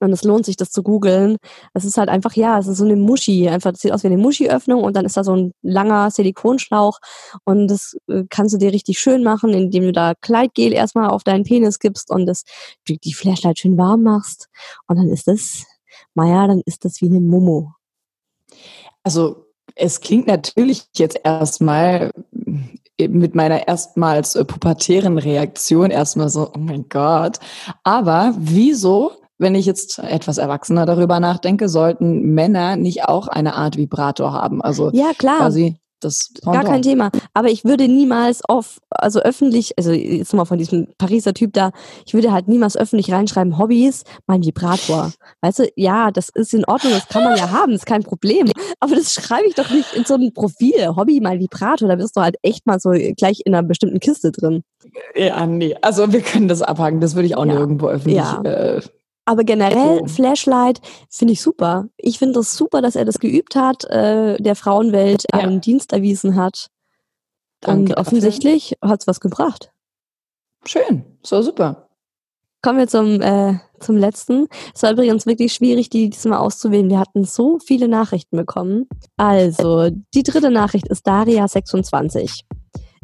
Und 0.00 0.12
es 0.12 0.24
lohnt 0.24 0.46
sich, 0.46 0.56
das 0.56 0.70
zu 0.70 0.82
googeln. 0.82 1.36
Es 1.74 1.84
ist 1.84 1.98
halt 1.98 2.08
einfach, 2.08 2.34
ja, 2.34 2.58
es 2.58 2.66
ist 2.66 2.78
so 2.78 2.84
eine 2.84 2.96
Muschi. 2.96 3.48
Einfach, 3.48 3.72
das 3.72 3.80
sieht 3.80 3.92
aus 3.92 4.02
wie 4.02 4.08
eine 4.08 4.18
Muschi-Öffnung 4.18 4.82
und 4.84 4.96
dann 4.96 5.04
ist 5.04 5.16
da 5.16 5.24
so 5.24 5.34
ein 5.34 5.52
langer 5.62 6.10
Silikonschlauch. 6.10 6.98
Und 7.44 7.68
das 7.68 7.96
äh, 8.08 8.24
kannst 8.30 8.54
du 8.54 8.58
dir 8.58 8.72
richtig 8.72 8.98
schön 8.98 9.22
machen, 9.22 9.52
indem 9.52 9.84
du 9.84 9.92
da 9.92 10.14
Kleidgel 10.20 10.72
erstmal 10.72 11.10
auf 11.10 11.24
deinen 11.24 11.44
Penis 11.44 11.78
gibst 11.78 12.10
und 12.10 12.26
das, 12.26 12.44
die, 12.88 12.98
die 12.98 13.14
Flashlight 13.14 13.58
schön 13.58 13.76
warm 13.76 14.02
machst. 14.02 14.48
Und 14.86 14.96
dann 14.96 15.08
ist 15.08 15.26
das, 15.26 15.64
naja, 16.14 16.46
dann 16.46 16.62
ist 16.64 16.84
das 16.84 17.00
wie 17.00 17.06
eine 17.06 17.20
Momo. 17.20 17.72
Also 19.02 19.46
es 19.74 20.00
klingt 20.00 20.26
natürlich 20.26 20.84
jetzt 20.96 21.18
erstmal 21.24 22.12
äh, 22.98 23.08
mit 23.08 23.34
meiner 23.34 23.66
erstmals 23.66 24.34
äh, 24.34 24.44
pubertären 24.44 25.18
Reaktion 25.18 25.90
erstmal 25.90 26.28
so, 26.28 26.50
oh 26.54 26.58
mein 26.58 26.88
Gott. 26.88 27.38
Aber 27.82 28.34
wieso, 28.38 29.12
wenn 29.40 29.54
ich 29.54 29.66
jetzt 29.66 29.98
etwas 29.98 30.38
erwachsener 30.38 30.86
darüber 30.86 31.18
nachdenke, 31.18 31.68
sollten 31.68 32.20
Männer 32.34 32.76
nicht 32.76 33.04
auch 33.04 33.26
eine 33.28 33.54
Art 33.54 33.76
Vibrator 33.76 34.32
haben? 34.32 34.62
Also 34.62 34.90
Ja, 34.92 35.12
klar. 35.16 35.38
quasi 35.38 35.76
das 36.02 36.30
Gar 36.42 36.54
kein 36.54 36.62
Pendant. 36.80 36.84
Thema. 36.86 37.10
Aber 37.34 37.48
ich 37.50 37.64
würde 37.66 37.86
niemals 37.86 38.42
auf, 38.48 38.78
also 38.88 39.20
öffentlich, 39.20 39.74
also 39.76 39.92
jetzt 39.92 40.32
mal 40.32 40.46
von 40.46 40.56
diesem 40.56 40.86
Pariser 40.96 41.34
Typ 41.34 41.52
da, 41.52 41.72
ich 42.06 42.14
würde 42.14 42.32
halt 42.32 42.48
niemals 42.48 42.74
öffentlich 42.74 43.12
reinschreiben, 43.12 43.58
Hobbys, 43.58 44.04
mein 44.26 44.42
Vibrator. 44.42 45.12
Weißt 45.42 45.58
du, 45.58 45.70
ja, 45.76 46.10
das 46.10 46.30
ist 46.30 46.54
in 46.54 46.64
Ordnung, 46.64 46.94
das 46.94 47.06
kann 47.08 47.24
man 47.24 47.36
ja 47.36 47.50
haben, 47.50 47.72
ist 47.72 47.84
kein 47.84 48.02
Problem. 48.02 48.50
Aber 48.80 48.94
das 48.96 49.12
schreibe 49.12 49.46
ich 49.48 49.54
doch 49.56 49.70
nicht 49.70 49.92
in 49.94 50.06
so 50.06 50.14
ein 50.14 50.32
Profil, 50.32 50.88
Hobby, 50.96 51.20
mein 51.20 51.38
Vibrator, 51.38 51.86
da 51.88 51.96
bist 51.96 52.16
du 52.16 52.22
halt 52.22 52.36
echt 52.40 52.66
mal 52.66 52.80
so 52.80 52.92
gleich 53.16 53.42
in 53.44 53.54
einer 53.54 53.66
bestimmten 53.66 54.00
Kiste 54.00 54.32
drin. 54.32 54.62
Ja, 55.14 55.44
nee. 55.46 55.76
Also 55.82 56.10
wir 56.14 56.22
können 56.22 56.48
das 56.48 56.62
abhaken. 56.62 57.00
Das 57.02 57.14
würde 57.14 57.26
ich 57.26 57.36
auch 57.36 57.44
Ja. 57.44 57.52
nirgendwo 57.54 57.88
öffentlich. 57.88 58.16
Ja. 58.16 58.40
Äh, 58.42 58.80
Aber 59.30 59.44
generell. 59.44 60.08
Flashlight 60.08 60.80
finde 61.08 61.34
ich 61.34 61.40
super. 61.42 61.86
Ich 61.96 62.18
finde 62.18 62.34
das 62.40 62.56
super, 62.56 62.82
dass 62.82 62.96
er 62.96 63.04
das 63.04 63.20
geübt 63.20 63.54
hat, 63.54 63.84
äh, 63.84 64.36
der 64.42 64.56
Frauenwelt 64.56 65.24
Ja. 65.32 65.38
einen 65.40 65.60
Dienst 65.60 65.92
erwiesen 65.92 66.34
hat. 66.34 66.66
Danke 67.60 67.92
Und 67.94 67.98
offensichtlich 67.98 68.76
hat's 68.82 69.06
was 69.06 69.20
gebracht. 69.20 69.70
schön. 70.66 71.04
So 71.22 71.42
super. 71.42 71.86
Kommen 72.62 72.78
wir 72.78 72.88
zum, 72.88 73.20
äh, 73.22 73.54
zum 73.78 73.96
letzten. 73.96 74.46
Es 74.74 74.82
war 74.82 74.90
übrigens 74.92 75.24
wirklich 75.26 75.52
schwierig, 75.54 75.88
die 75.90 76.10
diesmal 76.10 76.38
auszuwählen. 76.38 76.90
Wir 76.90 76.98
hatten 76.98 77.24
so 77.24 77.58
viele 77.58 77.88
Nachrichten 77.88 78.36
bekommen. 78.36 78.86
Also, 79.16 79.90
die 80.14 80.22
dritte 80.22 80.50
Nachricht 80.50 80.86
ist 80.88 81.06
Daria26. 81.06 82.40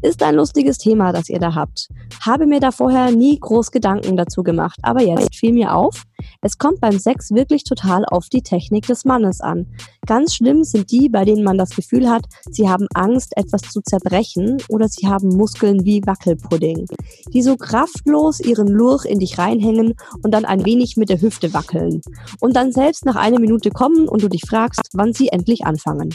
Ist 0.02 0.22
ein 0.22 0.34
lustiges 0.34 0.76
Thema, 0.76 1.12
das 1.12 1.30
ihr 1.30 1.38
da 1.38 1.54
habt. 1.54 1.88
Habe 2.20 2.46
mir 2.46 2.60
da 2.60 2.70
vorher 2.70 3.10
nie 3.10 3.40
groß 3.40 3.70
Gedanken 3.70 4.18
dazu 4.18 4.42
gemacht, 4.42 4.78
aber 4.82 5.00
jetzt 5.00 5.34
fiel 5.34 5.54
mir 5.54 5.74
auf, 5.74 6.02
es 6.42 6.58
kommt 6.58 6.80
beim 6.80 6.98
Sex 6.98 7.30
wirklich 7.30 7.64
total 7.64 8.04
auf 8.04 8.28
die 8.28 8.42
Technik 8.42 8.86
des 8.86 9.06
Mannes 9.06 9.40
an. 9.40 9.66
Ganz 10.06 10.34
schlimm 10.34 10.64
sind 10.64 10.90
die, 10.90 11.08
bei 11.08 11.24
denen 11.24 11.42
man 11.42 11.56
das 11.56 11.74
Gefühl 11.74 12.10
hat, 12.10 12.24
sie 12.50 12.68
haben 12.68 12.86
Angst, 12.92 13.32
etwas 13.36 13.62
zu 13.62 13.80
zerbrechen 13.80 14.58
oder 14.68 14.86
sie 14.86 15.08
haben 15.08 15.28
Muskeln 15.28 15.86
wie 15.86 16.02
Wackelpudding, 16.04 16.86
die 17.32 17.42
so 17.42 17.56
kraftlos 17.56 18.40
ihren 18.40 18.68
Lurch 18.68 19.06
in 19.06 19.18
dich 19.18 19.38
reinhängen 19.38 19.94
und 20.22 20.30
dann 20.30 20.44
ein 20.44 20.66
wenig 20.66 20.98
mit 20.98 21.08
der 21.08 21.22
Hüfte 21.22 21.54
wackeln. 21.54 22.02
Und 22.40 22.54
dann 22.54 22.70
selbst 22.70 23.06
nach 23.06 23.16
einer 23.16 23.40
Minute 23.40 23.70
kommen 23.70 24.08
und 24.08 24.22
du 24.22 24.28
dich 24.28 24.42
fragst, 24.46 24.90
wann 24.92 25.14
sie 25.14 25.28
endlich 25.28 25.64
anfangen. 25.64 26.14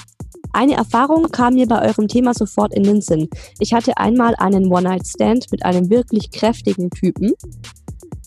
Eine 0.53 0.75
Erfahrung 0.75 1.31
kam 1.31 1.53
mir 1.55 1.67
bei 1.67 1.87
eurem 1.87 2.07
Thema 2.07 2.33
sofort 2.33 2.73
in 2.73 2.83
den 2.83 3.01
Sinn. 3.01 3.29
Ich 3.59 3.73
hatte 3.73 3.97
einmal 3.97 4.35
einen 4.35 4.71
One-Night-Stand 4.71 5.51
mit 5.51 5.63
einem 5.63 5.89
wirklich 5.89 6.31
kräftigen 6.31 6.89
Typen. 6.89 7.33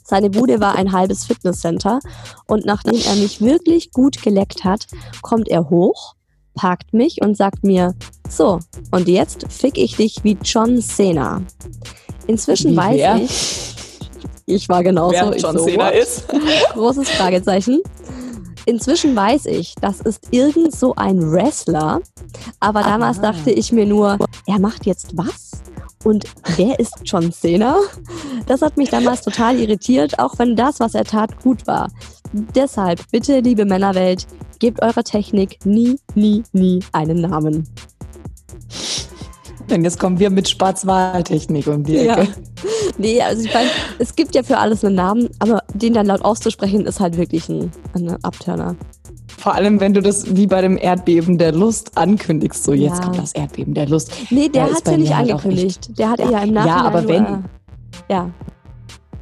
Seine 0.07 0.31
Bude 0.31 0.61
war 0.61 0.77
ein 0.77 0.93
halbes 0.93 1.25
Fitnesscenter 1.25 1.99
und 2.47 2.67
nachdem 2.67 3.01
er 3.07 3.17
mich 3.17 3.41
wirklich 3.41 3.91
gut 3.91 4.23
geleckt 4.23 4.65
hat, 4.65 4.87
kommt 5.23 5.49
er 5.49 5.71
hoch, 5.71 6.15
packt 6.55 6.93
mich 6.93 7.23
und 7.23 7.37
sagt 7.37 7.65
mir, 7.65 7.95
so, 8.29 8.59
und 8.91 9.09
jetzt 9.09 9.47
fick 9.51 9.79
ich 9.79 9.97
dich 9.97 10.23
wie 10.23 10.37
John 10.43 10.81
Cena. 10.81 11.43
Inzwischen 12.27 12.73
Wie 12.73 12.77
weiß 12.77 12.97
wer? 12.97 13.17
ich, 13.17 13.75
ich 14.47 14.69
war 14.69 14.83
genauso. 14.83 15.15
Wer 15.15 15.37
John 15.37 15.59
so, 15.59 15.65
Cena 15.65 15.89
ist. 15.89 16.27
Großes 16.73 17.09
Fragezeichen. 17.11 17.81
Inzwischen 18.67 19.15
weiß 19.15 19.47
ich, 19.47 19.75
das 19.81 20.01
ist 20.01 20.29
irgend 20.31 20.75
so 20.75 20.95
ein 20.97 21.31
Wrestler, 21.31 22.01
aber 22.61 22.83
damals 22.83 23.19
Aha. 23.19 23.33
dachte 23.33 23.51
ich 23.51 23.73
mir 23.73 23.87
nur, 23.87 24.19
er 24.47 24.59
macht 24.59 24.87
jetzt 24.87 25.17
was? 25.17 25.53
Und 26.05 26.25
wer 26.57 26.79
ist 26.79 26.95
John 27.05 27.33
Cena? 27.33 27.77
Das 28.47 28.63
hat 28.63 28.77
mich 28.77 28.91
damals 28.91 29.23
total 29.23 29.59
irritiert, 29.59 30.19
auch 30.19 30.39
wenn 30.39 30.55
das, 30.55 30.81
was 30.81 30.95
er 30.95 31.05
tat, 31.05 31.43
gut 31.43 31.67
war. 31.67 31.91
Deshalb, 32.33 33.01
bitte, 33.11 33.41
liebe 33.41 33.65
Männerwelt, 33.65 34.27
gebt 34.59 34.83
eurer 34.83 35.05
Technik 35.05 35.65
nie, 35.65 35.99
nie, 36.15 36.43
nie 36.53 36.81
einen 36.93 37.21
Namen. 37.23 37.69
Denn 39.71 39.83
jetzt 39.83 39.99
kommen 39.99 40.19
wir 40.19 40.31
mit 40.31 40.49
Schwarzwahltechnik 40.49 41.67
um 41.67 41.85
die 41.85 41.99
Ecke. 41.99 42.23
Ja. 42.23 42.27
Nee, 42.99 43.21
also 43.23 43.45
ich 43.45 43.53
meine, 43.55 43.69
es 43.99 44.15
gibt 44.15 44.35
ja 44.35 44.43
für 44.43 44.59
alles 44.59 44.85
einen 44.85 44.95
Namen, 44.95 45.29
aber 45.39 45.61
den 45.75 45.95
dann 45.95 46.07
laut 46.07 46.25
auszusprechen, 46.25 46.87
ist 46.87 47.01
halt 47.01 47.17
wirklich 47.17 47.49
ein, 47.49 47.73
ein 47.95 48.23
Abturner. 48.23 48.77
Vor 49.39 49.55
allem, 49.55 49.81
wenn 49.81 49.93
du 49.95 50.01
das 50.01 50.37
wie 50.37 50.47
bei 50.47 50.61
dem 50.63 50.77
Erdbeben 50.79 51.39
der 51.39 51.53
Lust 51.53 51.97
ankündigst. 51.99 52.63
So, 52.65 52.73
jetzt 52.73 52.99
Ja. 52.99 53.05
kommt 53.05 53.19
das 53.19 53.33
Erdbeben 53.33 53.75
der 53.75 53.87
Lust. 53.89 54.13
Nee, 54.31 54.49
der 54.49 54.67
Ja, 54.69 54.75
hat 54.75 54.85
bei 54.85 54.93
ja 54.93 54.97
nicht 54.99 55.15
halt 55.15 55.31
angekündigt. 55.31 55.99
Der 55.99 56.11
hat 56.11 56.21
Ja. 56.21 56.31
ja 56.31 56.39
im 56.41 56.55
Ja, 56.55 56.65
Nachhinein 56.67 56.87
aber 56.87 57.01
nur, 57.03 57.11
wenn- 57.11 57.45
Ja, 58.09 58.31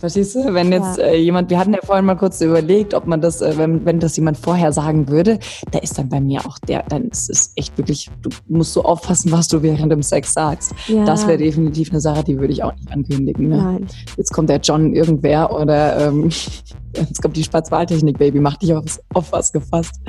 Verstehst 0.02 0.34
du? 0.34 0.52
Wenn 0.52 0.72
jetzt 0.72 0.98
Ja. 0.98 1.04
äh, 1.04 1.16
jemand, 1.16 1.48
wir 1.48 1.60
hatten 1.60 1.72
ja 1.74 1.78
vorhin 1.80 2.04
mal 2.04 2.16
kurz 2.16 2.40
überlegt, 2.40 2.92
ob 2.92 3.06
man 3.06 3.20
das, 3.20 3.40
äh, 3.40 3.56
wenn, 3.56 3.84
wenn 3.84 4.00
das 4.00 4.16
jemand 4.16 4.36
vorher 4.36 4.72
sagen 4.72 5.08
würde, 5.08 5.38
da 5.70 5.78
ist 5.78 5.96
dann 5.96 6.08
bei 6.08 6.20
mir 6.20 6.44
auch 6.44 6.58
der, 6.58 6.82
dann 6.88 7.04
ist 7.04 7.30
es 7.30 7.52
echt 7.54 7.78
wirklich, 7.78 8.10
du 8.20 8.30
musst 8.48 8.72
so 8.72 8.82
aufpassen, 8.82 9.30
was 9.30 9.46
du 9.46 9.62
während 9.62 9.92
dem 9.92 10.02
Sex 10.02 10.32
sagst. 10.34 10.72
ja. 10.88 11.04
Das 11.04 11.24
wäre 11.28 11.38
definitiv 11.38 11.90
eine 11.92 12.00
Sache, 12.00 12.24
die 12.24 12.36
würde 12.36 12.52
ich 12.52 12.64
auch 12.64 12.74
nicht 12.74 12.90
ankündigen. 12.90 13.48
Ne? 13.48 13.56
Nein. 13.58 13.86
Jetzt 14.16 14.32
kommt 14.32 14.50
der 14.50 14.58
John 14.58 14.92
irgendwer 14.92 15.54
oder 15.54 16.08
ähm, 16.08 16.28
jetzt 16.96 17.22
kommt 17.22 17.36
die 17.36 17.44
Schwarzwahltechnik, 17.44 18.18
Baby, 18.18 18.40
mach 18.40 18.56
dich 18.56 18.74
auf, 18.74 18.98
auf 19.14 19.30
was 19.30 19.52
gefasst. 19.52 20.00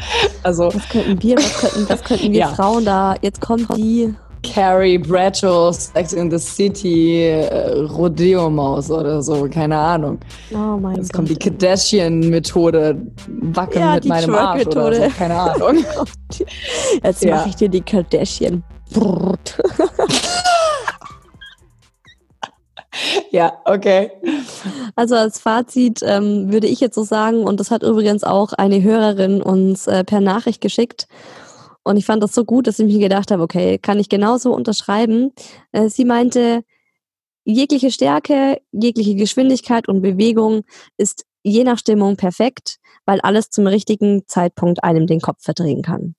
Also 0.42 0.72
Was 0.74 0.90
könnten 0.90 1.22
wir, 1.22 1.38
was 1.38 1.54
könnten, 1.60 1.88
was 1.88 2.04
könnten 2.04 2.32
wir 2.32 2.40
Ja. 2.40 2.48
Frauen 2.48 2.84
da? 2.84 3.14
Jetzt 3.22 3.42
kommt 3.42 3.68
die. 3.78 4.16
Carrie 4.44 4.98
Bradshaw, 4.98 5.72
Sex 5.72 6.14
in 6.14 6.30
the 6.30 6.38
City, 6.38 7.24
äh, 7.24 7.80
Rodeo-Maus 7.80 8.92
oder 8.92 9.22
so, 9.22 9.48
keine 9.50 9.78
Ahnung. 9.78 10.20
Oh 10.54 10.78
mein 10.78 10.98
Jetzt 10.98 11.12
Gott. 11.14 11.18
kommt 11.26 11.30
die 11.30 11.36
Kardashian-Methode, 11.38 13.02
wackeln 13.28 13.82
Ja, 13.82 13.96
mit 13.96 14.06
meinem 14.06 14.36
Arsch 14.36 14.68
oder 14.68 14.94
so, 14.94 15.10
keine 15.18 15.36
Ahnung. 15.36 15.86
Jetzt 17.04 17.24
Ja. 17.24 17.36
mache 17.38 17.50
ich 17.50 17.56
dir 17.56 17.70
die 17.70 17.82
Kardashian. 17.82 18.64
Ja, 23.32 23.54
okay. 23.66 24.12
Also 24.96 25.16
als 25.16 25.40
Fazit 25.40 26.02
ähm, 26.04 26.52
würde 26.52 26.68
ich 26.68 26.80
jetzt 26.80 26.94
so 26.94 27.04
sagen, 27.04 27.44
und 27.44 27.60
das 27.60 27.72
hat 27.72 27.82
übrigens 27.82 28.24
auch 28.24 28.54
eine 28.54 28.84
Hörerin 28.84 29.42
uns 29.42 29.88
äh, 29.88 30.04
per 30.04 30.22
Nachricht 30.22 30.62
geschickt. 30.62 31.08
Und 31.84 31.98
ich 31.98 32.06
fand 32.06 32.24
das 32.24 32.34
so 32.34 32.46
gut, 32.46 32.68
dass 32.68 32.80
ich 32.80 32.86
mir 32.86 33.00
gedacht 33.00 33.32
habe, 33.32 33.44
okay, 33.44 33.78
kann 33.78 34.00
ich 34.00 34.10
genauso 34.10 34.54
unterschreiben. 34.54 35.32
Äh, 35.72 35.90
sie 35.90 36.06
meinte, 36.06 36.64
jegliche 37.46 37.92
Stärke, 37.92 38.62
jegliche 38.72 39.16
Geschwindigkeit 39.16 39.88
und 39.88 40.02
Bewegung 40.02 40.64
ist 40.98 41.26
je 41.44 41.64
nach 41.64 41.78
Stimmung 41.78 42.16
perfekt, 42.16 42.78
weil 43.06 43.20
alles 43.22 43.50
zum 43.50 43.68
richtigen 43.68 44.26
Zeitpunkt 44.28 44.84
einem 44.84 45.08
den 45.08 45.20
Kopf 45.20 45.44
verdrehen 45.44 45.82
kann. 45.82 46.16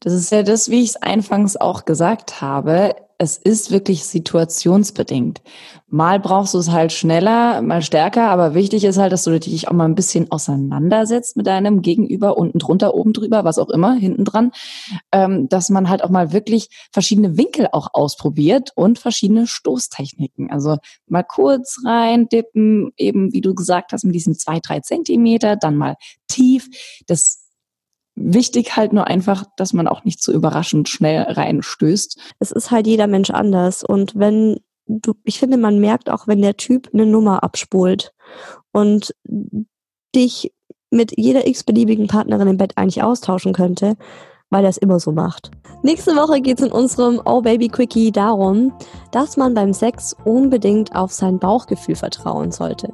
Das 0.00 0.12
ist 0.12 0.30
ja 0.30 0.42
das, 0.42 0.68
wie 0.68 0.82
ich 0.82 0.90
es 0.90 1.02
anfangs 1.02 1.56
auch 1.56 1.84
gesagt 1.84 2.40
habe. 2.40 2.94
Es 3.18 3.36
ist 3.36 3.70
wirklich 3.70 4.04
situationsbedingt. 4.04 5.40
Mal 5.86 6.18
brauchst 6.18 6.54
du 6.54 6.58
es 6.58 6.70
halt 6.70 6.92
schneller, 6.92 7.62
mal 7.62 7.82
stärker, 7.82 8.28
aber 8.28 8.54
wichtig 8.54 8.84
ist 8.84 8.98
halt, 8.98 9.12
dass 9.12 9.22
du 9.24 9.38
dich 9.38 9.68
auch 9.68 9.72
mal 9.72 9.84
ein 9.84 9.94
bisschen 9.94 10.30
auseinandersetzt 10.32 11.36
mit 11.36 11.46
deinem 11.46 11.82
Gegenüber, 11.82 12.36
unten 12.36 12.58
drunter, 12.58 12.94
oben 12.94 13.12
drüber, 13.12 13.44
was 13.44 13.58
auch 13.58 13.70
immer, 13.70 13.94
hinten 13.94 14.24
dran, 14.24 14.50
ähm, 15.12 15.48
dass 15.48 15.70
man 15.70 15.88
halt 15.88 16.02
auch 16.02 16.10
mal 16.10 16.32
wirklich 16.32 16.68
verschiedene 16.92 17.36
Winkel 17.36 17.68
auch 17.70 17.88
ausprobiert 17.92 18.70
und 18.74 18.98
verschiedene 18.98 19.46
Stoßtechniken. 19.46 20.50
Also 20.50 20.78
mal 21.06 21.22
kurz 21.22 21.80
rein 21.84 22.28
dippen, 22.28 22.92
eben 22.96 23.32
wie 23.32 23.40
du 23.40 23.54
gesagt 23.54 23.92
hast, 23.92 24.04
mit 24.04 24.16
diesen 24.16 24.34
zwei, 24.34 24.58
drei 24.58 24.80
Zentimeter, 24.80 25.54
dann 25.54 25.76
mal 25.76 25.94
tief. 26.26 26.68
Das 27.06 27.43
Wichtig 28.16 28.76
halt 28.76 28.92
nur 28.92 29.06
einfach, 29.06 29.44
dass 29.56 29.72
man 29.72 29.88
auch 29.88 30.04
nicht 30.04 30.22
so 30.22 30.32
überraschend 30.32 30.88
schnell 30.88 31.22
reinstößt. 31.22 32.18
Es 32.38 32.52
ist 32.52 32.70
halt 32.70 32.86
jeder 32.86 33.06
Mensch 33.06 33.30
anders. 33.30 33.82
Und 33.82 34.14
wenn 34.16 34.60
du, 34.86 35.14
ich 35.24 35.38
finde, 35.38 35.56
man 35.56 35.80
merkt 35.80 36.10
auch, 36.10 36.26
wenn 36.26 36.42
der 36.42 36.56
Typ 36.56 36.90
eine 36.92 37.06
Nummer 37.06 37.42
abspult 37.42 38.12
und 38.72 39.14
dich 40.14 40.52
mit 40.90 41.18
jeder 41.18 41.46
x-beliebigen 41.46 42.06
Partnerin 42.06 42.48
im 42.48 42.56
Bett 42.56 42.76
eigentlich 42.76 43.02
austauschen 43.02 43.52
könnte, 43.52 43.96
weil 44.50 44.64
er 44.64 44.70
es 44.70 44.78
immer 44.78 45.00
so 45.00 45.10
macht. 45.10 45.50
Nächste 45.82 46.12
Woche 46.14 46.40
geht 46.40 46.60
es 46.60 46.66
in 46.66 46.72
unserem 46.72 47.20
Oh 47.24 47.42
Baby 47.42 47.68
Quickie 47.68 48.12
darum, 48.12 48.72
dass 49.10 49.36
man 49.36 49.54
beim 49.54 49.72
Sex 49.72 50.14
unbedingt 50.24 50.94
auf 50.94 51.12
sein 51.12 51.38
Bauchgefühl 51.40 51.96
vertrauen 51.96 52.52
sollte. 52.52 52.92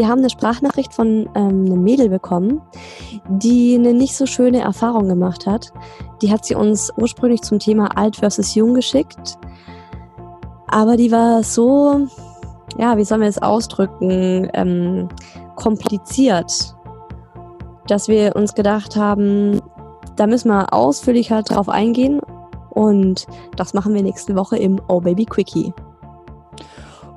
Wir 0.00 0.08
haben 0.08 0.20
eine 0.20 0.30
Sprachnachricht 0.30 0.94
von 0.94 1.28
ähm, 1.34 1.66
einem 1.66 1.82
Mädel 1.82 2.08
bekommen, 2.08 2.62
die 3.28 3.74
eine 3.74 3.92
nicht 3.92 4.16
so 4.16 4.24
schöne 4.24 4.62
Erfahrung 4.62 5.08
gemacht 5.08 5.46
hat. 5.46 5.74
Die 6.22 6.32
hat 6.32 6.46
sie 6.46 6.54
uns 6.54 6.90
ursprünglich 6.96 7.42
zum 7.42 7.58
Thema 7.58 7.98
alt 7.98 8.16
versus 8.16 8.54
jung 8.54 8.72
geschickt. 8.72 9.36
Aber 10.68 10.96
die 10.96 11.12
war 11.12 11.42
so, 11.42 12.08
ja, 12.78 12.96
wie 12.96 13.04
sollen 13.04 13.20
wir 13.20 13.28
es 13.28 13.42
ausdrücken, 13.42 14.48
ähm, 14.54 15.10
kompliziert, 15.56 16.74
dass 17.86 18.08
wir 18.08 18.36
uns 18.36 18.54
gedacht 18.54 18.96
haben, 18.96 19.60
da 20.16 20.26
müssen 20.26 20.48
wir 20.48 20.72
ausführlicher 20.72 21.42
drauf 21.42 21.68
eingehen. 21.68 22.22
Und 22.70 23.26
das 23.54 23.74
machen 23.74 23.92
wir 23.92 24.02
nächste 24.02 24.34
Woche 24.34 24.56
im 24.56 24.80
Oh 24.88 25.02
Baby 25.02 25.26
Quickie. 25.26 25.74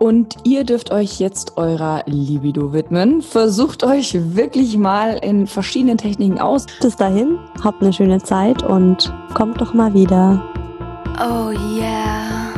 Und 0.04 0.36
ihr 0.44 0.66
dürft 0.66 0.92
euch 0.92 1.22
jetzt 1.22 1.56
eurer 1.56 2.04
Libido 2.08 2.74
widmen. 2.74 3.22
Versucht 3.22 3.86
euch 3.86 4.36
wirklich 4.36 4.76
mal 4.76 5.18
in 5.24 5.48
verschiedenen 5.48 5.98
Techniken 5.98 6.42
aus. 6.42 6.66
Bis 6.82 6.98
dahin, 6.98 7.40
habt 7.64 7.82
eine 7.82 7.94
schöne 7.94 8.22
Zeit 8.22 8.64
und 8.64 9.14
kommt 9.34 9.62
doch 9.62 9.74
mal 9.74 9.94
wieder. 9.94 10.44
Oh 11.22 11.52
yeah. 11.80 12.53